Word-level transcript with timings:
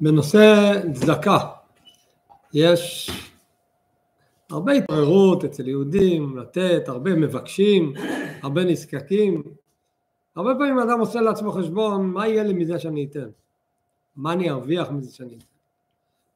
בנושא 0.00 0.72
צדקה 0.92 1.38
יש 2.52 3.10
הרבה 4.50 4.72
התעוררות 4.72 5.44
אצל 5.44 5.68
יהודים 5.68 6.38
לתת, 6.38 6.88
הרבה 6.88 7.14
מבקשים, 7.14 7.92
הרבה 8.42 8.64
נזקקים. 8.64 9.42
הרבה 10.36 10.54
פעמים 10.58 10.78
אדם 10.78 11.00
עושה 11.00 11.20
לעצמו 11.20 11.52
חשבון, 11.52 12.10
מה 12.10 12.28
יהיה 12.28 12.42
לי 12.42 12.52
מזה 12.52 12.78
שאני 12.78 13.06
אתן? 13.10 13.28
מה 14.16 14.32
אני 14.32 14.50
ארוויח 14.50 14.90
מזה 14.90 15.14
שאני 15.14 15.34
אתן? 15.34 15.44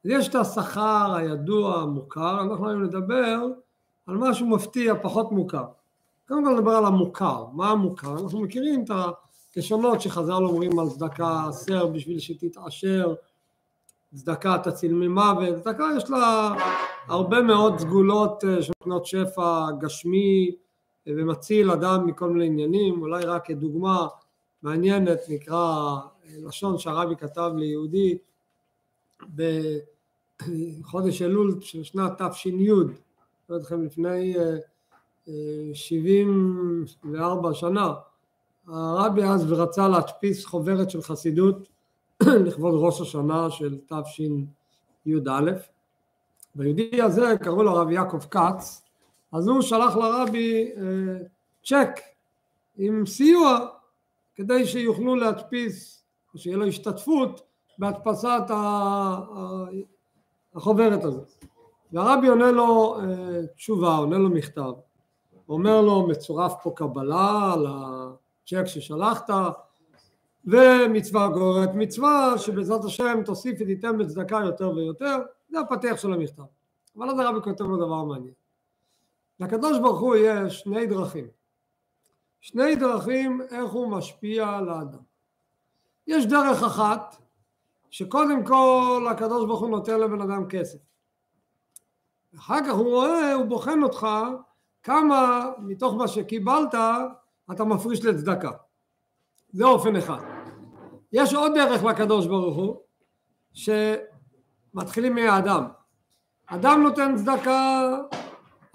יש 0.04 0.29
את 0.29 0.34
השכר 0.34 1.14
הידוע, 1.16 1.82
המוכר, 1.82 2.40
אנחנו 2.40 2.68
היום 2.68 2.82
נדבר 2.82 3.38
על 4.06 4.16
משהו 4.16 4.46
מפתיע, 4.46 4.95
פחות 5.02 5.32
מוכר. 5.32 5.64
קודם 6.29 6.45
כל 6.45 6.54
נדבר 6.54 6.70
על 6.70 6.84
המוכר. 6.84 7.46
מה 7.52 7.70
המוכר? 7.70 8.12
אנחנו 8.12 8.40
מכירים 8.40 8.84
את 8.84 8.90
הלשונות 9.56 10.00
שחז"ל 10.00 10.32
אומרים 10.32 10.79
על 10.79 10.88
צדקה 10.88 11.45
עשר 11.48 11.86
בשביל 11.86 12.18
שתתעשר, 12.18 13.14
צדקה 14.14 14.59
תציל 14.59 14.95
ממוות, 14.95 15.56
צדקה 15.56 15.84
יש 15.96 16.10
לה 16.10 16.55
הרבה 17.06 17.42
מאוד 17.42 17.78
סגולות 17.78 18.45
אה, 18.45 18.62
שנותנות 18.62 19.06
שפע 19.06 19.66
גשמי 19.80 20.50
אה, 21.09 21.12
ומציל 21.16 21.70
אדם 21.70 22.06
מכל 22.06 22.30
מיני 22.30 22.46
עניינים, 22.46 23.02
אולי 23.02 23.24
רק 23.24 23.46
כדוגמה 23.46 24.09
מעניינת 24.62 25.19
נקרא 25.28 25.56
אה, 25.56 25.98
לשון 26.46 26.78
שהרבי 26.78 27.16
כתב 27.16 27.52
ליהודי 27.56 28.19
בחודש 30.80 31.22
אלול 31.22 31.61
של 31.61 31.84
שנת 31.84 32.22
תש"י, 32.22 32.50
אני 32.50 32.69
לא 33.48 33.56
אתכם 33.56 33.84
לפני 33.84 34.34
74 35.74 37.55
שנה, 37.55 37.95
הרבי 38.66 39.22
אז 39.22 39.52
רצה 39.52 39.88
להדפיס 39.88 40.45
חוברת 40.45 40.91
של 40.91 41.02
חסידות 41.02 41.69
לכבוד 42.47 42.74
ראש 42.77 43.01
השנה 43.01 43.51
של 43.51 43.79
תשי"א 43.88 45.41
והיהודי 46.56 47.03
הזה 47.03 47.34
קראו 47.42 47.62
לו 47.62 47.70
הרב 47.70 47.91
יעקב 47.91 48.19
כץ 48.19 48.83
אז 49.33 49.48
הוא 49.48 49.62
שלח 49.62 49.97
לרבי 49.97 50.70
אה, 50.77 50.83
צ'ק 51.64 52.00
עם 52.77 53.06
סיוע 53.06 53.67
כדי 54.34 54.67
שיוכלו 54.67 55.14
להדפיס 55.14 56.05
או 56.34 56.39
שיהיה 56.39 56.56
לו 56.56 56.67
השתתפות 56.67 57.42
בהדפסת 57.78 58.42
החוברת 60.55 61.05
הזאת. 61.05 61.44
והרבי 61.92 62.28
עונה 62.28 62.50
לו 62.50 62.98
אה, 63.00 63.47
תשובה, 63.56 63.97
עונה 63.97 64.19
לו 64.19 64.31
מכתב. 64.31 64.72
אומר 65.48 65.81
לו 65.81 66.06
מצורף 66.06 66.55
פה 66.62 66.72
קבלה 66.77 67.53
על 67.53 67.66
הצ'ק 67.69 68.64
ששלחת 68.66 69.31
ומצווה 70.44 71.28
גוררת 71.28 71.70
מצווה 71.74 72.38
שבעזרת 72.38 72.84
השם 72.84 73.20
תוסיף 73.24 73.58
ותיתן 73.60 73.98
בצדקה 73.98 74.41
יותר 74.44 74.70
ויותר 74.70 75.16
זה 75.48 75.60
הפתח 75.60 75.97
של 75.97 76.12
המכתב. 76.12 76.42
אבל 76.97 77.10
אז 77.10 77.19
הרבי 77.19 77.41
כותב 77.44 77.64
לו 77.64 77.77
דבר 77.77 78.05
מעניין. 78.05 78.34
לקדוש 79.41 79.78
ברוך 79.78 80.00
הוא 80.00 80.16
יש 80.16 80.60
שני 80.60 80.86
דרכים. 80.86 81.27
שני 82.41 82.77
דרכים 82.77 83.41
איך 83.50 83.70
הוא 83.70 83.91
משפיע 83.91 84.48
על 84.48 84.69
האדם. 84.69 84.98
יש 86.06 86.27
דרך 86.27 86.62
אחת 86.62 87.16
שקודם 87.91 88.44
כל 88.44 89.06
הקדוש 89.10 89.47
ברוך 89.47 89.60
הוא 89.60 89.70
נותן 89.70 90.00
לבן 90.00 90.20
אדם 90.20 90.48
כסף. 90.48 90.78
אחר 92.38 92.60
כך 92.66 92.72
הוא 92.72 92.88
רואה, 92.88 93.32
הוא 93.32 93.44
בוחן 93.44 93.82
אותך 93.82 94.06
כמה 94.82 95.50
מתוך 95.58 95.94
מה 95.94 96.08
שקיבלת 96.08 96.75
אתה 97.52 97.64
מפריש 97.64 98.04
לצדקה 98.04 98.50
זה 99.53 99.65
אופן 99.65 99.97
אחד. 99.97 100.20
יש 101.12 101.34
עוד 101.34 101.53
דרך 101.55 101.84
לקדוש 101.84 102.27
ברוך 102.27 102.56
הוא 102.56 102.77
שמתחילים 103.53 105.15
מהאדם. 105.15 105.65
אדם 106.47 106.83
נותן 106.83 107.17
צדקה 107.17 107.91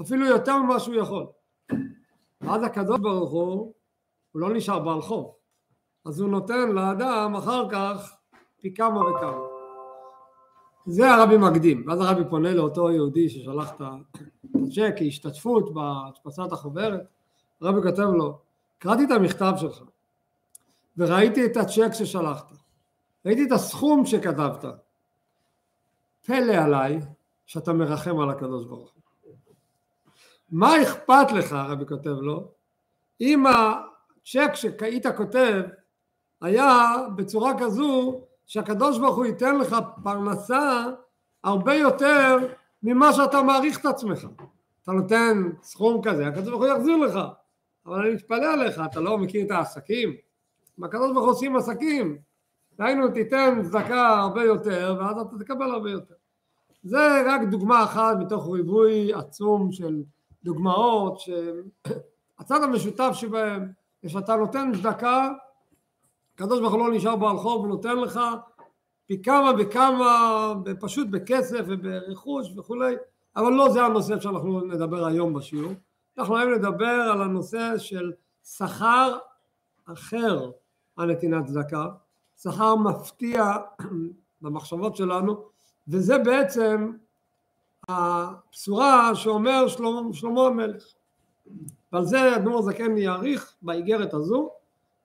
אפילו 0.02 0.26
יותר 0.26 0.58
ממה 0.58 0.80
שהוא 0.80 0.96
יכול. 0.96 1.25
ואז 2.41 2.64
הקדוש 2.64 3.00
ברוך 3.00 3.31
הוא, 3.31 3.74
הוא 4.31 4.41
לא 4.41 4.53
נשאר 4.53 4.80
בעל 4.80 5.02
חוב. 5.02 5.35
אז 6.06 6.19
הוא 6.19 6.30
נותן 6.30 6.72
לאדם 6.72 7.35
אחר 7.35 7.69
כך 7.69 8.16
פי 8.62 8.74
כמה 8.74 9.09
וכמה. 9.09 9.38
זה 10.85 11.12
הרבי 11.12 11.38
מקדים, 11.38 11.84
ואז 11.88 12.02
הרבי 12.02 12.30
פונה 12.30 12.53
לאותו 12.53 12.91
יהודי 12.91 13.30
ששלח 13.30 13.72
את 13.72 13.81
הצ'ק 13.81 14.94
כהשתתפות 14.97 15.74
בהדפסת 15.74 16.52
החוברת, 16.52 17.02
הרבי 17.62 17.81
כותב 17.81 18.09
לו, 18.14 18.38
קראתי 18.78 19.03
את 19.03 19.12
המכתב 19.12 19.53
שלך, 19.58 19.84
וראיתי 20.97 21.45
את 21.45 21.57
הצ'ק 21.57 21.94
ששלחת, 21.94 22.51
ראיתי 23.25 23.44
את 23.44 23.51
הסכום 23.51 24.06
שכתבת, 24.06 24.66
פלא 26.25 26.53
עליי 26.53 27.00
שאתה 27.45 27.73
מרחם 27.73 28.19
על 28.19 28.29
הקדוש 28.29 28.66
ברוך 28.66 28.94
הוא. 28.94 29.34
מה 30.51 30.81
אכפת 30.81 31.31
לך, 31.31 31.53
הרבי 31.53 31.85
כותב 31.85 32.09
לו, 32.09 32.51
אם 33.22 33.45
הצ'ק 33.47 34.51
שהיית 34.53 35.07
כותב 35.07 35.63
היה 36.41 36.95
בצורה 37.16 37.59
כזו 37.59 38.22
שהקדוש 38.45 39.00
ברוך 39.00 39.16
הוא 39.16 39.25
ייתן 39.25 39.57
לך 39.57 39.75
פרנסה 40.03 40.85
הרבה 41.44 41.75
יותר 41.75 42.38
ממה 42.84 43.13
שאתה 43.13 43.41
מעריך 43.41 43.79
את 43.79 43.85
עצמך. 43.85 44.28
אתה 44.84 44.91
נותן 44.91 45.50
סכום 45.61 46.01
כזה, 46.03 46.28
הקדוש 46.28 46.50
ברוך 46.50 46.63
הוא 46.63 46.67
יחזיר 46.67 46.97
לך, 46.97 47.19
אבל 47.85 48.00
אני 48.00 48.13
מתפלא 48.13 48.53
עליך, 48.53 48.81
אתה 48.85 49.00
לא 49.00 49.17
מכיר 49.17 49.45
את 49.45 49.51
העסקים? 49.51 50.25
מהקדוש 50.78 51.12
ברוך 51.12 51.25
הוא 51.25 51.31
עושים 51.31 51.56
עסקים, 51.56 52.18
דהיינו 52.78 53.08
תיתן 53.08 53.62
צדקה 53.63 54.08
הרבה 54.08 54.44
יותר 54.44 54.96
ואז 55.00 55.18
אתה 55.18 55.38
תקבל 55.40 55.72
הרבה 55.72 55.91
יותר. 55.91 56.16
זה 56.84 57.24
רק 57.25 57.41
דוגמה 57.50 57.84
אחת 57.84 58.18
מתוך 58.19 58.53
ריבוי 58.53 59.14
עצום 59.14 59.72
של 59.72 60.03
דוגמאות 60.44 61.19
שהצד 61.19 62.64
המשותף 62.64 63.09
שבהם 63.14 63.72
זה 64.02 64.09
שאתה 64.09 64.35
נותן 64.35 64.72
צדקה, 64.75 65.31
הקדוש 66.35 66.59
ברוך 66.59 66.74
הוא 66.74 66.80
לא 66.80 66.94
נשאר 66.94 67.16
בעל 67.16 67.38
חוב, 67.38 67.62
הוא 67.62 67.68
נותן 67.68 67.97
לך 67.97 68.19
פי 69.06 69.22
כמה 69.22 69.52
וכמה, 69.59 70.53
פשוט 70.80 71.08
בכסף 71.08 71.62
וברכוש 71.68 72.58
וכולי, 72.58 72.96
אבל 73.35 73.53
לא 73.53 73.69
זה 73.69 73.84
הנושא 73.84 74.19
שאנחנו 74.19 74.62
נדבר 74.62 75.06
היום 75.06 75.34
בשיעור, 75.34 75.74
אנחנו 76.18 76.38
היום 76.38 76.53
נדבר 76.53 76.85
על 76.85 77.22
הנושא 77.22 77.78
של 77.78 78.12
שכר 78.44 79.18
אחר 79.85 80.52
על 80.95 81.11
נתינת 81.11 81.45
צדקה, 81.45 81.85
שכר 82.41 82.75
מפתיע 82.75 83.53
במחשבות 84.41 84.95
שלנו, 84.95 85.44
וזה 85.88 86.17
בעצם 86.17 86.91
הבשורה 87.89 89.16
שאומר 89.16 89.67
שלמה, 89.67 90.13
שלמה 90.13 90.41
המלך. 90.41 90.84
ועל 91.94 92.05
זה 92.05 92.35
אדמו"ר 92.35 92.61
זקן 92.61 92.97
יאריך 92.97 93.53
באיגרת 93.61 94.13
הזו, 94.13 94.50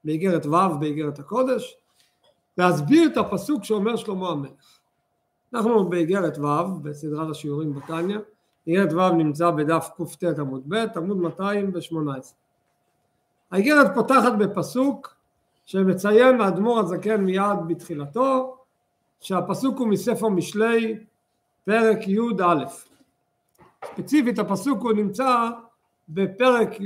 באיגרת 0.05 0.47
ו' 0.47 0.79
באיגרת 0.81 1.19
הקודש, 1.19 1.77
להסביר 2.59 3.09
את 3.13 3.17
הפסוק 3.17 3.65
שאומר 3.65 3.97
שלמה 3.97 4.29
המלך. 4.29 4.79
אנחנו 5.55 5.89
באיגרת 5.89 6.39
ו' 6.39 6.81
בסדרת 6.83 7.31
השיעורים 7.31 7.75
בתניא, 7.75 8.19
איגרת 8.67 8.93
ו' 8.93 9.11
נמצא 9.11 9.51
בדף 9.51 9.89
קט 9.97 10.39
עמוד 10.39 10.63
ב', 10.69 10.75
עמוד 10.75 11.17
218. 11.17 12.37
האיגרת 13.51 13.95
פותחת 13.95 14.33
בפסוק 14.39 15.20
שמציין 15.71 16.41
האדמו"ר 16.41 16.79
הזקן 16.79 17.21
מיד 17.25 17.59
בתחילתו 17.69 18.57
שהפסוק 19.21 19.79
הוא 19.79 19.89
מספר 19.89 20.29
משלי 20.29 20.99
פרק 21.65 22.09
י"א. 22.09 22.65
ספציפית 23.85 24.39
הפסוק 24.39 24.83
הוא 24.83 24.93
נמצא 24.93 25.49
בפרק 26.09 26.81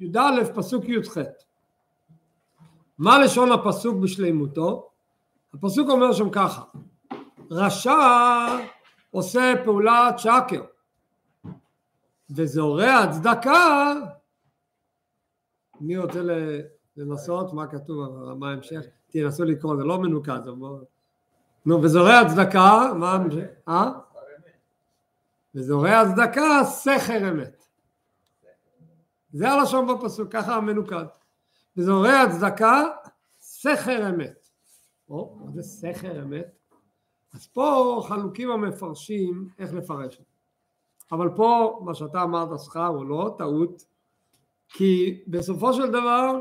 י"א 0.00 0.44
פסוק 0.54 0.84
י"ח. 0.88 1.18
מה 2.98 3.18
לשון 3.18 3.52
הפסוק 3.52 3.96
בשלימותו? 3.96 4.90
הפסוק 5.54 5.88
אומר 5.88 6.12
שם 6.12 6.30
ככה 6.30 6.62
רשע 7.50 7.92
עושה 9.10 9.54
פעולת 9.64 10.18
שקר 10.18 10.64
וזורע 12.30 13.06
צדקה. 13.12 13.94
מי 15.80 15.96
רוצה 15.96 16.20
לנסות, 16.98 17.52
מה 17.52 17.66
כתוב, 17.66 18.34
מה 18.34 18.50
ההמשך? 18.50 18.80
תנסו 19.08 19.44
לקרוא, 19.44 19.76
זה 19.76 19.84
לא 19.84 19.98
מנוקד, 19.98 20.40
נו, 21.66 21.82
וזורע 21.82 22.28
צדקה, 22.28 22.92
מה 22.98 23.12
ההמשך? 23.12 23.46
אה? 23.68 23.90
וזורע 25.54 26.02
צדקה, 26.14 26.64
סכר 26.64 27.30
אמת. 27.30 27.64
זה 29.32 29.50
הלשון 29.50 29.86
בפסוק, 29.86 30.32
ככה 30.32 30.54
המנוקד. 30.54 31.04
וזורע 31.76 32.24
צדקה, 32.32 32.84
סכר 33.40 34.08
אמת. 34.08 34.48
או, 35.10 35.38
מה 35.40 35.50
זה 35.50 35.62
סכר 35.62 36.22
אמת? 36.22 36.58
אז 37.34 37.46
פה 37.46 38.00
חלוקים 38.08 38.50
המפרשים 38.50 39.48
איך 39.58 39.72
לפרש. 39.72 40.22
אבל 41.12 41.28
פה 41.36 41.80
מה 41.84 41.94
שאתה 41.94 42.22
אמרת 42.22 42.60
שכר 42.60 42.86
הוא 42.86 43.06
לא 43.06 43.34
טעות, 43.38 43.84
כי 44.68 45.22
בסופו 45.26 45.72
של 45.72 45.90
דבר 45.90 46.40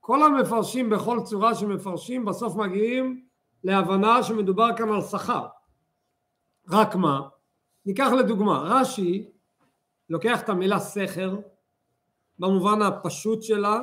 כל 0.00 0.22
המפרשים 0.22 0.90
בכל 0.90 1.18
צורה 1.24 1.54
שמפרשים 1.54 2.24
בסוף 2.24 2.56
מגיעים 2.56 3.24
להבנה 3.64 4.22
שמדובר 4.22 4.76
כאן 4.76 4.88
על 4.92 5.02
שכר. 5.02 5.46
רק 6.68 6.94
מה? 6.94 7.20
ניקח 7.86 8.10
לדוגמה, 8.18 8.58
רש"י 8.58 9.30
לוקח 10.10 10.42
את 10.42 10.48
המילה 10.48 10.78
סכר 10.78 11.36
במובן 12.38 12.82
הפשוט 12.82 13.42
שלה 13.42 13.80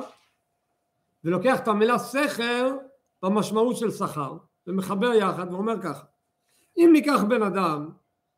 ולוקח 1.24 1.60
את 1.60 1.68
המילה 1.68 1.98
סכר 1.98 2.76
במשמעות 3.22 3.76
של 3.76 3.90
שכר 3.90 4.36
ומחבר 4.66 5.12
יחד 5.14 5.52
ואומר 5.52 5.82
ככה 5.82 6.04
אם 6.76 6.90
ניקח 6.92 7.20
בן 7.28 7.42
אדם 7.42 7.90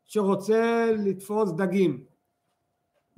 שרוצה 0.06 0.90
לתפוס 0.98 1.52
דגים 1.52 2.04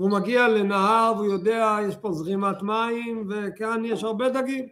הוא 0.03 0.11
מגיע 0.11 0.49
לנהר 0.49 1.13
והוא 1.17 1.27
יודע 1.27 1.77
יש 1.89 1.97
פה 1.97 2.13
זרימת 2.13 2.63
מים 2.63 3.29
וכאן 3.31 3.85
יש 3.85 4.05
הרבה 4.05 4.29
דגים 4.29 4.67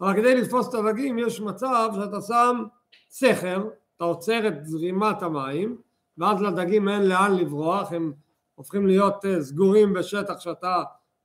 אבל 0.00 0.14
כדי 0.16 0.34
לתפוס 0.40 0.68
את 0.68 0.74
הדגים 0.74 1.18
יש 1.18 1.40
מצב 1.40 1.90
שאתה 1.94 2.20
שם 2.20 2.64
סכר 3.10 3.64
אתה 3.96 4.04
עוצר 4.04 4.48
את 4.48 4.64
זרימת 4.64 5.22
המים 5.22 5.76
ואז 6.18 6.42
לדגים 6.42 6.88
אין 6.88 7.08
לאן 7.08 7.36
לברוח 7.36 7.92
הם 7.92 8.12
הופכים 8.54 8.86
להיות 8.86 9.24
אה, 9.24 9.42
סגורים 9.42 9.92
בשטח 9.92 10.40
שאתה 10.40 10.82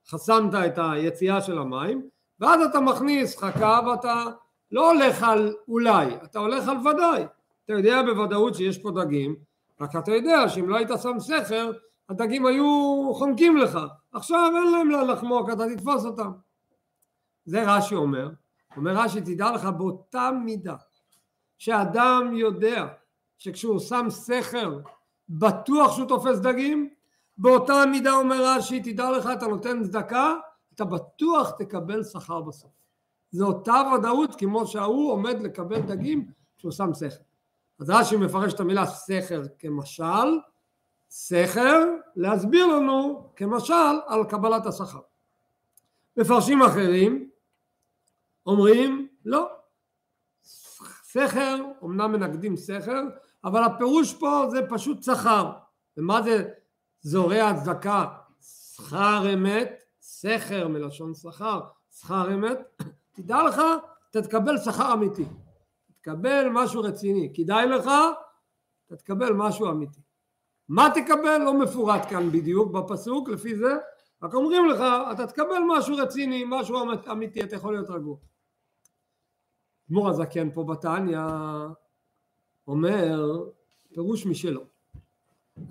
חסמת 0.07 0.53
את 0.65 0.80
היציאה 0.91 1.41
של 1.41 1.57
המים 1.57 2.01
ואז 2.39 2.62
אתה 2.62 2.80
מכניס 2.80 3.38
חכה 3.38 3.80
ואתה 3.88 4.25
לא 4.71 4.91
הולך 4.91 5.24
על 5.24 5.53
אולי, 5.68 6.15
אתה 6.24 6.39
הולך 6.39 6.68
על 6.68 6.77
ודאי. 6.88 7.25
אתה 7.65 7.74
יודע 7.74 8.01
בוודאות 8.01 8.56
שיש 8.56 8.77
פה 8.77 8.91
דגים, 8.91 9.35
רק 9.81 9.95
אתה 9.95 10.12
יודע 10.12 10.50
שאם 10.50 10.69
לא 10.69 10.77
היית 10.77 10.89
שם 11.01 11.19
סכר, 11.19 11.71
הדגים 12.13 12.45
היו 12.45 13.12
חומקים 13.13 13.57
לך. 13.57 13.80
עכשיו 14.12 14.51
אין 14.56 14.71
להם 14.71 14.89
לאן 14.89 15.07
לחמוק, 15.07 15.50
אתה 15.50 15.63
תתפוס 15.75 16.06
אותם. 16.06 16.31
זה 17.45 17.63
רש"י 17.68 17.95
אומר. 17.95 18.30
אומר 18.77 18.92
רש"י, 18.92 19.21
תדע 19.21 19.51
לך 19.51 19.65
באותה 19.65 20.31
מידה 20.45 20.75
שאדם 21.57 22.31
יודע 22.33 22.88
שכשהוא 23.38 23.80
שם 23.80 24.06
סכר 24.10 24.80
בטוח 25.30 25.95
שהוא 25.95 26.07
תופס 26.07 26.39
דגים, 26.39 26.89
באותה 27.38 27.74
מידה 27.92 28.13
אומר 28.13 28.45
רש"י, 28.45 28.80
תדע 28.80 29.12
לך, 29.12 29.30
אתה 29.33 29.48
נותן 29.48 29.83
צדקה, 29.83 30.33
אתה 30.75 30.86
בטוח 30.86 31.51
תקבל 31.51 32.04
שכר 32.04 32.42
בסוף. 32.42 32.71
זו 33.31 33.48
אותה 33.48 33.81
ודאות 33.95 34.36
כמו 34.36 34.68
שההוא 34.68 35.12
עומד 35.12 35.42
לקבל 35.42 35.81
דגים 35.81 36.27
כשהוא 36.57 36.71
שם 36.71 36.94
סכר. 36.94 37.24
אז 37.80 37.89
רש"י 37.89 38.16
מפרש 38.16 38.54
את 38.54 38.59
המילה 38.59 38.86
סכר 38.86 39.42
כמשל, 39.59 40.39
סכר 41.15 41.80
להסביר 42.15 42.68
לנו 42.68 43.30
כמשל 43.36 43.74
על 44.07 44.24
קבלת 44.30 44.65
השכר. 44.65 45.00
מפרשים 46.18 46.62
אחרים 46.62 47.30
אומרים 48.45 49.07
לא, 49.25 49.50
סכר, 50.42 51.56
אמנם 51.83 52.12
מנגדים 52.12 52.57
סכר, 52.57 53.01
אבל 53.44 53.63
הפירוש 53.63 54.13
פה 54.13 54.45
זה 54.51 54.60
פשוט 54.69 55.04
שכר. 55.04 55.51
ומה 55.98 56.21
זה 56.21 56.50
זורע 57.01 57.54
צדקה? 57.63 58.06
שכר 58.75 59.33
אמת, 59.33 59.83
סכר 60.01 60.68
מלשון 60.68 61.13
שכר, 61.13 61.62
שכר 62.00 62.33
אמת, 62.33 62.57
תדע 63.16 63.44
לך, 63.44 63.62
אתה 64.12 64.21
תקבל 64.21 64.57
שכר 64.57 64.94
אמיתי. 64.94 65.25
תקבל 66.01 66.48
משהו 66.54 66.81
רציני. 66.81 67.33
כדאי 67.36 67.66
לך, 67.66 67.89
אתה 68.88 68.95
תקבל 68.95 69.33
משהו 69.33 69.71
אמיתי. 69.71 70.12
מה 70.69 70.89
תקבל 70.95 71.38
לא 71.38 71.60
מפורט 71.60 72.10
כאן 72.10 72.31
בדיוק 72.31 72.71
בפסוק, 72.71 73.30
לפי 73.30 73.56
זה, 73.56 73.75
רק 74.24 74.33
אומרים 74.33 74.69
לך, 74.69 74.83
אתה 75.12 75.27
תקבל 75.27 75.60
משהו 75.77 75.95
רציני, 75.95 76.44
משהו 76.48 76.77
אמיתי, 77.12 77.44
אתה 77.44 77.56
יכול 77.56 77.74
להיות 77.74 77.89
רגוע. 77.89 78.15
גמור 79.92 80.10
הזקן 80.10 80.51
פה 80.51 80.63
בתניא 80.63 81.19
אומר 82.68 83.39
פירוש 83.94 84.25
משלו. 84.25 84.62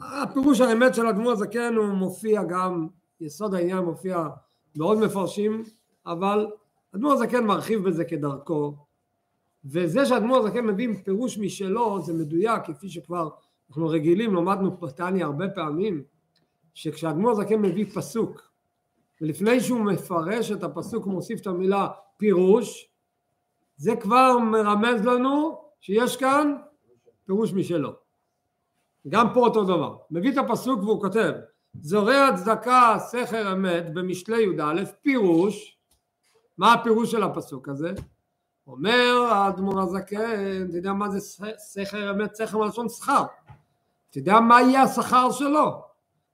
הפירוש 0.01 0.61
האמת 0.61 0.95
של 0.95 1.07
אדמו"ר 1.07 1.33
הזקן 1.33 1.75
הוא 1.75 1.87
מופיע 1.87 2.43
גם, 2.43 2.89
יסוד 3.21 3.55
העניין 3.55 3.79
מופיע 3.79 4.29
בעוד 4.77 4.99
מפרשים, 4.99 5.65
אבל 6.07 6.51
אדמו"ר 6.95 7.13
הזקן 7.13 7.45
מרחיב 7.45 7.89
בזה 7.89 8.05
כדרכו, 8.05 8.75
וזה 9.65 10.07
שאדמו"ר 10.07 10.39
הזקן 10.39 10.67
מביא 10.67 10.89
פירוש 11.05 11.39
משלו 11.39 12.03
זה 12.03 12.13
מדויק, 12.13 12.63
כפי 12.67 12.89
שכבר 12.89 13.29
אנחנו 13.73 13.89
רגילים, 13.89 14.35
למדנו 14.35 14.71
בתניא 14.71 15.25
הרבה 15.25 15.49
פעמים, 15.49 16.03
שכשאדמו"ר 16.75 17.31
הזקן 17.31 17.63
מביא 17.63 17.85
פסוק, 17.95 18.51
ולפני 19.21 19.61
שהוא 19.61 19.81
מפרש 19.81 20.53
את 20.53 20.63
הפסוק 20.63 21.05
הוא 21.05 21.13
מוסיף 21.13 21.41
את 21.41 21.47
המילה 21.47 21.89
פירוש, 22.17 22.89
זה 23.77 23.97
כבר 23.97 24.39
מרמז 24.39 25.05
לנו 25.05 25.61
שיש 25.81 26.17
כאן 26.17 26.57
פירוש 27.27 27.53
משלו. 27.53 27.93
גם 29.09 29.27
פה 29.35 29.41
אותו 29.41 29.65
דבר. 29.65 29.97
מביא 30.11 30.33
את 30.33 30.39
הפסוק 30.39 30.83
והוא 30.83 31.01
כותב 31.01 31.33
זורע 31.81 32.29
צדקה 32.37 32.97
סכר 32.99 33.53
אמת 33.53 33.95
במשלי 33.95 34.43
י"א 34.43 34.85
פירוש 35.03 35.79
מה 36.59 36.73
הפירוש 36.73 37.11
של 37.11 37.23
הפסוק 37.23 37.69
הזה? 37.69 37.93
אומר 38.67 39.29
האדמו"ר 39.31 39.81
הזקן, 39.81 40.67
אתה 40.69 40.77
יודע 40.77 40.93
מה 40.93 41.11
זה 41.11 41.21
סכר 41.59 42.11
אמת, 42.11 42.35
סכר 42.35 42.59
מלשון 42.59 42.89
שכר. 42.89 43.25
אתה 44.13 44.21
יודע 44.21 44.41
מה 44.41 44.63
יהיה 44.63 44.83
השכר 44.83 45.31
שלו? 45.33 45.83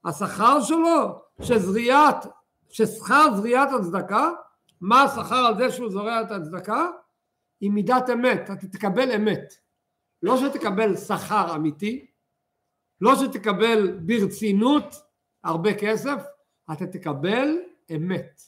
השכר 0.05 0.61
שלו 0.61 1.21
שזריעת, 1.41 2.25
ששכר 2.69 3.35
זריעת 3.35 3.69
הצדקה, 3.79 4.29
מה 4.81 5.03
השכר 5.03 5.35
על 5.35 5.57
זה 5.57 5.71
שהוא 5.71 5.89
זורע 5.89 6.21
את 6.21 6.31
הצדקה? 6.31 6.87
היא 7.61 7.71
מידת 7.71 8.09
אמת, 8.13 8.41
אתה 8.43 8.67
תקבל 8.67 9.11
אמת. 9.11 9.53
לא 10.23 10.37
שתקבל 10.37 10.97
שכר 10.97 11.55
אמיתי, 11.55 12.05
לא 13.01 13.15
שתקבל 13.15 13.97
ברצינות 14.01 14.95
הרבה 15.43 15.73
כסף, 15.73 16.23
אתה 16.71 16.87
תקבל 16.87 17.57
אמת. 17.95 18.41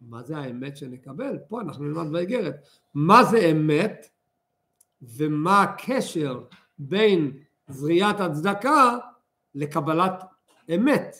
מה 0.00 0.22
זה 0.22 0.36
האמת 0.36 0.76
שנקבל? 0.76 1.38
פה 1.48 1.60
אנחנו 1.60 1.84
נלמד 1.84 2.12
באיגרת. 2.12 2.54
מה 2.94 3.24
זה 3.24 3.38
אמת 3.38 4.06
ומה 5.02 5.62
הקשר 5.62 6.44
בין 6.78 7.38
זריעת 7.68 8.20
הצדקה 8.20 8.98
לקבלת 9.54 10.24
אמת. 10.74 11.16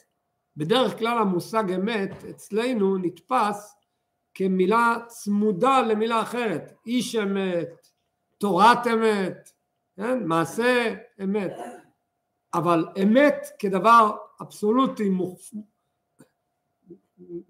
בדרך 0.57 0.99
כלל 0.99 1.19
המושג 1.19 1.73
אמת 1.73 2.25
אצלנו 2.31 2.99
נתפס 2.99 3.75
כמילה 4.35 4.97
צמודה 5.07 5.81
למילה 5.81 6.23
אחרת. 6.23 6.73
איש 6.87 7.17
אמת, 7.17 7.89
תורת 8.39 8.87
אמת, 8.87 9.51
כן? 9.97 10.27
מעשה 10.27 10.95
אמת. 11.25 11.53
אבל 12.55 12.87
אמת 13.03 13.47
כדבר 13.59 14.11
אבסולוטי 14.41 15.11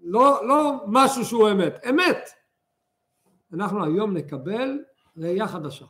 לא, 0.01 0.47
לא 0.47 0.83
משהו 0.87 1.25
שהוא 1.25 1.49
אמת, 1.51 1.85
אמת. 1.89 2.29
אנחנו 3.53 3.85
היום 3.85 4.17
נקבל 4.17 4.79
ראייה 5.17 5.47
חדשה. 5.47 5.85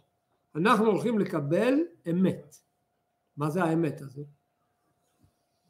אנחנו 0.55 0.85
הולכים 0.85 1.19
לקבל 1.19 1.79
אמת. 2.09 2.64
מה 3.37 3.49
זה 3.49 3.63
האמת 3.63 4.01
הזו? 4.01 4.25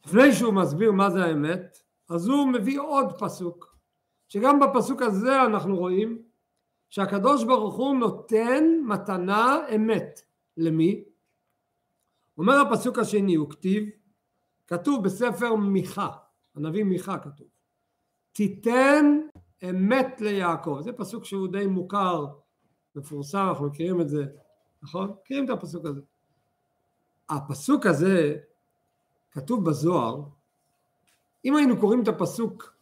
לפני 0.05 0.33
שהוא 0.33 0.53
מסביר 0.53 0.91
מה 0.91 1.09
זה 1.09 1.23
האמת, 1.25 1.77
אז 2.09 2.27
הוא 2.27 2.47
מביא 2.47 2.79
עוד 2.79 3.19
פסוק, 3.19 3.77
שגם 4.27 4.59
בפסוק 4.59 5.01
הזה 5.01 5.41
אנחנו 5.45 5.77
רואים 5.77 6.21
שהקדוש 6.89 7.43
ברוך 7.43 7.75
הוא 7.75 7.95
נותן 7.95 8.63
מתנה 8.87 9.57
אמת. 9.75 10.21
למי? 10.57 11.03
אומר 12.37 12.53
הפסוק 12.53 12.99
השני, 12.99 13.35
הוא 13.35 13.49
כתיב, 13.49 13.89
כתוב 14.67 15.03
בספר 15.03 15.55
מיכה, 15.55 16.09
הנביא 16.55 16.83
מיכה 16.83 17.19
כתוב, 17.19 17.47
תיתן 18.31 19.19
אמת 19.69 20.21
ליעקב. 20.21 20.79
זה 20.81 20.93
פסוק 20.93 21.25
שהוא 21.25 21.47
די 21.47 21.65
מוכר, 21.65 22.25
מפורסם, 22.95 23.45
אנחנו 23.49 23.67
מכירים 23.67 24.01
את 24.01 24.09
זה, 24.09 24.25
נכון? 24.83 25.13
מכירים 25.21 25.45
את 25.45 25.49
הפסוק 25.49 25.85
הזה. 25.85 26.01
הפסוק 27.29 27.85
הזה 27.85 28.35
כתוב 29.31 29.65
בזוהר, 29.65 30.21
אם 31.45 31.55
היינו 31.55 31.79
קוראים 31.79 32.03
את 32.03 32.07
הפסוק 32.07 32.73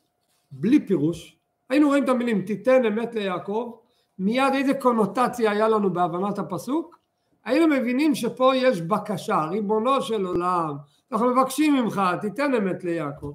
בלי 0.52 0.88
פירוש, 0.88 1.38
היינו 1.70 1.88
רואים 1.88 2.04
את 2.04 2.10
המילים 2.10 2.42
תיתן 2.42 2.86
אמת 2.86 3.16
ליעקב, 3.16 3.76
מיד 4.20 4.54
איזה 4.54 4.74
קונוטציה 4.74 5.52
היה 5.52 5.68
לנו 5.68 5.94
בהבנת 5.94 6.40
הפסוק? 6.40 7.00
היינו 7.46 7.68
מבינים 7.68 8.16
שפה 8.16 8.56
יש 8.56 8.82
בקשה, 8.82 9.46
ריבונו 9.46 10.02
של 10.02 10.26
עולם, 10.26 10.78
אנחנו 11.12 11.36
מבקשים 11.36 11.76
ממך, 11.76 12.02
תיתן 12.22 12.54
אמת 12.54 12.84
ליעקב. 12.84 13.34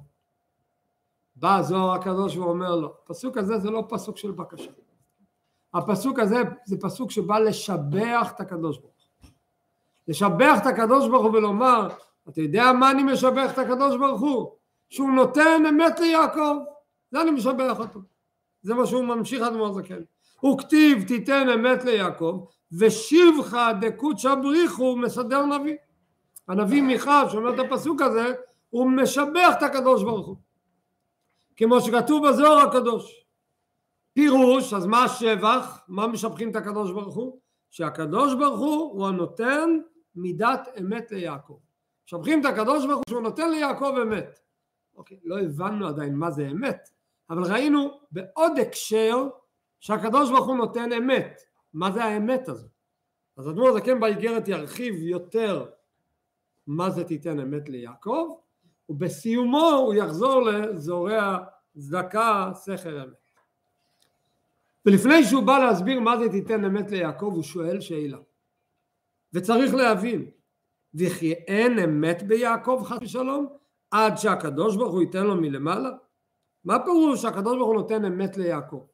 בא 1.35 1.57
הזוהר 1.57 1.91
הקדוש 1.91 2.37
ואומר 2.37 2.75
לו, 2.75 2.93
הפסוק 3.03 3.37
הזה 3.37 3.57
זה 3.57 3.71
לא 3.71 3.83
פסוק 3.89 4.17
של 4.17 4.31
בקשה. 4.31 4.71
הפסוק 5.73 6.19
הזה 6.19 6.41
זה 6.65 6.77
פסוק 6.81 7.11
שבא 7.11 7.39
לשבח 7.39 8.31
את 8.35 8.39
הקדוש 8.39 8.77
ברוך. 8.77 8.98
לשבח 10.09 10.57
את 10.61 10.65
הקדוש 10.65 11.07
ברוך 11.07 11.25
הוא 11.25 11.33
ולומר, 11.33 11.87
אתה 12.29 12.41
יודע 12.41 12.71
מה 12.71 12.91
אני 12.91 13.03
משבח 13.03 13.53
את 13.53 13.57
הקדוש 13.57 13.97
ברוך 13.97 14.21
הוא? 14.21 14.51
שהוא 14.89 15.11
נותן 15.11 15.63
אמת 15.69 15.99
ליעקב, 15.99 16.55
זה 17.11 17.21
אני 17.21 17.31
משבח 17.31 17.79
אותו. 17.79 17.99
זה 18.61 18.73
מה 18.73 18.85
שהוא 18.85 19.03
ממשיך 19.03 19.41
עד 19.41 19.53
מאוד 19.53 19.73
זקן. 19.73 20.01
הוא 20.39 20.59
כתיב 20.59 21.03
תיתן 21.07 21.49
אמת 21.49 21.83
ליעקב, 21.83 22.45
ושיבך 22.71 23.57
דקוצ'ה 23.81 24.35
בריחו 24.35 24.95
מסדר 24.95 25.45
נביא. 25.45 25.75
הנביא 26.47 26.81
מיכה 26.81 27.29
שאומר 27.29 27.53
את 27.53 27.59
הפסוק 27.59 28.01
הזה 28.01 28.33
הוא 28.69 28.91
משבח 28.91 29.53
את 29.57 29.63
הקדוש 29.63 30.03
ברוך 30.03 30.27
הוא 30.27 30.35
כמו 31.57 31.81
שכתוב 31.81 32.27
בזוהר 32.27 32.67
הקדוש 32.67 33.25
פירוש 34.13 34.73
אז 34.73 34.85
מה 34.85 35.03
השבח 35.03 35.79
מה 35.87 36.07
משבחים 36.07 36.51
את 36.51 36.55
הקדוש 36.55 36.91
ברוך 36.91 37.15
הוא 37.15 37.39
שהקדוש 37.71 38.33
ברוך 38.33 38.59
הוא 38.59 38.91
הוא 38.91 39.07
הנותן 39.07 39.69
מידת 40.21 40.67
אמת 40.79 41.11
ליעקב. 41.11 41.57
משבחים 42.07 42.41
את 42.41 42.45
הקדוש 42.45 42.85
ברוך 42.85 42.97
הוא 42.97 43.03
שהוא 43.09 43.21
נותן 43.21 43.51
ליעקב 43.51 43.93
אמת. 44.01 44.39
אוקיי 44.95 45.19
לא 45.23 45.39
הבנו 45.39 45.87
עדיין 45.87 46.15
מה 46.15 46.31
זה 46.31 46.47
אמת 46.47 46.89
אבל 47.29 47.51
ראינו 47.51 47.99
בעוד 48.11 48.59
הקשר 48.59 49.27
שהקדוש 49.79 50.29
ברוך 50.29 50.47
הוא 50.47 50.57
נותן 50.57 50.93
אמת. 50.93 51.41
מה 51.73 51.91
זה 51.91 52.03
האמת 52.03 52.49
הזאת 52.49 52.71
אז 53.37 53.49
אדמו"ר 53.49 53.73
זקן 53.73 53.99
באיגרת 53.99 54.47
ירחיב 54.47 54.95
יותר 54.95 55.65
מה 56.67 56.89
זה 56.89 57.03
תיתן 57.03 57.39
אמת 57.39 57.69
ליעקב 57.69 58.35
ובסיומו 58.89 59.69
הוא 59.69 59.93
יחזור 59.93 60.41
לזורע 60.41 61.37
צדקה 61.77 62.51
שכל 62.65 62.97
אמת. 62.97 63.29
ולפני 64.85 65.23
שהוא 65.23 65.43
בא 65.43 65.59
להסביר 65.59 65.99
מה 65.99 66.17
זה 66.17 66.29
תיתן 66.29 66.65
אמת 66.65 66.91
ליעקב 66.91 67.31
הוא 67.35 67.43
שואל 67.43 67.81
שאלה 67.81 68.17
וצריך 69.33 69.73
להבין 69.73 70.29
וכי 70.93 71.33
אין 71.33 71.79
אמת 71.79 72.23
ביעקב 72.23 72.81
חס 72.85 72.97
ושלום 73.01 73.47
עד 73.91 74.17
שהקדוש 74.17 74.75
ברוך 74.75 74.93
הוא 74.93 75.01
ייתן 75.01 75.23
לו 75.23 75.35
מלמעלה? 75.35 75.89
מה 76.63 76.85
פירוש 76.85 77.21
שהקדוש 77.21 77.57
ברוך 77.57 77.67
הוא 77.67 77.75
נותן 77.75 78.05
אמת 78.05 78.37
ליעקב? 78.37 78.85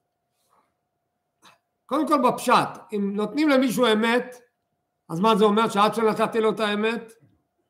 קודם 1.86 2.08
כל 2.08 2.30
בפשט 2.30 2.70
אם 2.94 3.16
נותנים 3.16 3.50
למישהו 3.50 3.86
אמת 3.94 4.36
אז 5.10 5.20
מה 5.20 5.36
זה 5.36 5.46
אומר? 5.46 5.70
שעד 5.70 5.94
שנתתי 5.94 6.42
לו 6.42 6.52
את 6.52 6.60
האמת 6.60 7.14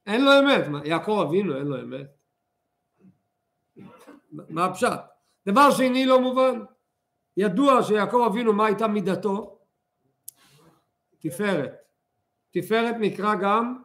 אין 0.05 0.25
לו 0.25 0.31
אמת. 0.39 0.67
מה, 0.67 0.81
יעקב 0.85 1.23
אבינו 1.27 1.57
אין 1.57 1.67
לו 1.67 1.81
אמת? 1.81 2.07
מה 4.31 4.65
הפשט? 4.65 4.99
דבר 5.47 5.71
שני 5.71 6.05
לא 6.05 6.21
מובן. 6.21 6.59
ידוע 7.37 7.83
שיעקב 7.83 8.23
אבינו 8.27 8.53
מה 8.53 8.65
הייתה 8.65 8.87
מידתו? 8.87 9.59
תפארת. 11.19 11.84
תפארת 12.55 12.95
נקרא 12.99 13.35
גם 13.35 13.77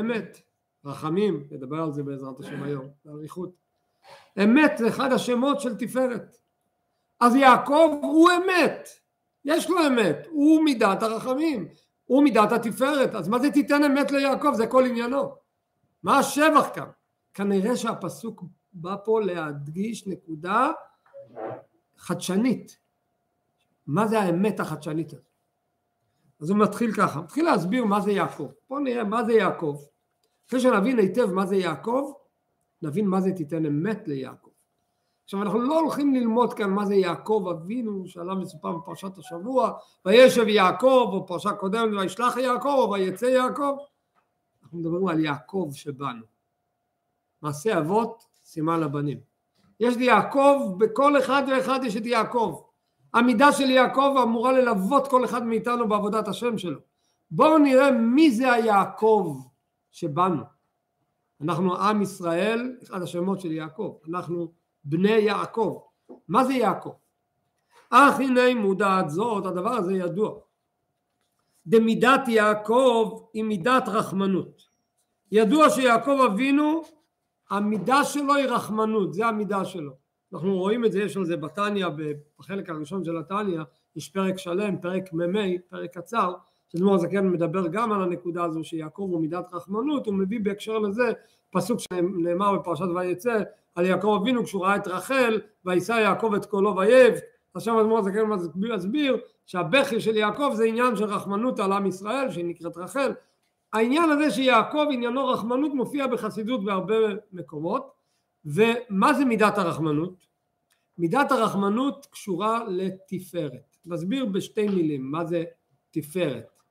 אמת. 0.00 0.38
רחמים, 0.84 1.46
נדבר 1.50 1.82
על 1.82 1.92
זה 1.92 2.02
בעזרת 2.02 2.40
השם 2.40 2.62
היום, 2.62 2.88
באריכות. 3.04 3.50
אמת 4.44 4.72
זה 4.78 4.88
אחד 4.88 5.12
השמות 5.12 5.60
של 5.60 5.76
תפארת. 5.76 6.36
אז 7.20 7.34
יעקב 7.34 7.98
הוא 8.02 8.30
אמת, 8.30 8.88
יש 9.44 9.70
לו 9.70 9.86
אמת, 9.86 10.26
הוא 10.30 10.64
מידת 10.64 11.02
הרחמים, 11.02 11.68
הוא 12.04 12.24
מידת 12.24 12.52
התפארת, 12.52 13.14
אז 13.14 13.28
מה 13.28 13.38
זה 13.38 13.50
תיתן 13.50 13.84
אמת 13.84 14.10
ליעקב? 14.10 14.52
זה 14.54 14.66
כל 14.66 14.86
עניינו. 14.86 15.34
מה 16.02 16.18
השבח 16.18 16.68
כאן? 16.74 16.88
כנראה 17.34 17.76
שהפסוק 17.76 18.44
בא 18.72 18.96
פה 19.04 19.20
להדגיש 19.20 20.06
נקודה 20.06 20.70
חדשנית. 21.96 22.78
מה 23.86 24.06
זה 24.06 24.20
האמת 24.20 24.60
החדשנית 24.60 25.12
הזאת? 25.12 25.29
אז 26.40 26.50
הוא 26.50 26.58
מתחיל 26.58 26.92
ככה, 26.92 27.20
מתחיל 27.20 27.44
להסביר 27.44 27.84
מה 27.84 28.00
זה 28.00 28.12
יעקב. 28.12 28.48
בואו 28.68 28.80
נראה 28.80 29.04
מה 29.04 29.24
זה 29.24 29.32
יעקב. 29.32 29.76
אחרי 30.48 30.60
שנבין 30.60 30.98
היטב 30.98 31.32
מה 31.32 31.46
זה 31.46 31.56
יעקב, 31.56 32.12
נבין 32.82 33.06
מה 33.06 33.20
זה 33.20 33.32
תיתן 33.32 33.66
אמת 33.66 34.08
ליעקב. 34.08 34.50
עכשיו 35.24 35.42
אנחנו 35.42 35.60
לא 35.60 35.80
הולכים 35.80 36.14
ללמוד 36.14 36.54
כאן 36.54 36.70
מה 36.70 36.86
זה 36.86 36.94
יעקב 36.94 37.46
אבינו 37.50 38.06
שעליו 38.06 38.36
מסופר 38.36 38.72
בפרשת 38.72 39.18
השבוע 39.18 39.72
וישב 40.06 40.48
יעקב 40.48 41.10
או 41.12 41.26
פרשה 41.26 41.52
קודמת 41.52 41.92
וישלח 42.00 42.36
יעקב 42.36 42.68
או 42.78 42.90
ויצא 42.92 43.26
יעקב 43.26 43.76
אנחנו 44.62 44.78
מדברים 44.78 45.08
על 45.08 45.24
יעקב 45.24 45.70
שבנו 45.72 46.24
מעשה 47.42 47.78
אבות 47.78 48.26
סימן 48.44 48.80
לבנים 48.80 49.20
יש 49.80 49.96
לי 49.96 50.04
יעקב 50.04 50.74
בכל 50.78 51.18
אחד 51.18 51.42
ואחד 51.50 51.80
יש 51.84 51.96
את 51.96 52.06
יעקב 52.06 52.60
המידה 53.14 53.52
של 53.52 53.70
יעקב 53.70 54.14
אמורה 54.22 54.52
ללוות 54.52 55.08
כל 55.08 55.24
אחד 55.24 55.46
מאיתנו 55.46 55.88
בעבודת 55.88 56.28
השם 56.28 56.58
שלו. 56.58 56.80
בואו 57.30 57.58
נראה 57.58 57.90
מי 57.90 58.30
זה 58.30 58.52
היעקב 58.52 59.36
שבנו. 59.90 60.42
אנחנו 61.40 61.76
עם 61.76 62.02
ישראל, 62.02 62.76
אחד 62.82 63.02
השמות 63.02 63.40
של 63.40 63.52
יעקב, 63.52 63.98
אנחנו 64.08 64.52
בני 64.84 65.10
יעקב. 65.10 65.78
מה 66.28 66.44
זה 66.44 66.52
יעקב? 66.52 66.92
אך 67.90 68.20
הנה 68.20 68.54
מודעת 68.54 69.10
זאת, 69.10 69.46
הדבר 69.46 69.70
הזה 69.70 69.92
ידוע. 69.92 70.38
דמידת 71.66 72.28
יעקב 72.28 73.20
היא 73.32 73.44
מידת 73.44 73.84
רחמנות. 73.86 74.62
ידוע 75.32 75.70
שיעקב 75.70 76.18
אבינו, 76.26 76.82
המידה 77.50 78.04
שלו 78.04 78.34
היא 78.34 78.46
רחמנות, 78.46 79.14
זה 79.14 79.26
המידה 79.26 79.64
שלו. 79.64 79.92
אנחנו 80.32 80.58
רואים 80.58 80.84
את 80.84 80.92
זה, 80.92 81.02
יש 81.02 81.16
על 81.16 81.24
זה 81.24 81.36
בתניא, 81.36 81.86
בחלק 82.38 82.70
הראשון 82.70 83.04
של 83.04 83.16
התניא, 83.16 83.60
יש 83.96 84.08
פרק 84.08 84.38
שלם, 84.38 84.76
פרק 84.80 85.12
מ"מ, 85.12 85.58
פרק 85.68 85.98
קצר, 85.98 86.34
שדמור 86.68 86.94
הזקן 86.94 87.28
מדבר 87.28 87.66
גם 87.66 87.92
על 87.92 88.02
הנקודה 88.02 88.44
הזו 88.44 88.64
שיעקב 88.64 89.08
הוא 89.10 89.20
מידת 89.20 89.48
רחמנות, 89.52 90.06
הוא 90.06 90.14
מביא 90.14 90.40
בהקשר 90.42 90.78
לזה 90.78 91.12
פסוק 91.50 91.80
שנאמר 91.80 92.58
בפרשת 92.58 92.84
ויצא 92.94 93.42
על 93.74 93.86
יעקב 93.86 94.18
אבינו 94.20 94.44
כשהוא 94.44 94.64
ראה 94.64 94.76
את 94.76 94.88
רחל 94.88 95.40
וישא 95.64 95.92
יעקב 95.92 96.34
את 96.34 96.46
קולו 96.46 96.76
ויב 96.76 97.14
עכשיו 97.54 97.80
אדמו"ר 97.80 97.98
הזקן 97.98 98.20
מסביר 98.54 99.16
שהבכי 99.46 100.00
של 100.00 100.16
יעקב 100.16 100.50
זה 100.54 100.64
עניין 100.64 100.96
של 100.96 101.04
רחמנות 101.04 101.60
על 101.60 101.72
עם 101.72 101.86
ישראל 101.86 102.30
שהיא 102.30 102.44
נקראת 102.44 102.76
רחל. 102.76 103.12
העניין 103.72 104.10
הזה 104.10 104.30
שיעקב 104.30 104.86
עניינו 104.92 105.26
רחמנות 105.26 105.74
מופיע 105.74 106.06
בחסידות 106.06 106.64
בהרבה 106.64 106.94
מקומות 107.32 107.99
ומה 108.44 109.14
זה 109.14 109.24
מידת 109.24 109.58
הרחמנות? 109.58 110.26
מידת 110.98 111.32
הרחמנות 111.32 112.06
קשורה 112.10 112.64
לתפארת. 112.68 113.76
נסביר 113.86 114.26
בשתי 114.26 114.68
מילים 114.68 115.10
מה 115.10 115.24
זה 115.24 115.44
תפארת. 115.90 116.62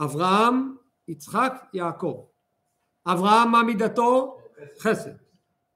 אברהם, 0.00 0.76
יצחק, 1.08 1.52
יעקב. 1.72 2.26
אברהם 3.06 3.50
מה 3.50 3.62
מידתו? 3.62 4.38
חסד. 4.78 5.14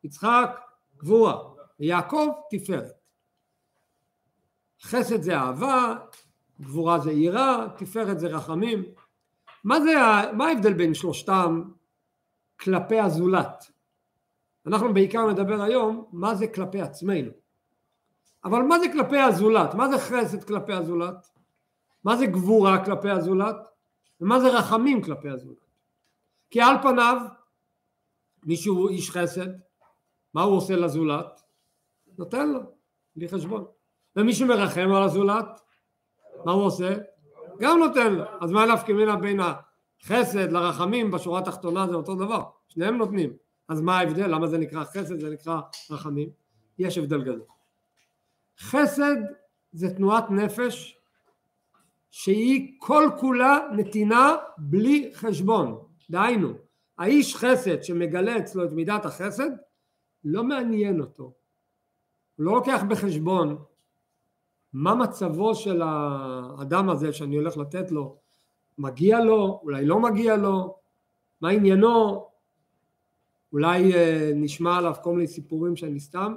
יצחק 0.05 0.61
גבורה. 0.97 1.39
ויעקב 1.81 2.29
תפארת. 2.51 3.01
חסד 4.83 5.23
זה 5.23 5.37
אהבה, 5.37 5.95
גבורה 6.61 6.99
זה 6.99 7.13
יראה, 7.13 7.67
תפארת 7.77 8.21
זה 8.21 8.27
רחמים. 8.27 8.85
מה 9.65 9.81
זה, 9.81 9.93
מה 10.33 10.47
ההבדל 10.47 10.73
בין 10.73 10.95
שלושתם 10.95 11.63
כלפי 12.61 13.01
הזולת? 13.01 13.71
אנחנו 14.67 14.95
בעיקר 14.95 15.27
נדבר 15.31 15.63
היום 15.63 16.05
מה 16.13 16.35
זה 16.35 16.47
כלפי 16.47 16.81
עצמנו. 16.81 17.31
אבל 18.45 18.63
מה 18.63 18.79
זה 18.79 18.87
כלפי 18.93 19.19
הזולת? 19.19 19.75
מה 19.75 19.89
זה 19.89 19.99
חסד 19.99 20.45
כלפי 20.45 20.73
הזולת? 20.73 21.31
מה 22.05 22.17
זה 22.17 22.27
גבורה 22.27 22.85
כלפי 22.85 23.11
הזולת? 23.11 23.57
ומה 24.21 24.41
זה 24.41 24.49
רחמים 24.59 25.03
כלפי 25.03 25.29
הזולת? 25.29 25.71
כי 26.51 26.61
על 26.61 26.77
פניו 26.83 27.17
מישהו 28.45 28.89
איש 28.89 29.11
חסד, 29.11 29.49
מה 30.35 30.43
הוא 30.43 30.57
עושה 30.57 30.77
לזולת? 30.77 31.43
נותן 32.19 32.51
לו, 32.51 32.61
בלי 33.17 33.29
חשבון. 33.29 33.65
ומי 34.17 34.33
שמרחם 34.33 34.93
על 34.97 35.03
הזולת, 35.03 35.61
מה 36.45 36.53
הוא 36.53 36.65
עושה? 36.65 36.97
גם 37.61 37.79
נותן 37.79 38.13
לו. 38.15 38.25
אז 38.41 38.51
מה 38.51 38.67
נפקא 38.67 38.93
מינה 38.93 39.17
בין 39.17 39.41
החסד 39.41 40.53
לרחמים 40.53 41.11
בשורה 41.11 41.41
התחתונה 41.41 41.87
זה 41.87 41.95
אותו 41.95 42.15
דבר, 42.15 42.43
שניהם 42.69 42.97
נותנים. 42.97 43.31
אז 43.71 43.81
מה 43.81 43.99
ההבדל? 43.99 44.27
למה 44.27 44.47
זה 44.47 44.59
נקרא 44.59 44.85
חסד? 44.85 45.21
זה 45.21 45.31
נקרא 45.31 45.61
רחמים? 45.91 46.29
יש 46.79 46.99
הבדל 46.99 47.23
גדול. 47.23 47.43
חסד 48.59 49.17
זה 49.73 49.95
תנועת 49.95 50.31
נפש 50.31 50.99
שהיא 52.11 52.77
כל 52.79 53.11
כולה 53.21 53.59
נתינה 53.77 54.37
בלי 54.59 55.11
חשבון. 55.15 55.83
דהיינו, 56.11 56.53
האיש 56.99 57.37
חסד 57.37 57.83
שמגלה 57.83 58.39
אצלו 58.39 58.65
את 58.65 58.73
מידת 58.73 59.05
החסד, 59.05 59.51
לא 60.25 60.45
מעניין 60.45 61.01
אותו. 61.01 61.23
הוא 62.37 62.47
לא 62.47 62.53
לוקח 62.53 62.83
בחשבון 62.89 63.65
מה 64.73 64.95
מצבו 64.95 65.55
של 65.55 65.83
האדם 65.85 66.91
הזה 66.91 67.13
שאני 67.13 67.37
הולך 67.37 67.57
לתת 67.57 67.91
לו, 67.91 68.17
מגיע 68.79 69.25
לו, 69.25 69.61
אולי 69.63 69.87
לא 69.87 70.01
מגיע 70.01 70.37
לו, 70.37 70.77
מה 71.41 71.49
עניינו, 71.51 72.30
אולי 73.53 73.95
אה, 73.95 74.33
נשמע 74.35 74.77
עליו 74.77 74.95
כל 75.03 75.13
מיני 75.13 75.27
סיפורים 75.27 75.77
שאני 75.77 76.01
סתם, 76.01 76.35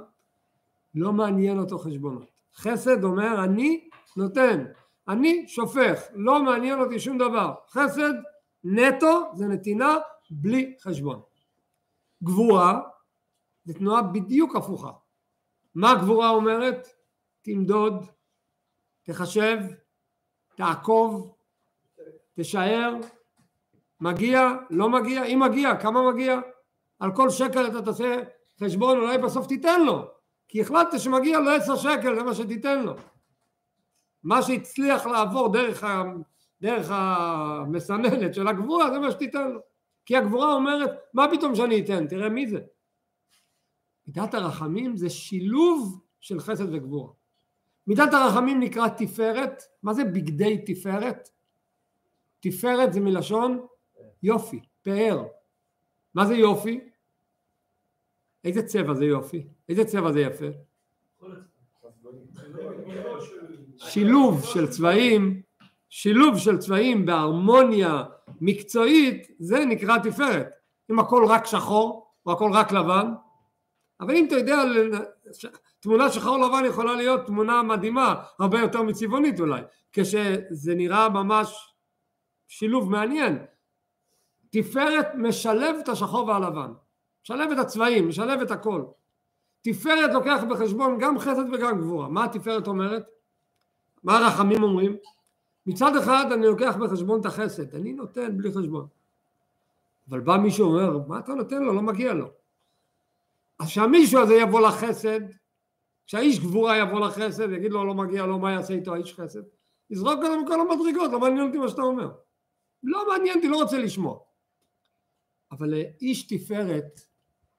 לא 0.94 1.12
מעניין 1.12 1.58
אותו 1.58 1.78
חשבונות. 1.78 2.30
חסד 2.54 3.04
אומר 3.04 3.44
אני 3.44 3.88
נותן, 4.16 4.64
אני 5.08 5.44
שופך, 5.48 6.02
לא 6.14 6.42
מעניין 6.42 6.80
אותי 6.80 7.00
שום 7.00 7.18
דבר. 7.18 7.54
חסד 7.68 8.12
נטו 8.64 9.30
זה 9.34 9.46
נתינה 9.46 9.96
בלי 10.30 10.74
חשבון. 10.80 11.20
גבורה 12.22 12.80
זה 13.64 13.74
תנועה 13.74 14.02
בדיוק 14.02 14.56
הפוכה. 14.56 14.90
מה 15.74 15.94
גבורה 15.94 16.28
אומרת? 16.28 16.88
תמדוד, 17.42 18.06
תחשב, 19.02 19.58
תעקוב, 20.56 21.34
תשאר, 22.34 22.94
מגיע, 24.00 24.48
לא 24.70 24.90
מגיע, 24.90 25.24
אם 25.24 25.42
מגיע, 25.42 25.76
כמה 25.76 26.12
מגיע? 26.12 26.40
על 26.98 27.12
כל 27.16 27.30
שקל 27.30 27.66
אתה 27.66 27.82
תעשה 27.82 28.16
חשבון, 28.60 29.00
אולי 29.00 29.18
בסוף 29.18 29.46
תיתן 29.46 29.82
לו, 29.84 30.06
כי 30.48 30.60
החלטת 30.60 31.00
שמגיע 31.00 31.40
לו 31.40 31.50
עשר 31.50 31.76
שקל, 31.76 32.16
זה 32.16 32.22
מה 32.22 32.34
שתיתן 32.34 32.82
לו. 32.82 32.94
מה 34.22 34.42
שהצליח 34.42 35.06
לעבור 35.06 35.52
דרך, 35.52 35.84
ה, 35.84 36.02
דרך 36.60 36.86
המסננת 36.90 38.34
של 38.34 38.48
הגבורה, 38.48 38.90
זה 38.90 38.98
מה 38.98 39.10
שתיתן 39.10 39.50
לו. 39.50 39.60
כי 40.06 40.16
הגבורה 40.16 40.54
אומרת, 40.54 40.90
מה 41.14 41.26
פתאום 41.30 41.54
שאני 41.54 41.80
אתן? 41.80 42.06
תראה 42.06 42.28
מי 42.28 42.46
זה. 42.46 42.60
מידת 44.06 44.34
הרחמים 44.34 44.96
זה 44.96 45.10
שילוב 45.10 46.00
של 46.20 46.40
חסד 46.40 46.74
וגבורה. 46.74 47.12
מידת 47.86 48.14
הרחמים 48.14 48.60
נקרא 48.60 48.88
תפארת, 48.88 49.62
מה 49.82 49.94
זה 49.94 50.04
בגדי 50.04 50.62
תפארת? 50.66 51.28
תפארת 52.40 52.92
זה 52.92 53.00
מלשון 53.00 53.66
יופי, 54.22 54.60
פאר. 54.82 55.24
מה 56.14 56.26
זה 56.26 56.34
יופי? 56.34 56.80
איזה 58.44 58.62
צבע 58.62 58.94
זה 58.94 59.04
יופי? 59.04 59.46
איזה 59.68 59.84
צבע 59.84 60.12
זה 60.12 60.20
יפה? 60.20 60.46
שילוב 63.76 64.44
של 64.44 64.66
צבעים, 64.66 65.42
שילוב 65.88 66.38
של 66.38 66.58
צבעים 66.58 67.06
בהרמוניה 67.06 68.02
מקצועית, 68.40 69.30
זה 69.38 69.64
נקרא 69.64 69.98
תפארת. 69.98 70.48
אם 70.90 70.98
הכל 70.98 71.24
רק 71.28 71.46
שחור, 71.46 72.10
או 72.26 72.32
הכל 72.32 72.50
רק 72.52 72.72
לבן, 72.72 73.12
אבל 74.00 74.16
אם 74.16 74.26
אתה 74.26 74.34
יודע, 74.34 74.56
תמונה 75.80 76.10
שחור 76.10 76.38
לבן 76.38 76.64
יכולה 76.64 76.94
להיות 76.94 77.26
תמונה 77.26 77.62
מדהימה, 77.62 78.22
הרבה 78.38 78.60
יותר 78.60 78.82
מצבעונית 78.82 79.40
אולי, 79.40 79.62
כשזה 79.92 80.74
נראה 80.74 81.08
ממש 81.08 81.74
שילוב 82.48 82.90
מעניין. 82.90 83.38
תפארת 84.54 85.06
משלב 85.14 85.76
את 85.82 85.88
השחור 85.88 86.28
והלבן, 86.28 86.72
משלב 87.24 87.50
את 87.50 87.58
הצבעים, 87.58 88.08
משלב 88.08 88.40
את 88.40 88.50
הכל. 88.50 88.84
תפארת 89.62 90.10
לוקח 90.14 90.40
בחשבון 90.50 90.98
גם 90.98 91.18
חסד 91.18 91.44
וגם 91.52 91.80
גבורה. 91.80 92.08
מה 92.08 92.24
התפארת 92.24 92.66
אומרת? 92.66 93.06
מה 94.04 94.18
הרחמים 94.18 94.62
אומרים? 94.62 94.96
מצד 95.66 95.96
אחד 95.96 96.32
אני 96.32 96.46
לוקח 96.46 96.76
בחשבון 96.76 97.20
את 97.20 97.26
החסד, 97.26 97.74
אני 97.74 97.92
נותן 97.92 98.38
בלי 98.38 98.52
חשבון. 98.52 98.86
אבל 100.10 100.20
בא 100.20 100.36
מישהו 100.36 100.72
ואומר, 100.72 100.98
מה 101.08 101.18
אתה 101.18 101.34
נותן 101.34 101.62
לו? 101.62 101.72
לא 101.72 101.82
מגיע 101.82 102.14
לו. 102.14 102.26
אז 103.58 103.68
שהמישהו 103.68 104.20
הזה 104.20 104.34
יבוא 104.34 104.60
לחסד, 104.60 105.20
כשהאיש 106.06 106.40
גבורה 106.40 106.78
יבוא 106.78 107.00
לחסד, 107.00 107.52
יגיד 107.52 107.72
לו 107.72 107.84
לא 107.84 107.94
מגיע 107.94 108.26
לו, 108.26 108.38
מה 108.38 108.52
יעשה 108.52 108.74
איתו 108.74 108.94
האיש 108.94 109.14
חסד? 109.14 109.42
יזרוק 109.90 110.22
אותו 110.22 110.40
מכל 110.40 110.60
המדרגות, 110.60 111.12
לא 111.12 111.20
מעניין 111.20 111.46
אותי 111.46 111.58
מה 111.58 111.68
שאתה 111.68 111.82
אומר. 111.82 112.10
לא 112.82 113.08
מעניין 113.08 113.36
אותי, 113.36 113.48
לא 113.48 113.56
רוצה 113.56 113.78
לשמוע. 113.78 114.18
אבל 115.58 115.74
איש 116.00 116.26
תפארת, 116.26 117.00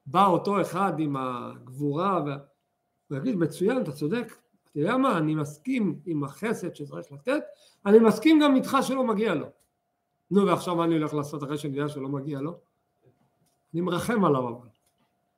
בא 0.06 0.26
אותו 0.26 0.60
אחד 0.60 0.92
עם 0.98 1.16
הגבורה, 1.16 2.20
והוא 3.10 3.20
יגיד, 3.20 3.36
מצוין, 3.36 3.82
אתה 3.82 3.92
צודק, 3.92 4.36
אתה 4.64 4.78
יודע 4.78 4.96
מה, 4.96 5.18
אני 5.18 5.34
מסכים 5.34 6.00
עם 6.06 6.24
החסד 6.24 6.74
שצריך 6.74 7.12
לתת, 7.12 7.42
אני 7.86 7.98
מסכים 7.98 8.40
גם 8.40 8.56
איתך 8.56 8.76
שלא 8.82 9.04
מגיע 9.04 9.34
לו. 9.34 9.46
נו, 10.30 10.46
ועכשיו 10.46 10.76
מה 10.76 10.84
אני 10.84 10.94
הולך 10.94 11.14
לעשות 11.14 11.44
אחרי 11.44 11.58
שאני 11.58 11.76
יודע 11.76 11.88
שלא 11.88 12.08
מגיע 12.08 12.40
לו? 12.40 12.58
אני 13.74 13.80
מרחם 13.80 14.24
עליו 14.24 14.48
אבל. 14.48 14.68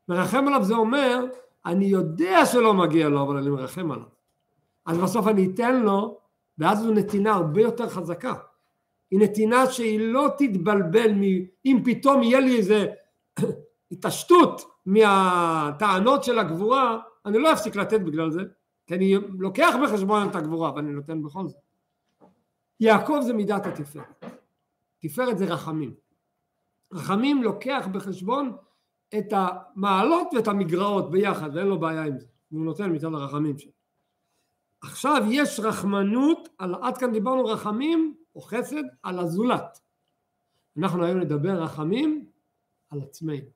מרחם 0.09 0.49
עליו 0.49 0.65
זה 0.65 0.75
אומר, 0.75 1.25
אני 1.67 1.85
יודע 1.85 2.47
שלא 2.47 2.75
מגיע 2.75 3.09
לו, 3.09 3.23
אבל 3.23 3.37
אני 3.37 3.50
מרחם 3.50 3.91
עליו. 3.91 4.07
אז 4.87 4.99
בסוף 4.99 5.27
אני 5.27 5.50
אתן 5.55 5.83
לו, 5.83 6.21
ואז 6.59 6.79
זו 6.79 6.91
נתינה 6.91 7.33
הרבה 7.33 7.61
יותר 7.61 7.88
חזקה. 7.88 8.35
היא 9.11 9.21
נתינה 9.21 9.67
שהיא 9.67 10.00
לא 10.00 10.29
תתבלבל, 10.38 11.12
מ... 11.12 11.23
אם 11.65 11.81
פתאום 11.85 12.23
יהיה 12.23 12.41
לי 12.41 12.57
איזה 12.57 12.87
התעשתות 13.93 14.63
מהטענות 14.87 16.25
של 16.25 16.39
הגבורה, 16.39 16.99
אני 17.26 17.39
לא 17.39 17.52
אפסיק 17.52 17.76
לתת 17.76 18.00
בגלל 18.00 18.30
זה, 18.30 18.41
כי 18.87 18.95
אני 18.95 19.15
לוקח 19.39 19.75
בחשבון 19.82 20.28
את 20.28 20.35
הגבורה, 20.35 20.69
אבל 20.69 20.78
אני 20.78 20.93
נותן 20.93 21.23
בכל 21.23 21.47
זאת. 21.47 21.56
יעקב 22.80 23.19
זה 23.23 23.32
מידת 23.32 23.67
התפארת. 23.67 24.25
תפארת 24.99 25.39
זה 25.39 25.45
רחמים. 25.45 25.95
רחמים 26.93 27.43
לוקח 27.43 27.89
בחשבון 27.93 28.56
את 29.19 29.32
המעלות 29.32 30.28
ואת 30.35 30.49
המגרעות 30.49 31.11
ביחד, 31.11 31.50
ואין 31.54 31.67
לו 31.67 31.80
בעיה 31.80 32.04
עם 32.04 32.19
זה. 32.19 32.26
הוא 32.50 32.65
נותן 32.65 32.95
מצד 32.95 33.15
הרחמים 33.15 33.59
שלו. 33.59 33.73
עכשיו 34.82 35.23
יש 35.30 35.61
רחמנות, 35.61 36.49
על, 36.59 36.75
עד 36.82 36.99
כאן 36.99 37.13
דיברנו 37.13 37.45
רחמים 37.45 38.15
או 38.39 38.43
חסד 38.43 38.83
על 39.03 39.19
הזולת. 39.19 39.81
אנחנו 40.79 41.05
היום 41.05 41.19
נדבר 41.19 41.63
רחמים 41.63 42.27
על 42.91 43.01
עצמנו. 43.03 43.47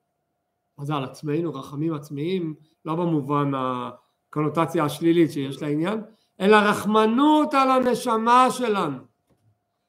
מה 0.78 0.84
זה 0.84 0.94
על 0.94 1.04
עצמנו? 1.04 1.54
רחמים 1.54 1.94
עצמיים, 1.94 2.54
לא 2.84 2.94
במובן 2.94 3.50
הקונוטציה 3.54 4.84
השלילית 4.84 5.32
שיש 5.32 5.62
לעניין, 5.62 6.00
אלא 6.40 6.56
רחמנות 6.56 7.54
על 7.54 7.70
הנשמה 7.70 8.46
שלנו. 8.50 8.98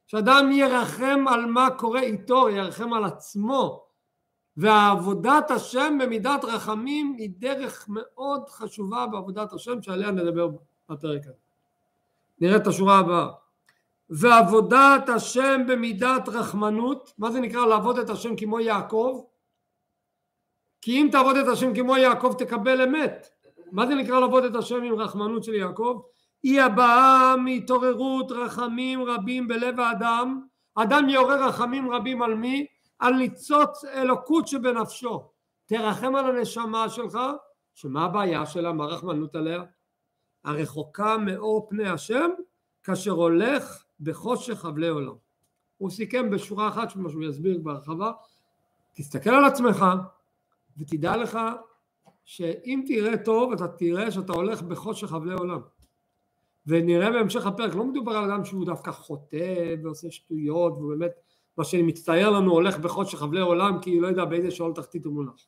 שאדם 0.07 0.51
ירחם 0.51 1.25
על 1.27 1.45
מה 1.45 1.69
קורה 1.77 2.01
איתו, 2.01 2.49
ירחם 2.49 2.93
על 2.93 3.03
עצמו, 3.03 3.85
ועבודת 4.57 5.51
השם 5.51 5.97
במידת 6.01 6.43
רחמים 6.43 7.15
היא 7.17 7.29
דרך 7.37 7.85
מאוד 7.89 8.49
חשובה 8.49 9.07
בעבודת 9.07 9.53
השם 9.53 9.81
שעליה 9.81 10.11
נדבר 10.11 10.47
בפרק 10.89 11.21
הזה. 11.23 11.33
נראה 12.39 12.57
את 12.57 12.67
השורה 12.67 12.99
הבאה. 12.99 13.42
ועבודת 14.09 15.09
השם 15.09 15.61
במידת 15.67 16.29
רחמנות, 16.29 17.13
מה 17.17 17.31
זה 17.31 17.39
נקרא 17.39 17.65
לעבוד 17.65 17.99
את 17.99 18.09
השם 18.09 18.35
כמו 18.35 18.59
יעקב? 18.59 19.23
כי 20.81 21.01
אם 21.01 21.07
תעבוד 21.11 21.35
את 21.35 21.47
השם 21.47 21.75
כמו 21.75 21.97
יעקב 21.97 22.35
תקבל 22.37 22.81
אמת. 22.81 23.27
מה 23.71 23.87
זה 23.87 23.95
נקרא 23.95 24.19
לעבוד 24.19 24.43
את 24.43 24.55
השם 24.55 24.83
עם 24.83 24.93
רחמנות 24.93 25.43
של 25.43 25.53
יעקב? 25.53 26.01
היא 26.43 26.61
הבאה 26.61 27.35
מהתעוררות 27.35 28.31
רחמים 28.31 29.03
רבים 29.03 29.47
בלב 29.47 29.79
האדם. 29.79 30.41
אדם 30.75 31.09
יעורר 31.09 31.47
רחמים 31.47 31.91
רבים 31.91 32.21
על 32.21 32.35
מי? 32.35 32.65
על 32.99 33.13
ניצוץ 33.13 33.85
אלוקות 33.85 34.47
שבנפשו. 34.47 35.29
תרחם 35.65 36.15
על 36.15 36.25
הנשמה 36.25 36.89
שלך, 36.89 37.19
שמה 37.75 38.05
הבעיה 38.05 38.45
שלה? 38.45 38.73
מה 38.73 38.85
רחמנות 38.85 39.35
עליה? 39.35 39.63
הרחוקה 40.43 41.17
מאור 41.17 41.67
פני 41.69 41.89
השם, 41.89 42.29
כאשר 42.83 43.11
הולך 43.11 43.82
בחושך 44.03 44.53
חבלי 44.53 44.87
עולם. 44.87 45.13
הוא 45.77 45.89
סיכם 45.89 46.29
בשורה 46.29 46.67
אחת 46.67 46.89
שמה 46.89 47.09
שהוא 47.09 47.23
יסביר 47.23 47.59
בהרחבה, 47.63 48.11
תסתכל 48.93 49.29
על 49.29 49.45
עצמך 49.45 49.85
ותדע 50.77 51.17
לך 51.17 51.39
שאם 52.25 52.83
תראה 52.87 53.17
טוב 53.17 53.51
אתה 53.51 53.67
תראה 53.67 54.11
שאתה 54.11 54.33
הולך 54.33 54.61
בחושך 54.61 55.07
חבלי 55.07 55.33
עולם. 55.33 55.59
ונראה 56.67 57.11
בהמשך 57.11 57.45
הפרק, 57.45 57.75
לא 57.75 57.85
מדובר 57.85 58.11
על 58.11 58.31
אדם 58.31 58.45
שהוא 58.45 58.65
דווקא 58.65 58.91
חוטא 58.91 59.75
ועושה 59.83 60.11
שטויות 60.11 60.73
ובאמת 60.77 61.11
מה 61.57 61.63
שמצטייר 61.63 62.29
לנו 62.29 62.51
הולך 62.51 62.77
בחושך 62.77 63.19
חבלי 63.19 63.41
עולם 63.41 63.79
כי 63.81 63.99
לא 63.99 64.07
יודע 64.07 64.25
באיזה 64.25 64.51
שאול 64.51 64.73
תחתית 64.73 65.05
הוא 65.05 65.13
מונח. 65.13 65.47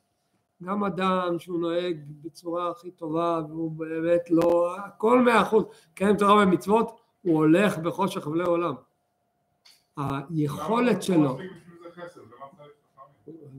גם 0.63 0.84
אדם 0.84 1.39
שהוא 1.39 1.60
נוהג 1.60 1.98
בצורה 2.22 2.70
הכי 2.72 2.91
טובה 2.91 3.41
והוא 3.50 3.72
באמת 3.72 4.22
לא, 4.30 4.76
הכל 4.86 5.22
מאה 5.22 5.41
אחוז, 5.41 5.63
קיים 5.94 6.18
תורה 6.18 6.44
ומצוות, 6.44 7.02
הוא 7.26 7.38
הולך 7.38 7.78
בחושך 7.78 8.24
חבלי 8.24 8.44
עולם. 8.44 8.74
היכולת 9.98 11.04
שלו, 11.04 11.38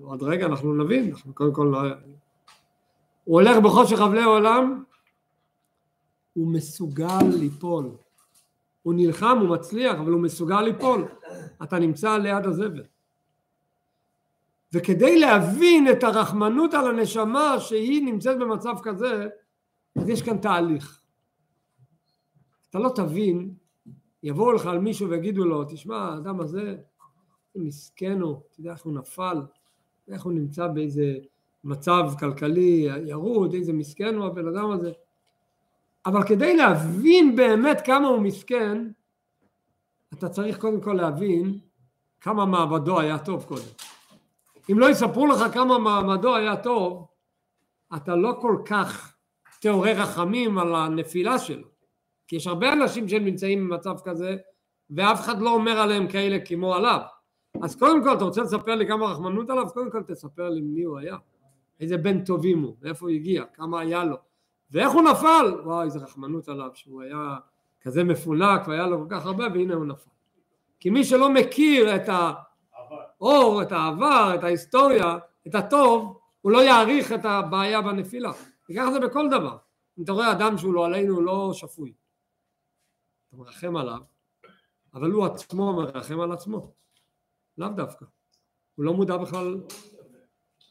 עוד 0.03 0.23
רגע 0.23 0.47
אנחנו 0.47 0.75
נבין, 0.75 1.11
אנחנו 1.11 1.35
קודם 1.35 1.55
כל 1.55 1.69
לא... 1.73 1.79
הוא 3.25 3.41
הולך 3.41 3.57
בחושך 3.65 3.97
חבלי 3.97 4.23
עולם, 4.23 4.85
הוא 6.33 6.49
מסוגל 6.49 7.23
ליפול. 7.39 7.91
הוא 8.83 8.95
נלחם, 8.95 9.39
הוא 9.41 9.49
מצליח, 9.49 9.99
אבל 9.99 10.13
הוא 10.13 10.21
מסוגל 10.21 10.61
ליפול. 10.61 11.09
אתה 11.63 11.79
נמצא 11.79 12.17
ליד 12.17 12.47
הזבל. 12.47 12.85
וכדי 14.73 15.19
להבין 15.19 15.91
את 15.91 16.05
הרחמנות 16.05 16.75
על 16.75 16.87
הנשמה 16.87 17.61
שהיא 17.61 18.05
נמצאת 18.05 18.39
במצב 18.39 18.75
כזה, 18.83 19.29
אז 19.97 20.09
יש 20.09 20.23
כאן 20.23 20.39
תהליך. 20.39 21.01
אתה 22.77 22.85
לא 22.85 22.89
תבין, 22.89 23.55
יבואו 24.23 24.53
לך 24.53 24.67
על 24.67 24.79
מישהו 24.79 25.11
ויגידו 25.11 25.45
לו, 25.45 25.65
תשמע, 25.65 25.97
האדם 25.97 26.41
הזה, 26.41 26.77
מסכן 27.55 28.21
הוא, 28.21 28.41
אתה 28.51 28.61
יודע 28.61 28.73
איך 28.73 28.83
הוא 28.83 28.93
נפל, 28.93 29.43
איך 30.09 30.23
הוא 30.23 30.33
נמצא 30.33 30.67
באיזה 30.67 31.15
מצב 31.65 32.05
כלכלי 32.19 32.89
ירוד, 33.07 33.55
איזה 33.55 33.73
מסכן 33.73 34.15
הוא 34.15 34.27
הבן 34.27 34.49
אדם 34.49 34.71
הזה. 34.71 34.93
אבל 36.07 36.23
כדי 36.23 36.57
להבין 36.57 37.37
באמת 37.37 37.81
כמה 37.81 38.09
הוא 38.09 38.21
מסכן, 38.21 38.89
אתה 40.15 40.29
צריך 40.29 40.59
קודם 40.59 40.81
כל 40.81 40.93
להבין 40.93 41.59
כמה 42.21 42.47
מעמדו 42.47 43.01
היה 43.01 43.19
טוב 43.19 43.45
קודם. 43.45 43.69
אם 44.73 44.79
לא 44.79 44.91
יספרו 44.91 45.27
לך 45.27 45.55
כמה 45.55 45.79
מעמדו 45.79 46.37
היה 46.37 46.57
טוב, 46.57 47.07
אתה 47.97 48.17
לא 48.17 48.39
כל 48.41 48.57
כך 48.65 49.17
תעורר 49.61 50.01
רחמים 50.01 50.59
על 50.59 50.75
הנפילה 50.75 51.39
שלו. 51.39 51.76
כי 52.29 52.37
יש 52.37 52.47
הרבה 52.47 52.73
אנשים 52.73 53.09
שנמצאים 53.09 53.69
במצב 53.69 53.95
כזה 54.05 54.37
ואף 54.91 55.21
אחד 55.21 55.41
לא 55.41 55.51
אומר 55.51 55.81
עליהם 55.81 56.09
כאלה 56.09 56.39
כמו 56.39 56.75
עליו. 56.75 57.01
אז 57.63 57.77
קודם 57.77 58.03
כל, 58.03 58.15
אתה 58.15 58.25
רוצה 58.25 58.43
לספר 58.43 58.75
לי 58.75 58.87
כמה 58.87 59.07
רחמנות 59.07 59.51
עליו? 59.51 59.67
קודם 59.75 59.91
כל 59.91 60.03
תספר 60.03 60.49
לי 60.49 60.61
מי 60.61 60.83
הוא 60.83 60.99
היה. 60.99 61.17
איזה 61.81 61.97
בן 61.97 62.25
טובים 62.25 62.63
הוא, 62.63 62.75
מאיפה 62.83 63.07
הוא 63.07 63.15
הגיע, 63.15 63.45
כמה 63.55 63.81
היה 63.81 64.05
לו. 64.05 64.17
ואיך 64.71 64.93
הוא 64.93 65.03
נפל? 65.03 65.61
וואי, 65.65 65.85
איזה 65.85 65.99
רחמנות 65.99 66.49
עליו, 66.49 66.71
שהוא 66.75 67.03
היה 67.03 67.37
כזה 67.83 68.05
מפונק 68.05 68.69
והיה 68.69 68.87
לו 68.87 68.99
כל 68.99 69.07
כך 69.11 69.27
הרבה, 69.27 69.45
והנה 69.55 69.75
הוא 69.75 69.85
נפל. 69.85 70.11
כי 70.81 70.91
מי 70.91 71.05
שלא 71.05 71.31
מכיר 71.31 71.97
את 71.97 72.09
האור, 72.09 73.63
את 73.63 73.73
העבר, 73.73 74.33
את 74.35 74.45
ההיסטוריה, 74.45 75.19
את 75.47 75.55
הטוב, 75.55 76.19
הוא 76.41 76.53
לא 76.53 76.65
יעריך 76.65 77.13
את 77.13 77.25
הבעיה 77.25 77.83
בנפילה. 77.83 78.33
וככה 78.71 78.93
זה 78.93 79.01
בכל 79.01 79.29
דבר. 79.31 79.57
אם 79.99 80.05
אתה 80.05 80.13
רואה 80.13 80.33
אדם 80.33 80.59
שהוא 80.59 80.75
לא 80.75 80.87
עלינו 80.87 81.21
לא 81.21 81.51
שפוי, 81.53 81.93
אתה 83.37 83.45
מרחם 83.45 83.77
עליו, 83.77 83.99
אבל 84.95 85.11
הוא 85.11 85.25
עצמו 85.25 85.73
מרחם 85.73 86.21
על 86.21 86.33
עצמו, 86.33 86.73
לאו 87.59 87.69
דווקא. 87.69 88.05
הוא 88.75 88.85
לא 88.85 88.95
מודע 88.95 89.17
בכלל, 89.17 89.53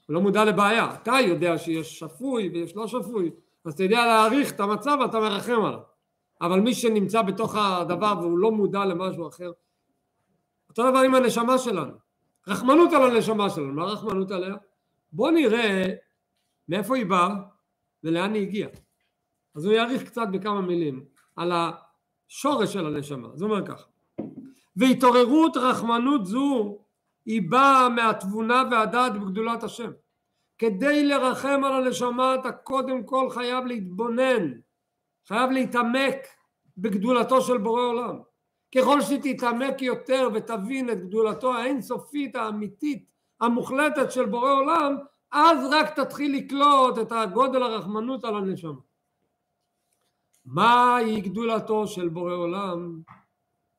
הוא 0.06 0.14
לא 0.14 0.22
מודע 0.22 0.46
לבעיה. 0.46 0.94
אתה 0.94 1.14
יודע 1.28 1.58
שיש 1.58 2.00
שפוי 2.00 2.50
ויש 2.50 2.76
לא 2.76 2.88
שפוי, 2.88 3.32
אז 3.66 3.74
אתה 3.74 3.84
יודע 3.84 4.06
להעריך 4.06 4.52
את 4.52 4.60
המצב 4.60 4.98
ואתה 5.02 5.20
מרחם 5.20 5.66
עליו. 5.66 5.80
אבל 6.42 6.60
מי 6.60 6.74
שנמצא 6.74 7.22
בתוך 7.22 7.56
הדבר 7.56 8.14
והוא 8.22 8.38
לא 8.38 8.52
מודע 8.52 8.86
למשהו 8.86 9.28
אחר, 9.28 9.52
אותו 10.70 10.90
דבר 10.90 11.00
עם 11.00 11.16
הנשמה 11.16 11.58
שלנו. 11.58 11.94
רחמנות 12.48 12.94
על 12.94 13.12
הנשמה 13.12 13.50
שלנו, 13.50 13.74
מה 13.74 13.84
רחמנות 13.84 14.32
עליה? 14.32 14.56
בוא 15.12 15.32
נראה 15.32 15.86
מאיפה 16.70 16.96
היא 16.96 17.06
באה 17.06 17.30
ולאן 18.04 18.34
היא 18.34 18.42
הגיעה. 18.42 18.70
אז 19.56 19.66
הוא 19.66 19.74
יאריך 19.74 20.04
קצת 20.04 20.28
בכמה 20.32 20.62
מילים 20.62 21.06
על 21.36 21.52
השורש 22.30 22.74
של 22.74 22.86
הנשמה. 22.86 23.28
הוא 23.28 23.42
אומר 23.42 23.66
ככה: 23.66 23.84
והתעוררות 24.76 25.58
רחמנות 25.58 26.26
זו 26.26 26.78
היא 27.26 27.42
באה 27.50 27.90
מהתבונה 27.90 28.64
והדעת 28.72 29.14
בגדולת 29.14 29.64
השם. 29.64 29.92
כדי 30.58 31.06
לרחם 31.06 31.62
על 31.64 31.74
הנשמה 31.74 32.36
אתה 32.36 32.52
קודם 32.52 33.04
כל 33.04 33.30
חייב 33.30 33.66
להתבונן, 33.66 34.52
חייב 35.28 35.52
להתעמק 35.52 36.16
בגדולתו 36.78 37.42
של 37.42 37.58
בורא 37.58 37.82
עולם. 37.82 38.20
ככל 38.76 39.02
שתתעמק 39.02 39.82
יותר 39.82 40.30
ותבין 40.34 40.90
את 40.90 41.06
גדולתו 41.08 41.54
האינסופית 41.54 42.36
האמיתית 42.36 43.06
המוחלטת 43.42 44.12
של 44.12 44.26
בורא 44.26 44.52
עולם, 44.52 44.96
אז 45.32 45.58
רק 45.72 46.00
תתחיל 46.00 46.36
לקלוט 46.36 47.00
את 47.02 47.12
הגודל 47.12 47.64
הרחמנות 47.64 48.26
על 48.26 48.36
הנשמה. 48.36 48.80
מהי 50.46 51.22
גדולתו 51.22 51.88
של 51.88 52.10
בורא 52.10 52.34
עולם? 52.34 53.02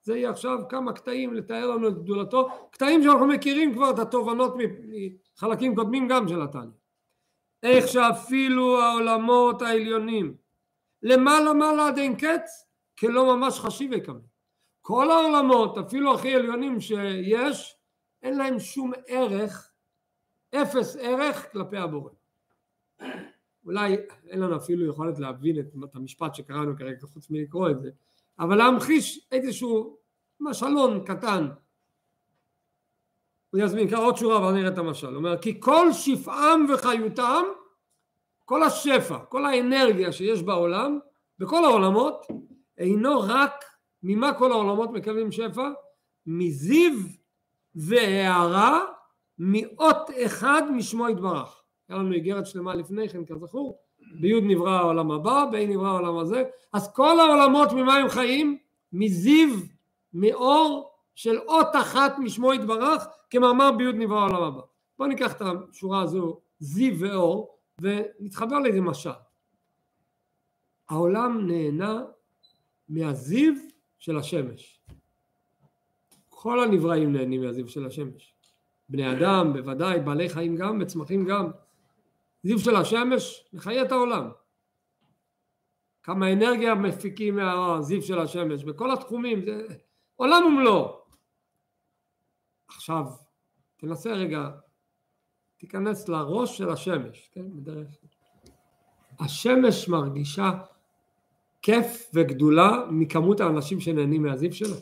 זה 0.02 0.16
יהיה 0.16 0.31
עכשיו 0.31 0.59
כמה 0.68 0.92
קטעים 0.92 1.35
לתאר 1.35 1.66
לנו 1.66 1.88
את 1.88 1.94
גדולתו, 1.94 2.48
קטעים 2.70 3.02
שאנחנו 3.02 3.26
מכירים 3.26 3.74
כבר 3.74 3.90
את 3.90 3.98
התובנות 3.98 4.55
מחלקים 5.37 5.74
קודמים 5.74 6.09
גם 6.09 6.29
של 6.29 6.42
התניא. 6.42 6.70
איך 7.62 7.88
שאפילו 7.88 8.81
העולמות 8.83 9.62
העליונים 9.62 10.35
למעלה 11.02 11.52
מעלה 11.52 11.87
עד 11.87 11.98
אין 11.98 12.16
קץ 12.16 12.66
כלא 12.98 13.37
ממש 13.37 13.61
חשיבי 13.61 14.05
כמה. 14.05 14.18
כל 14.81 15.11
העולמות 15.11 15.79
אפילו 15.79 16.14
הכי 16.14 16.35
עליונים 16.35 16.81
שיש 16.81 17.79
אין 18.22 18.38
להם 18.38 18.59
שום 18.59 18.92
ערך, 19.07 19.72
אפס 20.55 20.96
ערך 21.00 21.52
כלפי 21.52 21.76
הבורא. 21.76 22.11
אולי 23.66 23.96
אין 24.29 24.40
לנו 24.40 24.57
אפילו 24.57 24.87
יכולת 24.87 25.18
להבין 25.18 25.59
את 25.85 25.94
המשפט 25.94 26.35
שקראנו 26.35 26.76
כרגע 26.76 27.07
חוץ 27.07 27.31
מלקרוא 27.31 27.70
את 27.70 27.81
זה, 27.81 27.90
אבל 28.38 28.57
להמחיש 28.57 29.29
איזשהו 29.33 29.98
משלון 30.40 31.05
קטן. 31.05 31.48
הוא 33.50 33.61
יזמין 33.61 33.88
ככה 33.88 33.96
עוד 33.96 34.16
שורה 34.16 34.46
ואני 34.46 34.61
אראה 34.61 34.72
את 34.72 34.79
המשל. 34.79 35.07
הוא 35.07 35.16
אומר 35.16 35.38
כי 35.38 35.61
כל 35.61 35.92
שפעם 35.92 36.66
וחיותם, 36.74 37.42
כל 38.44 38.62
השפע, 38.62 39.18
כל 39.18 39.46
האנרגיה 39.46 40.12
שיש 40.12 40.42
בעולם, 40.42 40.98
בכל 41.38 41.64
העולמות, 41.64 42.26
אינו 42.79 43.20
רק 43.20 43.64
ממה 44.02 44.35
כל 44.35 44.52
העולמות 44.52 44.90
מקבלים 44.90 45.33
שפע? 45.33 45.68
מזיו 46.26 46.92
והערה 47.74 48.81
מאות 49.38 50.11
אחד 50.26 50.62
משמו 50.72 51.09
יתברך. 51.09 51.62
היה 51.88 51.99
לנו 51.99 52.12
איגרת 52.12 52.46
שלמה 52.46 52.75
לפני 52.75 53.09
כן 53.09 53.25
כזכור, 53.25 53.79
בי' 54.20 54.40
נברא 54.40 54.70
העולם 54.70 55.11
הבא, 55.11 55.44
בה' 55.53 55.66
נברא 55.66 55.88
העולם 55.88 56.18
הזה, 56.18 56.44
אז 56.72 56.92
כל 56.92 57.20
העולמות 57.20 57.72
ממה 57.72 57.94
הם 57.94 58.09
חיים? 58.09 58.59
מזיו, 58.92 59.49
מאור 60.14 60.90
של 61.14 61.38
אות 61.38 61.68
אחת 61.72 62.18
משמו 62.18 62.55
יתברך, 62.55 63.07
כמאמר 63.31 63.72
בי' 63.72 63.92
נברא 63.92 64.18
העולם 64.18 64.42
הבא. 64.42 64.61
בואו 64.99 65.09
ניקח 65.09 65.37
את 65.37 65.42
השורה 65.42 66.03
הזו, 66.03 66.40
זיו 66.59 67.01
ואור, 67.01 67.59
ונתחבר 67.81 68.59
לאיזה 68.59 68.81
משל. 68.81 69.11
העולם 70.88 71.46
נהנה 71.46 72.03
מהזיו 72.88 73.53
של 73.99 74.18
השמש. 74.18 74.81
כל 76.29 76.61
הנבראים 76.61 77.12
נהנים 77.12 77.42
מהזיו 77.42 77.68
של 77.68 77.87
השמש. 77.87 78.35
בני 78.88 79.12
אדם 79.12 79.53
בוודאי, 79.53 80.01
בעלי 80.01 80.29
חיים 80.29 80.57
גם, 80.57 80.79
וצמחים 80.81 81.25
גם. 81.25 81.51
זיו 82.46 82.59
של 82.59 82.76
השמש 82.76 83.44
מחיה 83.52 83.82
את 83.82 83.92
העולם. 83.92 84.30
כמה 86.02 86.32
אנרגיה 86.32 86.74
מפיקים 86.74 87.37
מהזיו 87.37 88.02
של 88.02 88.18
השמש 88.18 88.64
בכל 88.64 88.92
התחומים, 88.92 89.44
זה 89.44 89.66
עולם 90.16 90.42
ומלואו. 90.46 91.00
עכשיו, 92.68 93.04
תנסה 93.76 94.12
רגע, 94.12 94.48
תיכנס 95.56 96.09
לראש 96.09 96.59
של 96.59 96.70
השמש, 96.70 97.30
כן, 97.32 97.56
בדרך 97.56 97.88
השמש 99.20 99.88
מרגישה 99.88 100.50
כיף 101.62 102.11
וגדולה 102.14 102.85
מכמות 102.90 103.40
האנשים 103.40 103.80
שנהנים 103.80 104.22
מהזיו 104.22 104.52
שלו. 104.52 104.76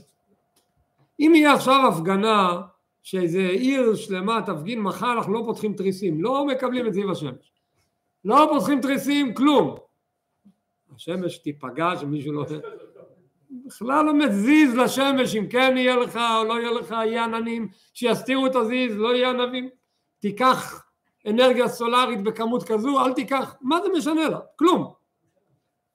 אם 1.21 1.33
יהיה 1.35 1.55
עכשיו 1.55 1.89
הפגנה 1.89 2.63
שאיזה 3.03 3.41
עיר 3.41 3.95
שלמה 3.95 4.41
תפגין 4.47 4.81
מחר 4.81 5.13
אנחנו 5.13 5.33
לא 5.33 5.43
פותחים 5.47 5.75
תריסים, 5.75 6.23
לא 6.23 6.47
מקבלים 6.47 6.87
את 6.87 6.95
זיו 6.95 7.13
השמש. 7.13 7.54
לא 8.25 8.49
פותחים 8.53 8.81
תריסים, 8.81 9.35
כלום. 9.35 9.77
השמש 10.95 11.39
תיפגע 11.39 11.97
שמישהו 12.01 12.33
לא... 12.33 12.45
בכלל 13.67 14.05
לא 14.05 14.15
מזיז 14.15 14.75
לשמש 14.75 15.37
אם 15.37 15.47
כן 15.51 15.75
יהיה 15.77 15.97
לך 15.97 16.17
או 16.17 16.45
לא 16.45 16.61
יהיה 16.61 16.71
לך, 16.71 16.91
יהיה 16.91 17.25
עננים 17.25 17.69
שיסתירו 17.95 18.47
את 18.47 18.55
הזיז, 18.55 18.97
לא 18.97 19.15
יהיה 19.15 19.31
ענבים. 19.31 19.69
תיקח 20.21 20.85
אנרגיה 21.27 21.69
סולארית 21.69 22.23
בכמות 22.23 22.69
כזו, 22.69 23.05
אל 23.05 23.13
תיקח, 23.13 23.55
מה 23.61 23.83
זה 23.83 23.89
משנה 23.89 24.29
לה? 24.29 24.39
כלום. 24.57 24.93